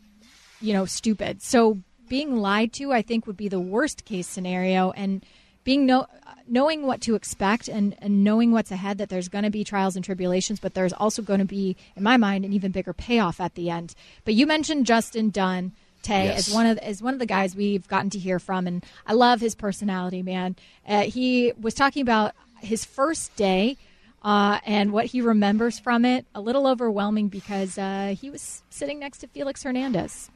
you 0.63 0.73
know 0.73 0.86
stupid. 0.86 1.41
So 1.41 1.80
being 2.10 2.38
lied 2.38 2.73
to 2.73 2.91
I 2.91 3.02
think 3.02 3.28
would 3.28 3.38
be 3.38 3.47
the 3.47 3.60
worst 3.60 4.06
case 4.06 4.28
scenario 4.28 4.91
and 4.91 5.23
being 5.63 5.86
no 5.86 6.08
knowing 6.47 6.86
what 6.86 6.99
to 7.02 7.15
expect 7.15 7.69
and, 7.69 7.95
and 7.99 8.23
knowing 8.23 8.52
what's 8.52 8.69
ahead 8.71 8.97
that 8.97 9.08
there's 9.08 9.30
going 9.30 9.45
to 9.45 9.49
be 9.49 9.63
trials 9.63 9.95
and 9.95 10.04
tribulations 10.04 10.60
but 10.60 10.73
there's 10.73 10.93
also 10.93 11.21
going 11.21 11.39
to 11.39 11.45
be 11.45 11.78
in 11.95 12.04
my 12.04 12.17
mind 12.17 12.43
an 12.43 12.52
even 12.52 12.71
bigger 12.71 12.91
payoff 12.91 13.39
at 13.39 13.56
the 13.56 13.69
end 13.69 13.95
but 14.26 14.34
you 14.34 14.45
mentioned 14.45 14.86
justin 14.86 15.30
dunn 15.30 15.71
Tay 16.04 16.26
yes. 16.26 16.49
as 16.49 16.54
one 16.54 16.65
of 16.65 16.78
as 16.80 17.02
one 17.02 17.13
of 17.13 17.19
the 17.19 17.26
guys 17.26 17.56
we've 17.56 17.88
gotten 17.88 18.10
to 18.10 18.19
hear 18.19 18.38
from, 18.38 18.67
and 18.67 18.86
I 19.08 19.13
love 19.13 19.39
his 19.39 19.56
personality, 19.56 20.21
man. 20.21 20.58
Uh, 20.86 21.04
he 21.04 21.54
was 21.60 21.73
talking 21.73 22.02
about 22.02 22.34
his 22.60 22.84
first 22.84 23.34
day 23.38 23.78
uh, 24.21 24.60
and 24.65 24.91
what 24.91 25.06
he 25.06 25.21
remembers 25.21 25.80
from 25.80 26.04
it. 26.04 26.26
A 26.36 26.41
little 26.41 26.67
overwhelming 26.67 27.30
because 27.30 27.78
uh, 27.78 28.15
he 28.19 28.30
was 28.30 28.63
sitting 28.69 28.99
next 28.99 29.19
to 29.19 29.28
Felix 29.28 29.63
Hernandez. 29.63 30.30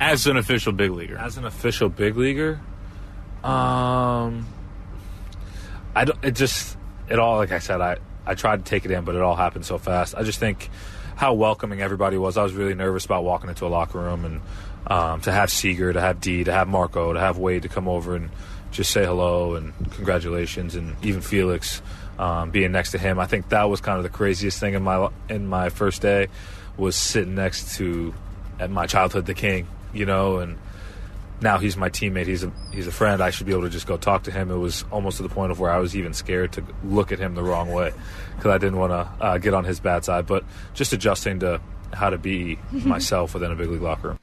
As 0.00 0.26
an 0.26 0.36
official 0.36 0.72
big 0.72 0.92
leaguer, 0.92 1.18
as 1.18 1.36
an 1.38 1.44
official 1.44 1.88
big 1.88 2.16
leaguer, 2.16 2.60
um, 3.42 4.46
I 5.94 6.04
don't. 6.04 6.24
It 6.24 6.32
just 6.32 6.76
it 7.08 7.18
all 7.18 7.36
like 7.38 7.50
I 7.50 7.58
said. 7.58 7.80
I 7.80 7.96
I 8.24 8.34
tried 8.34 8.64
to 8.64 8.68
take 8.68 8.84
it 8.84 8.90
in, 8.92 9.04
but 9.04 9.16
it 9.16 9.20
all 9.22 9.34
happened 9.34 9.64
so 9.64 9.76
fast. 9.76 10.14
I 10.14 10.22
just 10.22 10.38
think 10.38 10.70
how 11.16 11.34
welcoming 11.34 11.80
everybody 11.80 12.16
was. 12.16 12.36
I 12.36 12.44
was 12.44 12.52
really 12.52 12.74
nervous 12.74 13.04
about 13.04 13.24
walking 13.24 13.48
into 13.48 13.66
a 13.66 13.68
locker 13.68 13.98
room 13.98 14.24
and 14.24 14.40
um, 14.86 15.20
to 15.22 15.32
have 15.32 15.50
Seager, 15.50 15.92
to 15.92 16.00
have 16.00 16.20
Dee, 16.20 16.44
to 16.44 16.52
have 16.52 16.68
Marco, 16.68 17.12
to 17.12 17.18
have 17.18 17.38
Wade 17.38 17.62
to 17.62 17.68
come 17.68 17.88
over 17.88 18.14
and 18.14 18.30
just 18.70 18.90
say 18.90 19.04
hello 19.04 19.54
and 19.56 19.72
congratulations, 19.92 20.74
and 20.74 20.94
even 21.04 21.20
Felix 21.22 21.82
um, 22.18 22.50
being 22.50 22.72
next 22.72 22.92
to 22.92 22.98
him. 22.98 23.18
I 23.18 23.26
think 23.26 23.48
that 23.48 23.64
was 23.64 23.80
kind 23.80 23.96
of 23.96 24.04
the 24.04 24.10
craziest 24.10 24.60
thing 24.60 24.74
in 24.74 24.82
my 24.82 25.10
in 25.28 25.46
my 25.46 25.70
first 25.70 26.02
day 26.02 26.28
was 26.76 26.94
sitting 26.94 27.34
next 27.34 27.76
to 27.76 28.14
at 28.60 28.70
my 28.70 28.86
childhood 28.86 29.26
the 29.26 29.34
king, 29.34 29.66
you 29.92 30.06
know, 30.06 30.38
and 30.38 30.58
now 31.40 31.58
he's 31.58 31.76
my 31.76 31.88
teammate. 31.88 32.26
He's 32.26 32.44
a 32.44 32.52
he's 32.72 32.86
a 32.86 32.92
friend. 32.92 33.22
I 33.22 33.30
should 33.30 33.46
be 33.46 33.52
able 33.52 33.62
to 33.62 33.70
just 33.70 33.86
go 33.86 33.96
talk 33.96 34.24
to 34.24 34.30
him. 34.30 34.50
It 34.50 34.56
was 34.56 34.84
almost 34.90 35.18
to 35.18 35.22
the 35.22 35.28
point 35.28 35.52
of 35.52 35.60
where 35.60 35.70
I 35.70 35.78
was 35.78 35.96
even 35.96 36.14
scared 36.14 36.52
to 36.52 36.64
look 36.84 37.12
at 37.12 37.18
him 37.18 37.34
the 37.34 37.42
wrong 37.42 37.72
way 37.72 37.92
because 38.36 38.50
I 38.50 38.58
didn't 38.58 38.78
want 38.78 38.92
to 38.92 39.24
uh, 39.24 39.38
get 39.38 39.54
on 39.54 39.64
his 39.64 39.80
bad 39.80 40.04
side. 40.04 40.26
But 40.26 40.44
just 40.74 40.92
adjusting 40.92 41.40
to 41.40 41.60
how 41.92 42.10
to 42.10 42.18
be 42.18 42.58
myself 42.72 43.34
within 43.34 43.52
a 43.52 43.56
big 43.56 43.68
league 43.68 43.82
locker 43.82 44.08
room. 44.08 44.18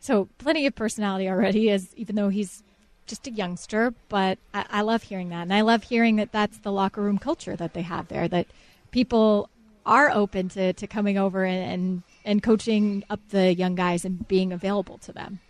So 0.00 0.28
plenty 0.38 0.66
of 0.66 0.74
personality 0.74 1.28
already, 1.28 1.70
as 1.70 1.94
even 1.96 2.16
though 2.16 2.30
he's 2.30 2.62
just 3.06 3.26
a 3.26 3.30
youngster. 3.30 3.94
But 4.08 4.38
I, 4.54 4.66
I 4.70 4.80
love 4.82 5.02
hearing 5.02 5.30
that, 5.30 5.42
and 5.42 5.54
I 5.54 5.62
love 5.62 5.82
hearing 5.82 6.16
that 6.16 6.32
that's 6.32 6.58
the 6.58 6.72
locker 6.72 7.02
room 7.02 7.18
culture 7.18 7.56
that 7.56 7.74
they 7.74 7.82
have 7.82 8.08
there. 8.08 8.28
That 8.28 8.46
people 8.90 9.48
are 9.86 10.10
open 10.10 10.48
to, 10.50 10.72
to 10.74 10.86
coming 10.86 11.18
over 11.18 11.44
and, 11.44 11.72
and 11.72 12.02
and 12.24 12.42
coaching 12.42 13.04
up 13.10 13.20
the 13.30 13.54
young 13.54 13.74
guys 13.74 14.04
and 14.04 14.26
being 14.28 14.52
available 14.52 14.98
to 14.98 15.12
them. 15.12 15.40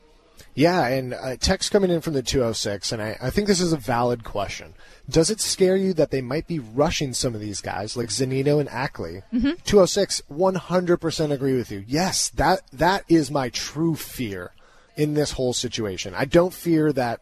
Yeah, 0.54 0.86
and 0.86 1.14
uh, 1.14 1.36
text 1.36 1.70
coming 1.70 1.90
in 1.90 2.00
from 2.00 2.14
the 2.14 2.22
206, 2.22 2.92
and 2.92 3.00
I, 3.00 3.16
I 3.22 3.30
think 3.30 3.46
this 3.46 3.60
is 3.60 3.72
a 3.72 3.76
valid 3.76 4.24
question. 4.24 4.74
Does 5.08 5.30
it 5.30 5.40
scare 5.40 5.76
you 5.76 5.92
that 5.94 6.10
they 6.10 6.20
might 6.20 6.46
be 6.46 6.58
rushing 6.58 7.12
some 7.12 7.34
of 7.34 7.40
these 7.40 7.60
guys, 7.60 7.96
like 7.96 8.08
Zunino 8.08 8.58
and 8.58 8.68
Ackley? 8.68 9.22
Mm-hmm. 9.32 9.62
206, 9.64 10.22
100% 10.30 11.30
agree 11.30 11.56
with 11.56 11.70
you. 11.70 11.84
Yes, 11.86 12.30
that 12.30 12.62
that 12.72 13.04
is 13.08 13.30
my 13.30 13.48
true 13.50 13.94
fear 13.94 14.52
in 14.96 15.14
this 15.14 15.32
whole 15.32 15.52
situation. 15.52 16.14
I 16.14 16.24
don't 16.24 16.52
fear 16.52 16.92
that 16.92 17.20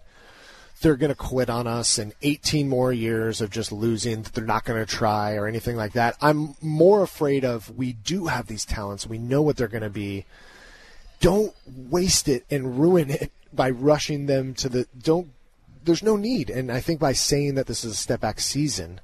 they're 0.80 0.96
going 0.96 1.10
to 1.10 1.16
quit 1.16 1.50
on 1.50 1.66
us 1.66 1.98
in 1.98 2.12
18 2.22 2.68
more 2.68 2.92
years 2.92 3.40
of 3.40 3.50
just 3.50 3.72
losing, 3.72 4.22
that 4.22 4.32
they're 4.32 4.44
not 4.44 4.64
going 4.64 4.78
to 4.78 4.86
try 4.86 5.34
or 5.34 5.46
anything 5.46 5.76
like 5.76 5.92
that. 5.92 6.16
I'm 6.20 6.54
more 6.60 7.02
afraid 7.02 7.44
of 7.44 7.76
we 7.76 7.92
do 7.92 8.26
have 8.26 8.46
these 8.46 8.64
talents, 8.64 9.06
we 9.06 9.18
know 9.18 9.42
what 9.42 9.56
they're 9.56 9.68
going 9.68 9.82
to 9.82 9.90
be 9.90 10.24
don't 11.20 11.54
waste 11.66 12.28
it 12.28 12.44
and 12.50 12.78
ruin 12.78 13.10
it 13.10 13.32
by 13.52 13.70
rushing 13.70 14.26
them 14.26 14.54
to 14.54 14.68
the 14.68 14.86
don't 15.00 15.30
there's 15.84 16.02
no 16.02 16.16
need 16.16 16.50
and 16.50 16.70
i 16.70 16.80
think 16.80 17.00
by 17.00 17.12
saying 17.12 17.54
that 17.54 17.66
this 17.66 17.82
is 17.82 17.92
a 17.92 17.96
step 17.96 18.20
back 18.20 18.38
season 18.38 19.00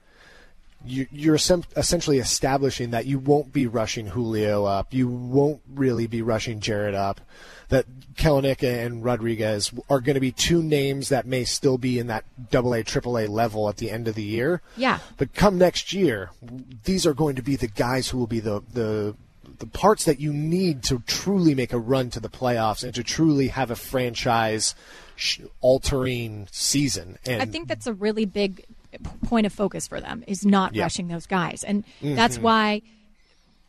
you, 0.86 1.32
are 1.32 1.36
essentially 1.36 2.18
establishing 2.18 2.90
that 2.90 3.06
you 3.06 3.18
won't 3.18 3.52
be 3.52 3.66
rushing 3.66 4.06
Julio 4.06 4.66
up. 4.66 4.92
You 4.92 5.08
won't 5.08 5.62
really 5.74 6.06
be 6.06 6.20
rushing 6.20 6.60
Jared 6.60 6.94
up. 6.94 7.22
That 7.68 7.86
Kelenic 8.14 8.62
and 8.62 9.04
Rodriguez 9.04 9.72
are 9.88 10.00
going 10.00 10.14
to 10.14 10.20
be 10.20 10.32
two 10.32 10.62
names 10.62 11.08
that 11.08 11.26
may 11.26 11.44
still 11.44 11.78
be 11.78 11.98
in 11.98 12.06
that 12.08 12.24
double 12.50 12.74
A, 12.74 12.82
triple 12.82 13.18
A 13.18 13.26
level 13.26 13.68
at 13.68 13.78
the 13.78 13.90
end 13.90 14.06
of 14.06 14.14
the 14.14 14.22
year. 14.22 14.60
Yeah. 14.76 14.98
But 15.16 15.34
come 15.34 15.58
next 15.58 15.92
year, 15.92 16.30
these 16.84 17.06
are 17.06 17.14
going 17.14 17.36
to 17.36 17.42
be 17.42 17.56
the 17.56 17.68
guys 17.68 18.08
who 18.08 18.18
will 18.18 18.26
be 18.26 18.40
the, 18.40 18.62
the 18.72 19.16
the 19.58 19.66
parts 19.66 20.04
that 20.04 20.20
you 20.20 20.32
need 20.32 20.82
to 20.82 21.00
truly 21.06 21.54
make 21.54 21.72
a 21.72 21.78
run 21.78 22.10
to 22.10 22.20
the 22.20 22.28
playoffs 22.28 22.82
and 22.82 22.94
to 22.94 23.04
truly 23.04 23.48
have 23.48 23.70
a 23.70 23.76
franchise 23.76 24.74
altering 25.60 26.48
season. 26.50 27.18
And 27.26 27.40
I 27.40 27.44
think 27.44 27.68
that's 27.68 27.86
a 27.86 27.92
really 27.92 28.24
big 28.24 28.64
point 29.26 29.46
of 29.46 29.52
focus 29.52 29.86
for 29.86 30.00
them 30.00 30.24
is 30.26 30.44
not 30.44 30.74
yeah. 30.74 30.82
rushing 30.82 31.08
those 31.08 31.26
guys, 31.26 31.64
and 31.64 31.84
mm-hmm. 32.02 32.14
that's 32.14 32.38
why 32.38 32.82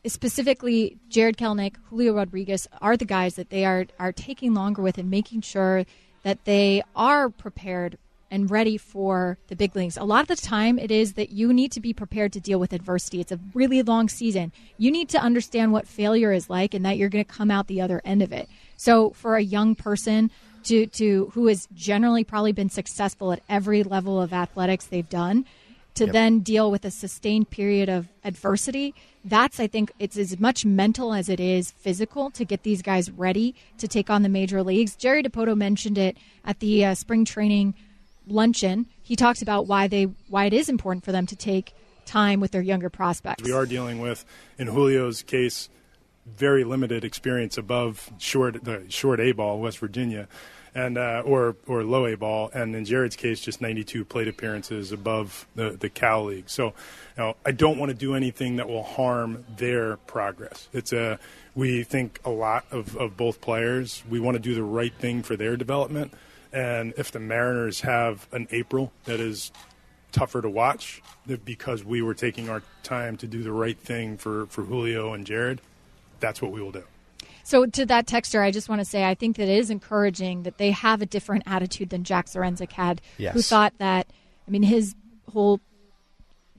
specifically 0.07 0.97
Jared 1.09 1.37
Kelenic, 1.37 1.75
Julio 1.89 2.13
Rodriguez 2.13 2.67
are 2.81 2.97
the 2.97 3.05
guys 3.05 3.35
that 3.35 3.49
they 3.49 3.65
are 3.65 3.85
are 3.99 4.11
taking 4.11 4.53
longer 4.53 4.81
with 4.81 4.97
and 4.97 5.09
making 5.09 5.41
sure 5.41 5.85
that 6.23 6.45
they 6.45 6.81
are 6.95 7.29
prepared 7.29 7.97
and 8.31 8.49
ready 8.49 8.77
for 8.77 9.37
the 9.47 9.55
big 9.55 9.75
leagues. 9.75 9.97
A 9.97 10.03
lot 10.03 10.21
of 10.21 10.27
the 10.27 10.35
time, 10.35 10.79
it 10.79 10.91
is 10.91 11.13
that 11.13 11.31
you 11.31 11.53
need 11.53 11.71
to 11.71 11.79
be 11.79 11.93
prepared 11.93 12.33
to 12.33 12.39
deal 12.39 12.59
with 12.59 12.73
adversity. 12.73 13.21
It's 13.21 13.31
a 13.31 13.39
really 13.53 13.81
long 13.83 14.09
season. 14.09 14.51
You 14.77 14.91
need 14.91 15.09
to 15.09 15.19
understand 15.19 15.71
what 15.71 15.87
failure 15.87 16.31
is 16.31 16.49
like 16.49 16.73
and 16.73 16.83
that 16.85 16.97
you're 16.97 17.09
going 17.09 17.23
to 17.23 17.31
come 17.31 17.51
out 17.51 17.67
the 17.67 17.81
other 17.81 18.01
end 18.03 18.21
of 18.21 18.33
it. 18.33 18.49
So, 18.77 19.11
for 19.11 19.35
a 19.35 19.41
young 19.41 19.75
person 19.75 20.31
to, 20.63 20.87
to 20.87 21.31
who 21.33 21.47
has 21.47 21.67
generally 21.73 22.23
probably 22.23 22.51
been 22.51 22.69
successful 22.69 23.31
at 23.31 23.43
every 23.47 23.83
level 23.83 24.19
of 24.19 24.33
athletics 24.33 24.85
they've 24.85 25.07
done, 25.07 25.45
to 25.95 26.05
yep. 26.05 26.13
then 26.13 26.39
deal 26.39 26.69
with 26.69 26.85
a 26.85 26.91
sustained 26.91 27.49
period 27.49 27.89
of 27.89 28.07
adversity 28.23 28.93
that's 29.23 29.59
i 29.59 29.67
think 29.67 29.91
it's 29.99 30.17
as 30.17 30.39
much 30.39 30.65
mental 30.65 31.13
as 31.13 31.29
it 31.29 31.39
is 31.39 31.71
physical 31.71 32.29
to 32.29 32.45
get 32.45 32.63
these 32.63 32.81
guys 32.81 33.09
ready 33.11 33.55
to 33.77 33.87
take 33.87 34.09
on 34.09 34.21
the 34.21 34.29
major 34.29 34.61
leagues 34.61 34.95
jerry 34.95 35.23
Dipoto 35.23 35.55
mentioned 35.55 35.97
it 35.97 36.17
at 36.43 36.59
the 36.59 36.85
uh, 36.85 36.93
spring 36.95 37.25
training 37.25 37.73
luncheon, 38.27 38.87
he 39.01 39.15
talks 39.15 39.41
about 39.41 39.67
why 39.67 39.87
they 39.87 40.03
why 40.29 40.45
it 40.45 40.53
is 40.53 40.69
important 40.69 41.03
for 41.03 41.11
them 41.11 41.25
to 41.27 41.35
take 41.35 41.73
time 42.05 42.39
with 42.39 42.51
their 42.51 42.61
younger 42.61 42.89
prospects. 42.89 43.43
We 43.43 43.51
are 43.51 43.65
dealing 43.65 43.99
with, 43.99 44.25
in 44.57 44.67
Julio's 44.67 45.23
case, 45.23 45.69
very 46.25 46.63
limited 46.63 47.03
experience 47.03 47.57
above 47.57 48.11
short 48.17 48.63
the 48.63 48.85
short 48.89 49.19
A 49.19 49.31
ball, 49.31 49.59
West 49.59 49.79
Virginia, 49.79 50.27
and 50.75 50.97
uh, 50.97 51.23
or 51.25 51.55
or 51.65 51.83
low 51.83 52.05
A 52.05 52.15
ball, 52.15 52.51
and 52.53 52.75
in 52.75 52.85
Jared's 52.85 53.15
case, 53.15 53.39
just 53.39 53.61
92 53.61 54.05
plate 54.05 54.27
appearances 54.27 54.91
above 54.91 55.47
the 55.55 55.71
the 55.71 55.89
Cal 55.89 56.25
League. 56.25 56.49
So, 56.49 56.65
you 56.65 56.73
know, 57.17 57.35
I 57.45 57.51
don't 57.51 57.79
want 57.79 57.89
to 57.89 57.97
do 57.97 58.13
anything 58.13 58.57
that 58.57 58.67
will 58.67 58.83
harm 58.83 59.45
their 59.57 59.97
progress. 59.97 60.69
It's 60.73 60.93
a 60.93 61.17
we 61.55 61.83
think 61.83 62.19
a 62.25 62.29
lot 62.29 62.65
of, 62.69 62.95
of 62.97 63.17
both 63.17 63.41
players. 63.41 64.03
We 64.09 64.19
want 64.19 64.35
to 64.35 64.41
do 64.41 64.53
the 64.53 64.63
right 64.63 64.93
thing 64.93 65.23
for 65.23 65.35
their 65.35 65.55
development 65.55 66.13
and 66.55 66.93
if 66.95 67.11
the 67.11 67.19
Mariners 67.19 67.81
have 67.81 68.27
an 68.31 68.47
April 68.49 68.93
that 69.03 69.19
is 69.19 69.51
tougher 70.13 70.41
to 70.41 70.49
watch 70.49 71.01
because 71.43 71.83
we 71.83 72.01
were 72.01 72.13
taking 72.13 72.49
our 72.49 72.63
time 72.81 73.17
to 73.17 73.27
do 73.27 73.43
the 73.43 73.51
right 73.51 73.77
thing 73.77 74.15
for, 74.15 74.45
for 74.45 74.63
Julio 74.63 75.13
and 75.13 75.27
Jared. 75.27 75.59
That's 76.21 76.41
what 76.41 76.53
we 76.53 76.61
will 76.61 76.71
do. 76.71 76.85
So 77.45 77.67
to 77.67 77.85
that 77.85 78.07
texter, 78.07 78.41
I 78.41 78.49
just 78.49 78.69
want 78.69 78.81
to 78.81 78.85
say 78.85 79.03
I 79.05 79.13
think 79.13 79.37
that 79.37 79.47
it 79.47 79.57
is 79.59 79.69
encouraging 79.69 80.43
that 80.43 80.57
they 80.57 80.71
have 80.71 81.03
a 81.03 81.05
different 81.05 81.43
attitude 81.45 81.91
than 81.91 82.03
Jack 82.03 82.25
Zduriencik 82.25 82.71
had, 82.71 83.01
Yes. 83.19 83.35
who 83.35 83.41
thought 83.43 83.73
that. 83.77 84.07
I 84.47 84.51
mean, 84.51 84.63
his 84.63 84.95
whole 85.31 85.59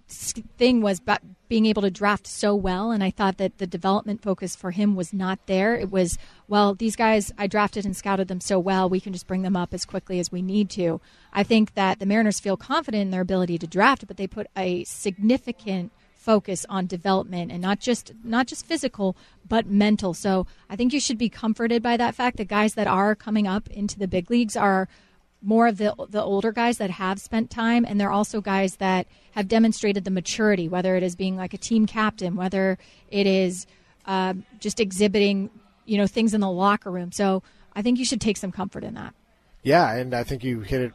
thing 0.09 0.81
was 0.81 1.01
ba- 1.01 1.19
being 1.49 1.67
able 1.67 1.83
to 1.83 1.91
draft 1.91 2.29
so 2.29 2.55
well, 2.55 2.93
and 2.93 3.03
I 3.03 3.11
thought 3.11 3.39
that 3.39 3.59
the 3.59 3.67
development 3.67 4.23
focus 4.23 4.55
for 4.55 4.71
him 4.71 4.95
was 4.95 5.13
not 5.13 5.41
there. 5.47 5.75
It 5.75 5.91
was, 5.91 6.17
well, 6.47 6.75
these 6.75 6.95
guys 6.95 7.33
I 7.37 7.49
drafted 7.49 7.85
and 7.85 7.97
scouted 7.97 8.29
them 8.29 8.41
so 8.41 8.59
well, 8.61 8.89
we 8.89 9.01
can 9.01 9.13
just 9.13 9.27
bring 9.27 9.43
them 9.43 9.57
up 9.57 9.75
as 9.75 9.85
quickly 9.85 10.21
as 10.21 10.31
we 10.31 10.41
need 10.43 10.71
to. 10.71 11.01
I 11.33 11.43
think 11.43 11.75
that 11.75 11.99
the 11.99 12.07
Mariners 12.07 12.39
feel 12.39 12.57
confident 12.57 13.03
in 13.03 13.11
their 13.11 13.21
ability 13.23 13.59
to 13.59 13.67
draft, 13.67 14.07
but 14.07 14.17
they 14.17 14.29
put 14.29 14.47
a 14.57 14.85
significant 14.85 15.91
focus 16.27 16.67
on 16.69 16.87
development 16.87 17.53
and 17.53 17.63
not 17.63 17.79
just 17.79 18.13
not 18.25 18.49
just 18.49 18.67
physical 18.67 19.17
but 19.49 19.65
mental. 19.65 20.13
So 20.13 20.45
I 20.69 20.75
think 20.75 20.93
you 20.93 20.99
should 20.99 21.19
be 21.19 21.29
comforted 21.29 21.85
by 21.85 21.97
that 21.97 22.17
fact. 22.17 22.37
That 22.39 22.49
guys 22.49 22.75
that 22.75 22.89
are 22.89 23.15
coming 23.15 23.47
up 23.47 23.71
into 23.71 23.97
the 23.97 24.09
big 24.09 24.29
leagues 24.29 24.57
are 24.57 24.89
more 25.41 25.69
of 25.69 25.79
the 25.79 25.95
the 26.09 26.23
older 26.23 26.51
guys 26.51 26.79
that 26.79 26.91
have 26.91 27.21
spent 27.21 27.49
time 27.49 27.85
and 27.87 28.01
they're 28.01 28.11
also 28.11 28.41
guys 28.41 28.77
that 28.77 29.07
have 29.37 29.47
demonstrated 29.47 30.03
the 30.05 30.11
maturity 30.11 30.67
whether 30.69 30.97
it 30.97 31.05
is 31.05 31.15
being 31.15 31.37
like 31.37 31.55
a 31.55 31.59
team 31.59 31.87
captain 31.87 32.35
whether 32.35 32.77
it 33.11 33.27
is 33.27 33.67
uh, 34.07 34.35
just 34.59 34.81
exhibiting 34.81 35.49
you 35.85 35.97
know 35.97 36.09
things 36.09 36.35
in 36.35 36.41
the 36.41 36.51
locker 36.51 36.91
room. 36.91 37.13
So 37.13 37.43
i 37.79 37.83
think 37.83 37.99
you 38.01 38.05
should 38.05 38.21
take 38.21 38.39
some 38.39 38.51
comfort 38.51 38.83
in 38.83 38.95
that 38.95 39.15
Yeah, 39.67 39.97
and 39.97 40.15
I 40.15 40.23
think 40.23 40.45
you 40.45 40.61
hit 40.61 40.81
it. 40.81 40.93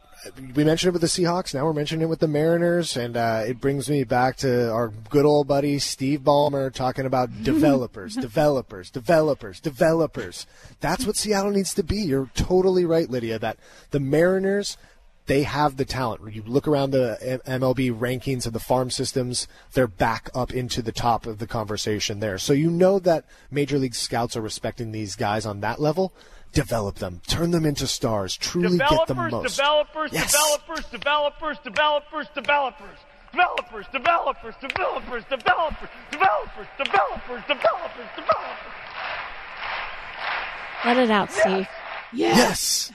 We 0.54 0.64
mentioned 0.64 0.88
it 0.88 0.92
with 0.92 1.02
the 1.02 1.06
Seahawks. 1.06 1.52
Now 1.52 1.66
we're 1.66 1.74
mentioning 1.74 2.04
it 2.04 2.08
with 2.08 2.20
the 2.20 2.26
Mariners, 2.26 2.96
and 2.96 3.18
uh, 3.18 3.42
it 3.46 3.60
brings 3.60 3.90
me 3.90 4.02
back 4.02 4.36
to 4.38 4.72
our 4.72 4.88
good 5.10 5.26
old 5.26 5.46
buddy 5.46 5.78
Steve 5.78 6.20
Ballmer 6.20 6.72
talking 6.72 7.04
about 7.04 7.28
developers, 7.42 8.14
developers, 8.14 8.88
developers, 8.88 9.60
developers. 9.60 10.46
That's 10.80 11.06
what 11.06 11.16
Seattle 11.16 11.50
needs 11.50 11.74
to 11.74 11.82
be. 11.82 11.96
You're 11.96 12.30
totally 12.34 12.86
right, 12.86 13.10
Lydia. 13.10 13.38
That 13.38 13.58
the 13.90 14.00
Mariners. 14.00 14.78
They 15.26 15.44
have 15.44 15.76
the 15.76 15.84
talent. 15.84 16.34
You 16.34 16.42
look 16.44 16.66
around 16.66 16.90
the 16.90 17.40
MLB 17.46 17.96
rankings 17.96 18.44
of 18.44 18.52
the 18.52 18.58
farm 18.58 18.90
systems, 18.90 19.46
they're 19.72 19.86
back 19.86 20.28
up 20.34 20.52
into 20.52 20.82
the 20.82 20.90
top 20.90 21.26
of 21.26 21.38
the 21.38 21.46
conversation 21.46 22.18
there. 22.18 22.38
So 22.38 22.52
you 22.52 22.68
know 22.68 22.98
that 22.98 23.24
Major 23.48 23.78
League 23.78 23.94
scouts 23.94 24.36
are 24.36 24.40
respecting 24.40 24.90
these 24.90 25.14
guys 25.14 25.46
on 25.46 25.60
that 25.60 25.80
level. 25.80 26.12
Develop 26.52 26.96
them, 26.96 27.20
turn 27.26 27.50
them 27.50 27.64
into 27.64 27.86
stars, 27.86 28.36
truly 28.36 28.76
get 28.78 29.06
the 29.06 29.14
most. 29.14 29.56
developers, 29.56 30.10
Yes. 30.12 30.32
developers, 30.32 30.84
developers, 30.90 31.56
developers, 31.64 32.26
developers, 32.34 32.96
developers, 33.32 33.86
developers, 33.92 34.54
developers, 34.60 35.24
developers, 35.30 35.88
developers, 36.10 36.68
developers, 36.78 37.42
developers, 37.48 38.08
developers. 38.16 38.72
let 40.84 40.96
it 40.98 41.10
out 41.10 41.32
steve 41.32 41.66
Yes. 42.12 42.92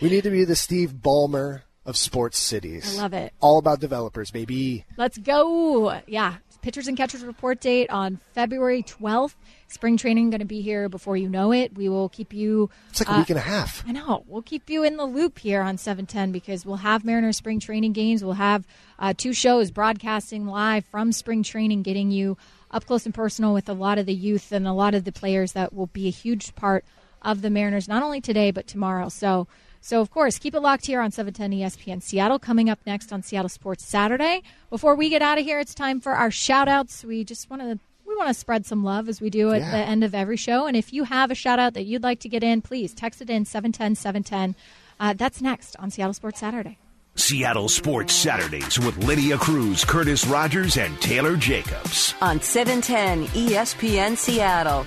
We 0.00 0.08
need 0.08 0.22
to 0.22 0.30
be 0.30 0.44
the 0.44 0.56
Steve 0.56 0.92
Ballmer 0.94 1.62
of 1.84 1.96
sports 1.96 2.38
cities. 2.38 2.98
I 2.98 3.02
love 3.02 3.12
it. 3.12 3.32
All 3.40 3.58
about 3.58 3.80
developers, 3.80 4.30
baby. 4.30 4.86
Let's 4.96 5.18
go. 5.18 6.00
Yeah. 6.06 6.36
Pitchers 6.68 6.86
and 6.86 6.98
catchers 6.98 7.24
report 7.24 7.60
date 7.60 7.88
on 7.88 8.20
February 8.34 8.82
12th. 8.82 9.36
Spring 9.68 9.96
training 9.96 10.28
going 10.28 10.40
to 10.40 10.44
be 10.44 10.60
here 10.60 10.90
before 10.90 11.16
you 11.16 11.26
know 11.26 11.50
it. 11.50 11.74
We 11.74 11.88
will 11.88 12.10
keep 12.10 12.34
you. 12.34 12.68
It's 12.90 13.00
like 13.00 13.08
a 13.08 13.12
uh, 13.14 13.18
week 13.20 13.30
and 13.30 13.38
a 13.38 13.40
half. 13.40 13.82
I 13.88 13.92
know. 13.92 14.22
We'll 14.26 14.42
keep 14.42 14.68
you 14.68 14.84
in 14.84 14.98
the 14.98 15.06
loop 15.06 15.38
here 15.38 15.62
on 15.62 15.78
710 15.78 16.30
because 16.30 16.66
we'll 16.66 16.76
have 16.76 17.06
Mariners 17.06 17.38
spring 17.38 17.58
training 17.58 17.94
games. 17.94 18.22
We'll 18.22 18.34
have 18.34 18.66
uh, 18.98 19.14
two 19.16 19.32
shows 19.32 19.70
broadcasting 19.70 20.46
live 20.46 20.84
from 20.84 21.10
spring 21.12 21.42
training, 21.42 21.84
getting 21.84 22.10
you 22.10 22.36
up 22.70 22.84
close 22.84 23.06
and 23.06 23.14
personal 23.14 23.54
with 23.54 23.70
a 23.70 23.72
lot 23.72 23.96
of 23.96 24.04
the 24.04 24.12
youth 24.12 24.52
and 24.52 24.68
a 24.68 24.74
lot 24.74 24.92
of 24.92 25.04
the 25.04 25.12
players 25.12 25.52
that 25.52 25.72
will 25.72 25.86
be 25.86 26.06
a 26.06 26.10
huge 26.10 26.54
part 26.54 26.84
of 27.22 27.40
the 27.40 27.48
Mariners, 27.48 27.88
not 27.88 28.02
only 28.02 28.20
today, 28.20 28.50
but 28.50 28.66
tomorrow. 28.66 29.08
So, 29.08 29.48
so 29.80 30.00
of 30.00 30.10
course, 30.10 30.38
keep 30.38 30.54
it 30.54 30.60
locked 30.60 30.86
here 30.86 31.00
on 31.00 31.10
710 31.10 31.58
ESPN 31.58 32.02
Seattle. 32.02 32.38
Coming 32.38 32.68
up 32.68 32.78
next 32.86 33.12
on 33.12 33.22
Seattle 33.22 33.48
Sports 33.48 33.84
Saturday. 33.86 34.42
Before 34.70 34.94
we 34.94 35.08
get 35.08 35.22
out 35.22 35.38
of 35.38 35.44
here, 35.44 35.60
it's 35.60 35.74
time 35.74 36.00
for 36.00 36.12
our 36.12 36.30
shout 36.30 36.68
outs. 36.68 37.04
We 37.04 37.24
just 37.24 37.48
want 37.50 37.62
to 37.62 37.78
we 38.06 38.16
want 38.16 38.28
to 38.28 38.34
spread 38.34 38.64
some 38.66 38.82
love 38.84 39.08
as 39.08 39.20
we 39.20 39.28
do 39.30 39.52
at 39.52 39.60
Yeah. 39.60 39.70
the 39.70 39.76
end 39.78 40.02
of 40.02 40.14
every 40.14 40.36
show. 40.38 40.66
And 40.66 40.76
if 40.76 40.92
you 40.92 41.04
have 41.04 41.30
a 41.30 41.34
shout 41.34 41.58
out 41.58 41.74
that 41.74 41.84
you'd 41.84 42.02
like 42.02 42.20
to 42.20 42.28
get 42.28 42.42
in, 42.42 42.62
please 42.62 42.94
text 42.94 43.20
it 43.20 43.28
in 43.30 43.44
710 43.44 43.94
710. 43.96 44.54
Uh, 44.98 45.12
that's 45.16 45.40
next 45.40 45.76
on 45.78 45.90
Seattle 45.90 46.14
Sports 46.14 46.40
Saturday. 46.40 46.78
Seattle 47.14 47.68
Sports 47.68 48.12
Saturdays 48.14 48.78
with 48.78 48.96
Lydia 49.04 49.36
Cruz, 49.36 49.84
Curtis 49.84 50.24
Rogers, 50.26 50.76
and 50.78 50.98
Taylor 51.00 51.36
Jacobs. 51.36 52.14
On 52.20 52.40
710 52.40 53.26
ESPN 53.34 54.16
Seattle. 54.16 54.86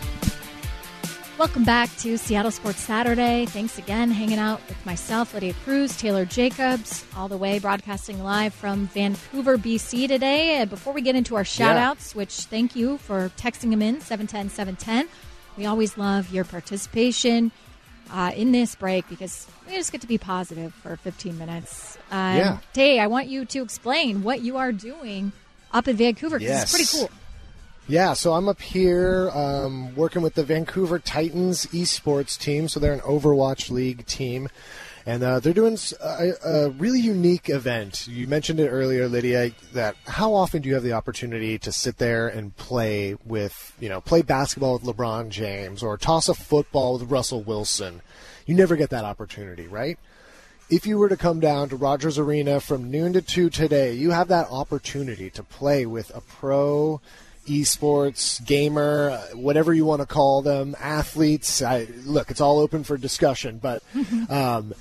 Welcome 1.42 1.64
back 1.64 1.90
to 1.98 2.20
Seattle 2.20 2.52
Sports 2.52 2.82
Saturday. 2.82 3.48
Thanks 3.48 3.80
again, 3.80 4.12
hanging 4.12 4.38
out 4.38 4.62
with 4.70 4.86
myself, 4.86 5.34
Lydia 5.34 5.56
Cruz, 5.66 5.98
Taylor 5.98 6.24
Jacobs, 6.24 7.04
all 7.18 7.28
the 7.28 7.36
way 7.36 7.58
broadcasting 7.58 8.24
live 8.24 8.54
from 8.54 8.86
Vancouver, 8.90 9.58
BC 9.58 10.08
today. 10.08 10.62
Uh, 10.62 10.66
Before 10.66 10.94
we 10.94 11.02
get 11.02 11.16
into 11.16 11.36
our 11.36 11.44
shout 11.44 11.78
outs, 11.78 12.14
which 12.14 12.42
thank 12.42 12.76
you 12.76 13.00
for 13.00 13.32
texting 13.38 13.72
them 13.72 13.82
in 13.82 14.02
710 14.02 14.50
710. 14.52 15.10
We 15.58 15.66
always 15.66 15.98
love 15.98 16.32
your 16.32 16.44
participation 16.44 17.52
uh, 18.12 18.34
in 18.36 18.52
this 18.52 18.76
break 18.76 19.10
because 19.10 19.48
we 19.68 19.74
just 19.74 19.92
get 19.92 20.02
to 20.02 20.08
be 20.08 20.20
positive 20.20 20.76
for 20.76 20.96
15 20.96 21.40
minutes. 21.40 21.98
Um, 22.12 22.38
Yeah. 22.38 22.58
Tay, 22.74 23.00
I 23.00 23.08
want 23.08 23.30
you 23.30 23.46
to 23.46 23.64
explain 23.64 24.22
what 24.22 24.42
you 24.42 24.58
are 24.58 24.72
doing 24.72 25.32
up 25.74 25.88
in 25.88 25.96
Vancouver 25.96 26.38
because 26.38 26.54
Yes. 26.54 26.64
it's 26.76 26.92
pretty 26.92 27.08
cool. 27.10 27.18
Yeah, 27.92 28.14
so 28.14 28.32
I'm 28.32 28.48
up 28.48 28.62
here 28.62 29.30
um, 29.32 29.94
working 29.98 30.22
with 30.22 30.36
the 30.36 30.46
Vancouver 30.46 30.98
Titans 30.98 31.66
esports 31.74 32.40
team. 32.40 32.70
So 32.70 32.80
they're 32.80 32.94
an 32.94 33.02
Overwatch 33.02 33.70
League 33.70 34.06
team. 34.06 34.48
And 35.06 35.22
uh, 35.22 35.42
they're 35.42 35.52
doing 35.52 35.78
a 36.00 36.70
really 36.78 37.02
unique 37.02 37.50
event. 37.50 38.08
You 38.08 38.28
mentioned 38.28 38.62
it 38.62 38.70
earlier, 38.70 39.10
Lydia, 39.10 39.52
that 39.74 39.98
how 40.08 40.34
often 40.34 40.62
do 40.62 40.70
you 40.70 40.76
have 40.76 40.84
the 40.84 40.94
opportunity 40.94 41.58
to 41.58 41.72
sit 41.74 41.98
there 41.98 42.30
and 42.30 42.56
play 42.56 43.18
with, 43.26 43.76
you 43.82 43.90
know, 43.90 44.00
play 44.00 44.22
basketball 44.22 44.80
with 44.80 44.84
LeBron 44.84 45.28
James 45.28 45.84
or 45.84 45.98
toss 45.98 46.30
a 46.30 46.34
football 46.34 46.98
with 46.98 47.12
Russell 47.12 47.42
Wilson? 47.42 48.02
You 48.46 48.56
never 48.56 48.78
get 48.78 48.90
that 48.92 49.04
opportunity, 49.04 49.68
right? 49.68 50.00
if 50.70 50.88
you 50.88 50.98
were 50.98 51.10
to 51.10 51.18
come 51.18 51.42
down 51.42 51.68
to 51.68 51.76
Rogers 51.76 52.18
Arena 52.18 52.62
from 52.62 52.90
noon 52.90 53.12
to 53.12 53.22
2 53.22 53.50
today, 53.50 53.94
you 53.94 54.12
have 54.12 54.30
that 54.30 54.50
opportunity 54.50 55.30
to 55.32 55.44
play 55.44 55.86
with 55.86 56.16
a 56.16 56.22
pro 56.22 57.02
esports 57.52 58.44
gamer, 58.46 59.12
uh, 59.12 59.38
whatever 59.38 59.74
you 59.74 59.86
want 59.86 60.02
to 60.02 60.06
call 60.06 60.42
them, 60.42 60.76
athletes. 60.80 61.62
I, 61.62 61.88
look, 62.06 62.32
it's 62.32 62.42
all 62.42 62.60
open 62.60 62.84
for 62.84 62.98
discussion, 62.98 63.60
but 63.60 63.84
um, 64.30 64.74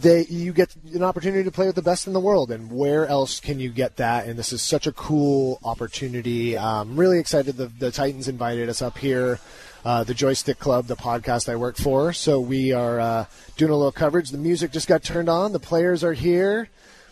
they 0.00 0.24
you 0.26 0.52
get 0.52 0.74
an 0.94 1.02
opportunity 1.02 1.44
to 1.44 1.50
play 1.50 1.66
with 1.66 1.76
the 1.76 1.82
best 1.82 2.06
in 2.06 2.12
the 2.12 2.20
world, 2.20 2.50
and 2.50 2.70
where 2.70 3.06
else 3.06 3.40
can 3.40 3.60
you 3.60 3.70
get 3.70 3.96
that? 3.96 4.26
And 4.26 4.38
this 4.38 4.52
is 4.52 4.62
such 4.62 4.86
a 4.86 4.92
cool 4.92 5.60
opportunity. 5.62 6.58
I'm 6.58 6.96
really 6.98 7.18
excited. 7.18 7.56
The, 7.56 7.66
the 7.66 7.90
Titans 7.90 8.28
invited 8.28 8.68
us 8.68 8.82
up 8.82 8.98
here. 8.98 9.38
Uh, 9.82 10.04
the 10.04 10.12
Joystick 10.12 10.58
Club, 10.58 10.88
the 10.88 10.96
podcast 10.96 11.48
I 11.50 11.56
work 11.56 11.78
for. 11.78 12.12
So 12.12 12.38
we 12.38 12.74
are 12.74 13.00
uh, 13.00 13.24
doing 13.56 13.70
a 13.70 13.74
little 13.74 13.90
coverage. 13.90 14.28
The 14.28 14.36
music 14.36 14.72
just 14.72 14.86
got 14.86 15.02
turned 15.02 15.30
on. 15.30 15.52
The 15.52 15.58
players 15.58 16.04
are 16.04 16.12
here. 16.12 16.68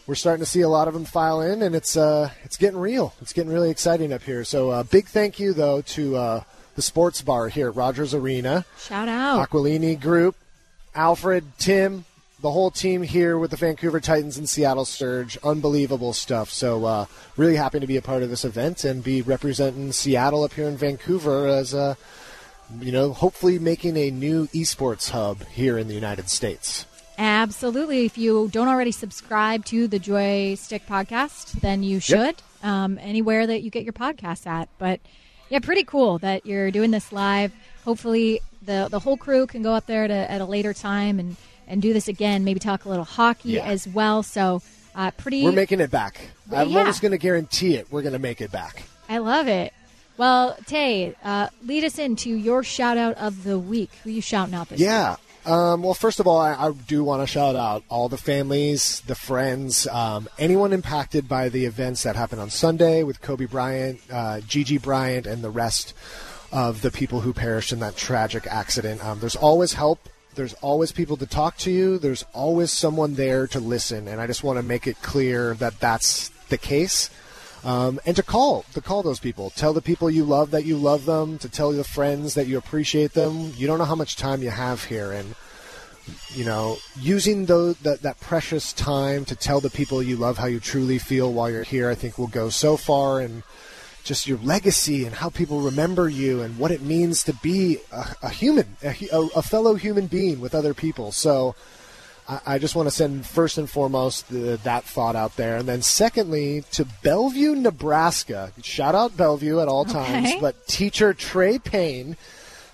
We're 0.08 0.14
starting 0.14 0.42
to 0.42 0.50
see 0.50 0.62
a 0.62 0.70
lot 0.70 0.88
of 0.88 0.94
them 0.94 1.04
file 1.04 1.42
in, 1.42 1.60
and 1.60 1.74
it's 1.74 1.94
uh, 1.94 2.30
it's 2.42 2.56
getting 2.56 2.80
real. 2.80 3.12
It's 3.20 3.34
getting 3.34 3.52
really 3.52 3.68
exciting 3.68 4.10
up 4.10 4.22
here. 4.22 4.42
So 4.42 4.70
uh, 4.70 4.82
big 4.82 5.06
thank 5.06 5.38
you 5.38 5.52
though 5.52 5.82
to 5.82 6.16
uh, 6.16 6.42
the 6.76 6.80
sports 6.80 7.20
bar 7.20 7.48
here 7.48 7.68
at 7.68 7.76
Rogers 7.76 8.14
Arena. 8.14 8.64
Shout 8.78 9.06
out. 9.06 9.46
Aquilini 9.46 10.00
Group, 10.00 10.34
Alfred, 10.94 11.44
Tim, 11.58 12.06
the 12.40 12.50
whole 12.50 12.70
team 12.70 13.02
here 13.02 13.36
with 13.36 13.50
the 13.50 13.58
Vancouver 13.58 14.00
Titans 14.00 14.38
and 14.38 14.48
Seattle 14.48 14.86
Surge. 14.86 15.36
Unbelievable 15.44 16.14
stuff. 16.14 16.48
So, 16.48 16.86
uh, 16.86 17.04
really 17.36 17.56
happy 17.56 17.78
to 17.78 17.86
be 17.86 17.98
a 17.98 18.02
part 18.02 18.22
of 18.22 18.30
this 18.30 18.46
event 18.46 18.84
and 18.84 19.04
be 19.04 19.20
representing 19.20 19.92
Seattle 19.92 20.42
up 20.42 20.54
here 20.54 20.68
in 20.68 20.78
Vancouver 20.78 21.46
as 21.48 21.74
a, 21.74 21.98
you 22.80 22.92
know, 22.92 23.12
hopefully 23.12 23.58
making 23.58 23.98
a 23.98 24.10
new 24.10 24.46
esports 24.54 25.10
hub 25.10 25.46
here 25.48 25.76
in 25.76 25.86
the 25.86 25.94
United 25.94 26.30
States. 26.30 26.86
Absolutely. 27.18 28.04
If 28.06 28.16
you 28.16 28.48
don't 28.52 28.68
already 28.68 28.92
subscribe 28.92 29.64
to 29.66 29.88
the 29.88 29.98
Joystick 29.98 30.86
podcast, 30.86 31.60
then 31.60 31.82
you 31.82 31.98
should 32.00 32.36
um, 32.62 32.98
anywhere 33.02 33.46
that 33.46 33.62
you 33.62 33.70
get 33.70 33.82
your 33.84 33.92
podcasts 33.92 34.46
at. 34.46 34.68
But 34.78 35.00
yeah, 35.48 35.58
pretty 35.58 35.82
cool 35.84 36.18
that 36.18 36.46
you're 36.46 36.70
doing 36.70 36.90
this 36.92 37.10
live. 37.12 37.52
Hopefully, 37.84 38.40
the 38.62 38.86
the 38.90 39.00
whole 39.00 39.16
crew 39.16 39.46
can 39.46 39.62
go 39.62 39.72
up 39.74 39.86
there 39.86 40.06
to, 40.06 40.14
at 40.14 40.40
a 40.40 40.44
later 40.44 40.72
time 40.72 41.18
and 41.18 41.36
and 41.66 41.82
do 41.82 41.92
this 41.92 42.06
again. 42.08 42.44
Maybe 42.44 42.60
talk 42.60 42.84
a 42.84 42.88
little 42.88 43.04
hockey 43.04 43.50
Yeah. 43.52 43.64
as 43.66 43.88
well. 43.88 44.22
So 44.22 44.62
uh, 44.94 45.10
pretty. 45.12 45.44
We're 45.44 45.52
making 45.52 45.80
it 45.80 45.90
back. 45.90 46.20
I'm 46.54 46.68
Yeah. 46.70 46.78
almost 46.78 47.02
going 47.02 47.12
to 47.12 47.18
guarantee 47.18 47.74
it. 47.74 47.88
We're 47.90 48.02
going 48.02 48.12
to 48.14 48.18
make 48.18 48.40
it 48.40 48.52
back. 48.52 48.84
I 49.08 49.18
love 49.18 49.48
it. 49.48 49.72
Well, 50.16 50.56
Tay, 50.66 51.14
uh, 51.24 51.48
lead 51.64 51.84
us 51.84 51.98
into 51.98 52.30
your 52.30 52.62
shout 52.64 52.96
out 52.98 53.14
of 53.16 53.44
the 53.44 53.58
week. 53.58 53.90
Who 54.04 54.10
you 54.10 54.20
shouting 54.20 54.54
out 54.54 54.68
this 54.68 54.80
week? 54.80 55.18
Um, 55.48 55.82
well, 55.82 55.94
first 55.94 56.20
of 56.20 56.26
all, 56.26 56.38
I, 56.38 56.52
I 56.52 56.72
do 56.72 57.02
want 57.02 57.22
to 57.22 57.26
shout 57.26 57.56
out 57.56 57.82
all 57.88 58.10
the 58.10 58.18
families, 58.18 59.00
the 59.06 59.14
friends, 59.14 59.86
um, 59.86 60.28
anyone 60.38 60.74
impacted 60.74 61.26
by 61.26 61.48
the 61.48 61.64
events 61.64 62.02
that 62.02 62.16
happened 62.16 62.42
on 62.42 62.50
Sunday 62.50 63.02
with 63.02 63.22
Kobe 63.22 63.46
Bryant, 63.46 63.98
uh, 64.12 64.40
Gigi 64.40 64.76
Bryant, 64.76 65.26
and 65.26 65.42
the 65.42 65.48
rest 65.48 65.94
of 66.52 66.82
the 66.82 66.90
people 66.90 67.22
who 67.22 67.32
perished 67.32 67.72
in 67.72 67.80
that 67.80 67.96
tragic 67.96 68.46
accident. 68.46 69.02
Um, 69.02 69.20
there's 69.20 69.36
always 69.36 69.72
help. 69.72 70.10
There's 70.34 70.52
always 70.54 70.92
people 70.92 71.16
to 71.16 71.26
talk 71.26 71.56
to 71.58 71.70
you. 71.70 71.96
There's 71.96 72.26
always 72.34 72.70
someone 72.70 73.14
there 73.14 73.46
to 73.46 73.58
listen, 73.58 74.06
and 74.06 74.20
I 74.20 74.26
just 74.26 74.44
want 74.44 74.58
to 74.58 74.62
make 74.62 74.86
it 74.86 75.00
clear 75.00 75.54
that 75.54 75.80
that's 75.80 76.28
the 76.50 76.58
case. 76.58 77.08
Um, 77.64 78.00
and 78.06 78.14
to 78.16 78.22
call, 78.22 78.64
to 78.74 78.80
call 78.80 79.02
those 79.02 79.20
people, 79.20 79.50
tell 79.50 79.72
the 79.72 79.82
people 79.82 80.10
you 80.10 80.24
love 80.24 80.52
that 80.52 80.64
you 80.64 80.76
love 80.76 81.06
them, 81.06 81.38
to 81.38 81.48
tell 81.48 81.74
your 81.74 81.84
friends 81.84 82.34
that 82.34 82.46
you 82.46 82.56
appreciate 82.56 83.12
them. 83.12 83.52
You 83.56 83.66
don't 83.66 83.78
know 83.78 83.84
how 83.84 83.96
much 83.96 84.16
time 84.16 84.42
you 84.42 84.50
have 84.50 84.84
here, 84.84 85.12
and 85.12 85.34
you 86.34 86.44
know, 86.44 86.78
using 86.98 87.46
that, 87.46 87.98
that 88.02 88.20
precious 88.20 88.72
time 88.72 89.24
to 89.26 89.36
tell 89.36 89.60
the 89.60 89.70
people 89.70 90.02
you 90.02 90.16
love 90.16 90.38
how 90.38 90.46
you 90.46 90.60
truly 90.60 90.98
feel 90.98 91.32
while 91.32 91.50
you're 91.50 91.64
here, 91.64 91.90
I 91.90 91.94
think 91.94 92.18
will 92.18 92.28
go 92.28 92.48
so 92.48 92.76
far 92.76 93.20
and 93.20 93.42
just 94.04 94.26
your 94.26 94.38
legacy 94.38 95.04
and 95.04 95.14
how 95.16 95.28
people 95.28 95.60
remember 95.60 96.08
you 96.08 96.40
and 96.40 96.58
what 96.58 96.70
it 96.70 96.80
means 96.80 97.22
to 97.24 97.34
be 97.34 97.78
a, 97.92 98.06
a 98.22 98.28
human, 98.30 98.76
a, 98.82 99.28
a, 99.36 99.42
fellow 99.42 99.74
human 99.74 100.06
being 100.06 100.40
with 100.40 100.54
other 100.54 100.72
people. 100.72 101.12
So 101.12 101.54
I, 102.28 102.40
I 102.46 102.58
just 102.58 102.76
want 102.76 102.86
to 102.88 102.94
send 102.94 103.26
first 103.26 103.58
and 103.58 103.68
foremost 103.68 104.28
the, 104.28 104.58
that 104.62 104.84
thought 104.84 105.16
out 105.16 105.36
there. 105.36 105.56
And 105.56 105.66
then 105.68 105.82
secondly, 105.82 106.64
to 106.72 106.84
Bellevue, 107.02 107.54
Nebraska. 107.54 108.52
Shout 108.62 108.94
out 108.94 109.16
Bellevue 109.16 109.60
at 109.60 109.68
all 109.68 109.80
Okay. 109.82 109.92
times, 109.92 110.32
but 110.40 110.66
teacher 110.66 111.14
Trey 111.14 111.58
Payne 111.58 112.16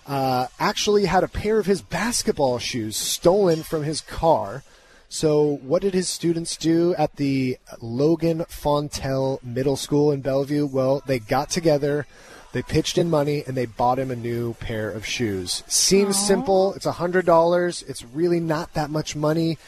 uh, 0.07 0.49
actually 0.59 1.07
had 1.07 1.25
a 1.25 1.29
pair 1.29 1.59
of 1.59 1.67
his 1.67 1.81
basketball 1.81 2.59
shoes 2.59 2.97
stolen 2.97 3.63
from 3.63 3.85
his 3.85 4.01
car. 4.01 4.63
So, 5.09 5.59
what 5.63 5.83
did 5.83 5.95
his 5.95 6.09
students 6.09 6.57
do 6.57 6.93
at 6.97 7.17
the 7.17 7.57
Logan 7.81 8.45
Fontenelle 8.49 9.39
Middle 9.45 9.77
School 9.77 10.11
in 10.11 10.23
Bellevue? 10.23 10.67
Well, 10.67 11.03
they 11.07 11.21
got 11.21 11.51
together, 11.51 12.07
they 12.55 12.63
pitched 12.63 12.99
in 12.99 13.11
money, 13.11 13.43
and 13.45 13.57
they 13.57 13.67
bought 13.67 13.99
him 13.99 14.13
a 14.13 14.17
new 14.17 14.55
pair 14.55 14.89
of 14.89 15.05
shoes. 15.05 15.65
Seems 15.67 16.17
simple. 16.17 16.73
It's 16.75 16.87
a 16.87 16.93
hundred 16.93 17.27
dollars. 17.27 17.83
It's 17.89 18.05
really 18.05 18.39
not 18.39 18.75
that 18.75 18.91
much 18.91 19.17
money, 19.17 19.59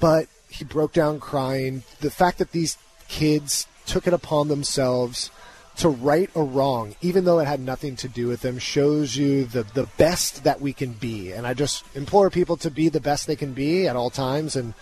but 0.00 0.28
he 0.50 0.62
broke 0.64 0.92
down 0.92 1.18
crying. 1.18 1.82
The 2.00 2.10
fact 2.10 2.36
that 2.36 2.52
these 2.52 2.76
kids 3.08 3.66
took 3.86 4.06
it 4.06 4.12
upon 4.12 4.48
themselves 4.48 5.30
to 5.78 5.88
right 5.88 6.28
a 6.34 6.42
wrong, 6.42 6.94
even 7.00 7.24
though 7.24 7.38
it 7.38 7.46
had 7.46 7.60
nothing 7.60 7.96
to 7.96 8.08
do 8.08 8.26
with 8.26 8.42
them, 8.42 8.58
shows 8.58 9.16
you 9.16 9.46
the, 9.46 9.62
the 9.62 9.88
best 9.96 10.44
that 10.44 10.60
we 10.60 10.74
can 10.74 10.92
be. 10.92 11.32
And 11.32 11.46
I 11.46 11.54
just 11.54 11.84
implore 11.94 12.28
people 12.28 12.58
to 12.58 12.70
be 12.70 12.90
the 12.90 13.00
best 13.00 13.26
they 13.26 13.34
can 13.34 13.54
be 13.54 13.88
at 13.88 13.96
all 13.96 14.10
times 14.10 14.56
and 14.56 14.74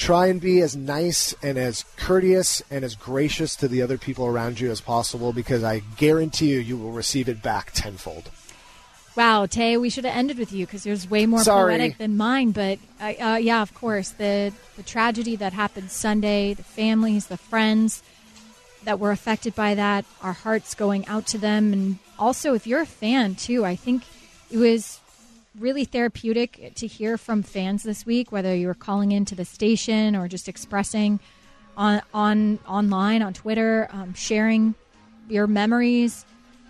try 0.00 0.28
and 0.28 0.40
be 0.40 0.62
as 0.62 0.74
nice 0.74 1.34
and 1.42 1.58
as 1.58 1.84
courteous 1.96 2.62
and 2.70 2.84
as 2.84 2.94
gracious 2.94 3.54
to 3.54 3.68
the 3.68 3.82
other 3.82 3.98
people 3.98 4.24
around 4.24 4.58
you 4.58 4.70
as 4.70 4.80
possible 4.80 5.32
because 5.32 5.62
I 5.62 5.80
guarantee 5.98 6.52
you, 6.54 6.58
you 6.58 6.78
will 6.78 6.90
receive 6.90 7.28
it 7.28 7.42
back 7.42 7.72
tenfold. 7.72 8.30
Wow, 9.14 9.44
Tay, 9.44 9.76
we 9.76 9.90
should 9.90 10.06
have 10.06 10.16
ended 10.16 10.38
with 10.38 10.52
you 10.52 10.64
because 10.64 10.86
yours 10.86 11.08
way 11.08 11.26
more 11.26 11.42
Sorry. 11.42 11.74
poetic 11.74 11.98
than 11.98 12.16
mine. 12.16 12.52
But 12.52 12.78
I 12.98 13.14
uh, 13.16 13.36
yeah, 13.36 13.60
of 13.60 13.74
course, 13.74 14.10
the 14.10 14.52
the 14.76 14.82
tragedy 14.82 15.36
that 15.36 15.52
happened 15.52 15.90
Sunday, 15.90 16.54
the 16.54 16.62
families, 16.62 17.26
the 17.26 17.36
friends 17.36 18.02
that 18.84 18.98
were 18.98 19.10
affected 19.10 19.54
by 19.54 19.74
that, 19.74 20.06
our 20.22 20.32
hearts 20.32 20.74
going 20.74 21.06
out 21.08 21.26
to 21.26 21.38
them, 21.38 21.72
and 21.74 21.98
also 22.18 22.54
if 22.54 22.66
you're 22.66 22.80
a 22.80 22.86
fan 22.86 23.34
too, 23.34 23.64
I 23.66 23.76
think 23.76 24.04
it 24.50 24.56
was 24.56 25.00
really 25.58 25.84
therapeutic 25.84 26.72
to 26.76 26.86
hear 26.86 27.18
from 27.18 27.42
fans 27.42 27.82
this 27.82 28.06
week, 28.06 28.30
whether 28.30 28.54
you 28.54 28.66
were 28.66 28.74
calling 28.74 29.12
into 29.12 29.34
the 29.34 29.44
station 29.44 30.14
or 30.14 30.28
just 30.28 30.48
expressing 30.48 31.20
on 31.76 32.02
on 32.12 32.58
online 32.68 33.22
on 33.22 33.32
Twitter, 33.32 33.88
um, 33.92 34.14
sharing 34.14 34.74
your 35.28 35.46
memories. 35.46 36.24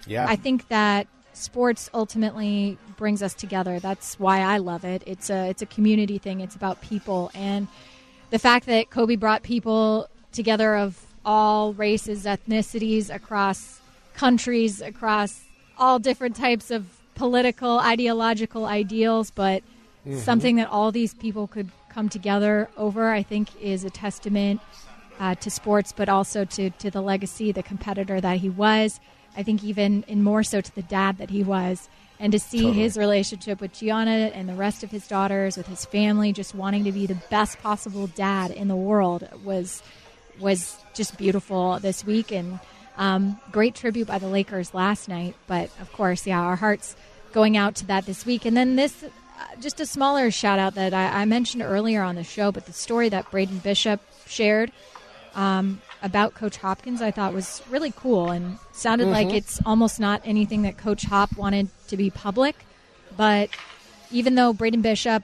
Yeah. 0.06 0.26
I 0.28 0.36
think 0.36 0.68
that 0.68 1.06
sports 1.32 1.90
ultimately 1.94 2.78
brings 2.96 3.22
us 3.22 3.34
together. 3.34 3.80
That's 3.80 4.18
why 4.18 4.40
I 4.40 4.58
love 4.58 4.84
it. 4.84 5.02
It's 5.06 5.30
a 5.30 5.48
it's 5.48 5.62
a 5.62 5.66
community 5.66 6.18
thing. 6.18 6.40
It's 6.40 6.54
about 6.54 6.80
people 6.80 7.30
and 7.34 7.68
the 8.30 8.38
fact 8.38 8.66
that 8.66 8.90
Kobe 8.90 9.16
brought 9.16 9.42
people 9.42 10.08
together 10.32 10.76
of 10.76 11.04
all 11.24 11.74
races, 11.74 12.24
ethnicities 12.24 13.12
across 13.12 13.80
countries, 14.14 14.80
across 14.80 15.42
all 15.76 15.98
different 15.98 16.36
types 16.36 16.70
of 16.70 16.86
political, 17.20 17.78
ideological 17.80 18.64
ideals, 18.64 19.30
but 19.30 19.62
something 20.16 20.56
that 20.56 20.70
all 20.70 20.90
these 20.90 21.12
people 21.12 21.46
could 21.46 21.70
come 21.90 22.08
together 22.08 22.66
over, 22.78 23.10
I 23.10 23.22
think, 23.22 23.54
is 23.60 23.84
a 23.84 23.90
testament 23.90 24.62
uh, 25.18 25.34
to 25.34 25.50
sports, 25.50 25.92
but 25.92 26.08
also 26.08 26.46
to, 26.46 26.70
to 26.70 26.90
the 26.90 27.02
legacy, 27.02 27.52
the 27.52 27.62
competitor 27.62 28.22
that 28.22 28.38
he 28.38 28.48
was. 28.48 29.00
I 29.36 29.42
think 29.42 29.62
even 29.62 30.02
and 30.08 30.24
more 30.24 30.42
so 30.42 30.62
to 30.62 30.74
the 30.74 30.82
dad 30.82 31.18
that 31.18 31.28
he 31.28 31.44
was. 31.44 31.90
And 32.18 32.32
to 32.32 32.38
see 32.38 32.72
his 32.72 32.96
relationship 32.96 33.60
with 33.60 33.74
Gianna 33.74 34.32
and 34.34 34.48
the 34.48 34.54
rest 34.54 34.82
of 34.82 34.90
his 34.90 35.06
daughters, 35.06 35.58
with 35.58 35.66
his 35.66 35.84
family, 35.84 36.32
just 36.32 36.54
wanting 36.54 36.84
to 36.84 36.92
be 36.92 37.04
the 37.04 37.20
best 37.28 37.60
possible 37.60 38.06
dad 38.06 38.50
in 38.50 38.68
the 38.68 38.76
world 38.76 39.28
was 39.44 39.82
was 40.38 40.78
just 40.94 41.18
beautiful 41.18 41.78
this 41.80 42.02
week. 42.02 42.32
And 42.32 42.60
um, 42.96 43.40
great 43.50 43.74
tribute 43.74 44.06
by 44.06 44.18
the 44.18 44.26
Lakers 44.26 44.74
last 44.74 45.08
night. 45.08 45.34
But 45.46 45.70
of 45.80 45.92
course, 45.92 46.26
yeah, 46.26 46.40
our 46.40 46.56
hearts 46.56 46.96
going 47.32 47.56
out 47.56 47.74
to 47.76 47.86
that 47.86 48.06
this 48.06 48.26
week. 48.26 48.44
And 48.44 48.56
then 48.56 48.76
this, 48.76 49.02
uh, 49.02 49.08
just 49.60 49.80
a 49.80 49.86
smaller 49.86 50.30
shout 50.30 50.58
out 50.58 50.74
that 50.74 50.94
I, 50.94 51.22
I 51.22 51.24
mentioned 51.24 51.62
earlier 51.62 52.02
on 52.02 52.14
the 52.14 52.24
show, 52.24 52.52
but 52.52 52.66
the 52.66 52.72
story 52.72 53.08
that 53.08 53.30
Braden 53.30 53.58
Bishop 53.58 54.00
shared 54.26 54.72
um, 55.34 55.80
about 56.02 56.34
Coach 56.34 56.56
Hopkins, 56.56 57.02
I 57.02 57.10
thought 57.10 57.34
was 57.34 57.62
really 57.70 57.92
cool 57.94 58.30
and 58.30 58.58
sounded 58.72 59.08
like 59.08 59.32
it's 59.32 59.60
almost 59.64 60.00
not 60.00 60.22
anything 60.24 60.62
that 60.62 60.76
Coach 60.76 61.02
Hop 61.04 61.36
wanted 61.36 61.68
to 61.88 61.96
be 61.96 62.10
public. 62.10 62.56
But 63.16 63.50
even 64.10 64.34
though 64.34 64.52
Braden 64.52 64.82
Bishop 64.82 65.22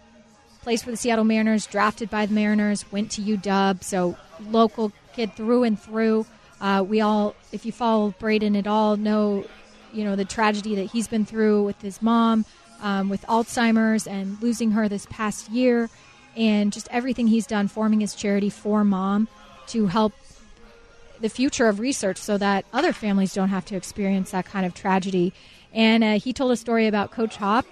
plays 0.62 0.82
for 0.82 0.90
the 0.90 0.96
Seattle 0.96 1.24
Mariners, 1.24 1.66
drafted 1.66 2.10
by 2.10 2.26
the 2.26 2.34
Mariners, 2.34 2.90
went 2.90 3.10
to 3.12 3.22
UW, 3.22 3.82
so 3.82 4.16
local 4.50 4.92
kid 5.14 5.32
through 5.34 5.64
and 5.64 5.80
through. 5.80 6.26
Uh, 6.60 6.84
we 6.86 7.00
all, 7.00 7.34
if 7.52 7.64
you 7.66 7.72
follow 7.72 8.14
Braden 8.18 8.56
at 8.56 8.66
all, 8.66 8.96
know 8.96 9.44
you 9.92 10.04
know 10.04 10.16
the 10.16 10.24
tragedy 10.24 10.74
that 10.76 10.84
he's 10.84 11.08
been 11.08 11.24
through 11.24 11.64
with 11.64 11.80
his 11.80 12.00
mom, 12.02 12.44
um, 12.80 13.08
with 13.08 13.22
Alzheimer's, 13.22 14.06
and 14.06 14.40
losing 14.42 14.72
her 14.72 14.88
this 14.88 15.06
past 15.10 15.50
year, 15.50 15.90
and 16.36 16.72
just 16.72 16.88
everything 16.90 17.26
he's 17.26 17.46
done, 17.46 17.68
forming 17.68 18.00
his 18.00 18.14
charity 18.14 18.50
for 18.50 18.84
mom 18.84 19.28
to 19.68 19.86
help 19.86 20.12
the 21.20 21.28
future 21.28 21.66
of 21.68 21.80
research 21.80 22.18
so 22.18 22.36
that 22.38 22.64
other 22.72 22.92
families 22.92 23.32
don't 23.32 23.48
have 23.48 23.64
to 23.66 23.76
experience 23.76 24.30
that 24.30 24.44
kind 24.44 24.66
of 24.66 24.74
tragedy. 24.74 25.32
And 25.72 26.04
uh, 26.04 26.18
he 26.18 26.32
told 26.32 26.52
a 26.52 26.56
story 26.56 26.86
about 26.86 27.10
Coach 27.10 27.36
Hop, 27.36 27.66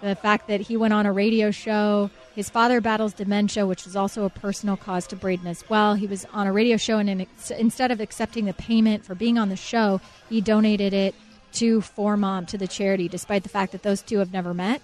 the 0.00 0.14
fact 0.14 0.48
that 0.48 0.60
he 0.60 0.76
went 0.76 0.94
on 0.94 1.06
a 1.06 1.12
radio 1.12 1.50
show. 1.50 2.10
His 2.34 2.48
father 2.48 2.80
battles 2.80 3.12
dementia, 3.14 3.66
which 3.66 3.86
is 3.86 3.96
also 3.96 4.24
a 4.24 4.30
personal 4.30 4.76
cause 4.76 5.06
to 5.08 5.16
Braden 5.16 5.46
as 5.46 5.68
well. 5.68 5.94
He 5.94 6.06
was 6.06 6.24
on 6.32 6.46
a 6.46 6.52
radio 6.52 6.76
show, 6.76 6.98
and 6.98 7.08
in, 7.10 7.26
instead 7.56 7.90
of 7.90 8.00
accepting 8.00 8.44
the 8.44 8.52
payment 8.52 9.04
for 9.04 9.14
being 9.14 9.38
on 9.38 9.48
the 9.48 9.56
show, 9.56 10.00
he 10.28 10.40
donated 10.40 10.92
it 10.92 11.14
to 11.54 11.80
For 11.80 12.16
Mom, 12.16 12.46
to 12.46 12.58
the 12.58 12.68
charity, 12.68 13.08
despite 13.08 13.42
the 13.42 13.48
fact 13.48 13.72
that 13.72 13.82
those 13.82 14.02
two 14.02 14.18
have 14.18 14.32
never 14.32 14.52
met. 14.54 14.80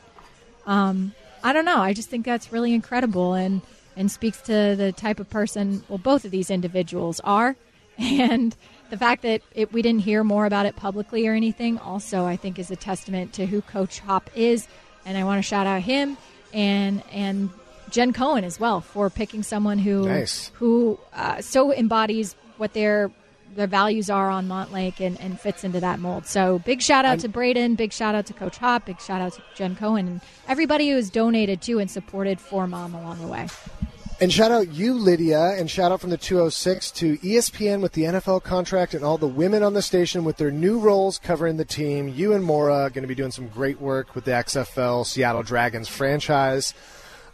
Um, 0.67 1.15
I 1.43 1.53
don't 1.53 1.65
know. 1.65 1.79
I 1.79 1.93
just 1.93 2.09
think 2.09 2.25
that's 2.25 2.53
really 2.53 2.73
incredible 2.73 3.35
and, 3.35 3.61
and 3.97 4.11
speaks 4.11 4.41
to 4.43 4.75
the 4.77 4.93
type 4.97 5.21
of 5.21 5.29
person, 5.29 5.83
well, 5.89 5.99
both 5.99 6.25
of 6.25 6.31
these 6.31 6.51
individuals 6.51 7.21
are. 7.21 7.57
And 7.97 8.57
the 8.91 8.97
fact 8.97 9.23
that 9.23 9.43
it, 9.55 9.73
we 9.73 9.81
didn't 9.81 10.01
hear 10.01 10.25
more 10.25 10.47
about 10.47 10.67
it 10.67 10.75
publicly 10.75 11.29
or 11.29 11.33
anything 11.33 11.79
also, 11.79 12.25
I 12.25 12.35
think, 12.35 12.59
is 12.59 12.71
a 12.73 12.77
testament 12.77 13.33
to 13.35 13.47
who 13.47 13.63
Coach 13.63 14.01
Hop 14.01 14.29
is. 14.35 14.67
And 15.07 15.17
I 15.17 15.23
want 15.23 15.39
to 15.39 15.43
shout 15.49 15.69
out 15.69 15.83
him 15.83 16.17
and 16.53 17.05
and 17.13 17.51
Jen 17.91 18.13
Cohen 18.13 18.43
as 18.43 18.59
well 18.59 18.81
for 18.81 19.11
picking 19.11 19.45
someone 19.45 19.79
who 19.79 20.09
Nice. 20.09 20.51
who 20.55 20.99
uh, 21.15 21.41
so 21.41 21.73
embodies 21.73 22.35
what 22.57 22.73
their 22.73 23.13
their 23.55 23.67
values 23.67 24.11
are 24.11 24.31
on 24.31 24.49
Montlake 24.49 25.01
and, 25.01 25.21
and 25.21 25.41
fits 25.41 25.65
into 25.65 25.81
that 25.81 25.99
mold. 25.99 26.27
So 26.27 26.59
big 26.61 26.83
shout 26.83 27.05
out 27.05 27.21
to 27.21 27.29
Braden, 27.29 27.75
big 27.75 27.93
shout 27.93 28.15
out 28.15 28.27
to 28.27 28.33
Coach 28.33 28.59
Hop, 28.59 28.87
big 28.87 29.01
shout 29.01 29.21
out 29.21 29.35
to 29.35 29.43
Jen 29.55 29.77
Cohen, 29.77 30.07
and 30.07 30.21
everybody 30.49 30.89
who 30.91 30.97
has 30.97 31.11
donated 31.11 31.63
to 31.63 31.79
and 31.79 31.91
supported 31.91 32.41
for 32.41 32.67
Mom 32.67 32.95
along 32.95 33.21
the 33.21 33.29
way. 33.29 33.49
And 34.21 34.33
shout 34.33 34.53
out 34.53 34.73
you, 34.73 34.95
Lydia, 34.95 35.57
and 35.59 35.69
shout 35.69 35.91
out 35.91 36.01
from 36.01 36.11
the 36.11 36.17
206 36.17 36.93
to 36.93 37.19
ESPN 37.19 37.83
with 37.83 37.93
the 37.93 38.05
NFL 38.05 38.45
contract 38.45 38.95
and 38.95 39.05
all 39.05 39.19
the 39.19 39.27
women 39.27 39.65
on 39.65 39.75
the 39.75 39.83
station 39.83 40.23
with 40.23 40.37
their 40.37 40.53
new 40.53 40.79
roles 40.79 41.19
covering 41.19 41.57
the 41.57 41.65
team. 41.65 42.09
You 42.09 42.33
and 42.33 42.45
Mora 42.45 42.85
are 42.85 42.91
going 42.91 43.03
to 43.03 43.09
be 43.09 43.17
doing 43.17 43.33
some 43.33 43.49
great 43.49 43.81
work 43.81 44.15
with 44.15 44.25
the 44.25 44.31
XFL 44.31 45.05
Seattle 45.05 45.43
Dragons 45.43 45.89
franchise. 45.89 46.75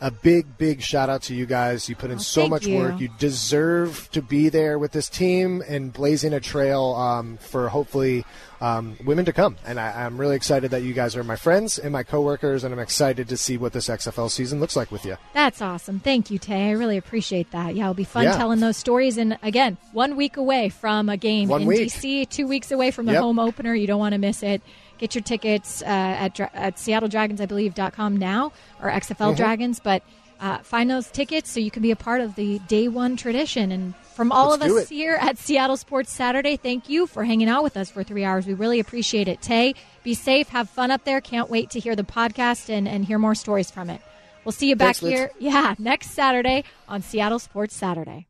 A 0.00 0.10
big, 0.10 0.56
big 0.58 0.80
shout 0.82 1.08
out 1.10 1.22
to 1.22 1.34
you 1.34 1.44
guys. 1.46 1.88
You 1.88 1.94
put 1.96 2.10
in 2.10 2.16
Oh, 2.16 2.20
so 2.22 2.48
much 2.48 2.66
you. 2.66 2.76
work. 2.76 3.00
You 3.00 3.08
deserve 3.18 4.08
to 4.12 4.22
be 4.22 4.48
there 4.48 4.78
with 4.78 4.92
this 4.92 5.08
team 5.08 5.62
and 5.68 5.92
blazing 5.92 6.32
a 6.32 6.40
trail 6.40 6.94
um, 6.94 7.36
for 7.38 7.68
hopefully 7.68 8.24
um, 8.62 8.96
women 9.04 9.24
to 9.24 9.32
come. 9.32 9.56
And 9.66 9.78
I, 9.80 10.04
I'm 10.04 10.18
really 10.18 10.36
excited 10.36 10.70
that 10.72 10.82
you 10.82 10.92
guys 10.94 11.16
are 11.16 11.24
my 11.24 11.36
friends 11.36 11.78
and 11.78 11.92
my 11.92 12.02
coworkers, 12.02 12.62
and 12.64 12.72
I'm 12.72 12.78
excited 12.80 13.28
to 13.28 13.36
see 13.36 13.56
what 13.56 13.72
this 13.72 13.88
XFL 13.88 14.30
season 14.30 14.60
looks 14.60 14.76
like 14.76 14.90
with 14.90 15.04
you. 15.04 15.16
That's 15.34 15.60
awesome. 15.62 16.00
Thank 16.00 16.30
you, 16.30 16.38
Tay. 16.38 16.68
I 16.68 16.72
really 16.72 16.96
appreciate 16.96 17.50
that. 17.52 17.74
Yeah, 17.74 17.84
it'll 17.84 17.94
be 17.94 18.04
fun 18.04 18.24
Yeah. 18.24 18.36
telling 18.36 18.60
those 18.60 18.76
stories. 18.76 19.16
And 19.18 19.38
again, 19.42 19.76
one 19.92 20.16
week 20.16 20.36
away 20.36 20.68
from 20.68 21.08
a 21.08 21.16
game 21.16 21.48
One 21.48 21.62
in 21.62 21.68
week. 21.68 21.88
DC, 21.92 22.28
two 22.28 22.46
weeks 22.46 22.70
away 22.70 22.90
from 22.90 23.06
the 23.06 23.12
Yep. 23.12 23.22
home 23.22 23.38
opener. 23.38 23.74
You 23.74 23.86
don't 23.86 23.98
want 24.00 24.12
to 24.12 24.18
miss 24.18 24.42
it. 24.42 24.62
Get 25.00 25.14
your 25.16 25.22
tickets 25.22 25.82
uh, 25.82 25.86
at, 25.86 26.34
dra- 26.34 26.50
at 26.54 26.78
Seattle 26.78 27.08
Dragons, 27.08 27.40
I 27.40 27.46
believe, 27.46 27.74
dot 27.74 27.92
com 27.94 28.16
now, 28.16 28.52
or 28.80 28.88
XFL 28.90 29.32
Mhm. 29.32 29.36
Dragons. 29.36 29.80
But 29.80 30.02
uh, 30.40 30.58
find 30.58 30.88
those 30.88 31.10
tickets 31.10 31.50
so 31.50 31.58
you 31.58 31.70
can 31.70 31.82
be 31.82 31.90
a 31.90 31.96
part 31.96 32.20
of 32.20 32.34
the 32.34 32.58
day 32.60 32.86
one 32.88 33.16
tradition. 33.16 33.72
And 33.72 33.94
from 34.14 34.30
all 34.32 34.50
Let's 34.50 34.64
of 34.64 34.70
us 34.72 34.88
here 34.88 35.14
at 35.20 35.36
Seattle 35.38 35.76
Sports 35.76 36.12
Saturday, 36.12 36.56
thank 36.56 36.88
you 36.88 37.06
for 37.06 37.24
hanging 37.24 37.48
out 37.48 37.62
with 37.62 37.76
us 37.76 37.90
for 37.90 38.02
three 38.04 38.24
hours. 38.24 38.46
We 38.46 38.54
really 38.54 38.78
appreciate 38.80 39.26
it. 39.28 39.42
Tay, 39.42 39.74
be 40.04 40.14
safe, 40.14 40.48
have 40.50 40.70
fun 40.70 40.90
up 40.90 41.04
there. 41.04 41.20
Can't 41.20 41.50
wait 41.50 41.70
to 41.70 41.80
hear 41.80 41.94
the 41.96 42.04
podcast 42.04 42.70
and, 42.70 42.86
and 42.88 43.04
hear 43.04 43.18
more 43.18 43.34
stories 43.34 43.70
from 43.70 43.90
it. 43.90 44.00
We'll 44.44 44.52
see 44.52 44.68
you 44.70 44.76
back 44.76 44.96
Thanks, 44.96 45.02
Liz. 45.02 45.12
here, 45.12 45.30
yeah, 45.38 45.74
next 45.78 46.12
Saturday 46.12 46.64
on 46.88 47.02
Seattle 47.02 47.38
Sports 47.38 47.74
Saturday. 47.76 48.26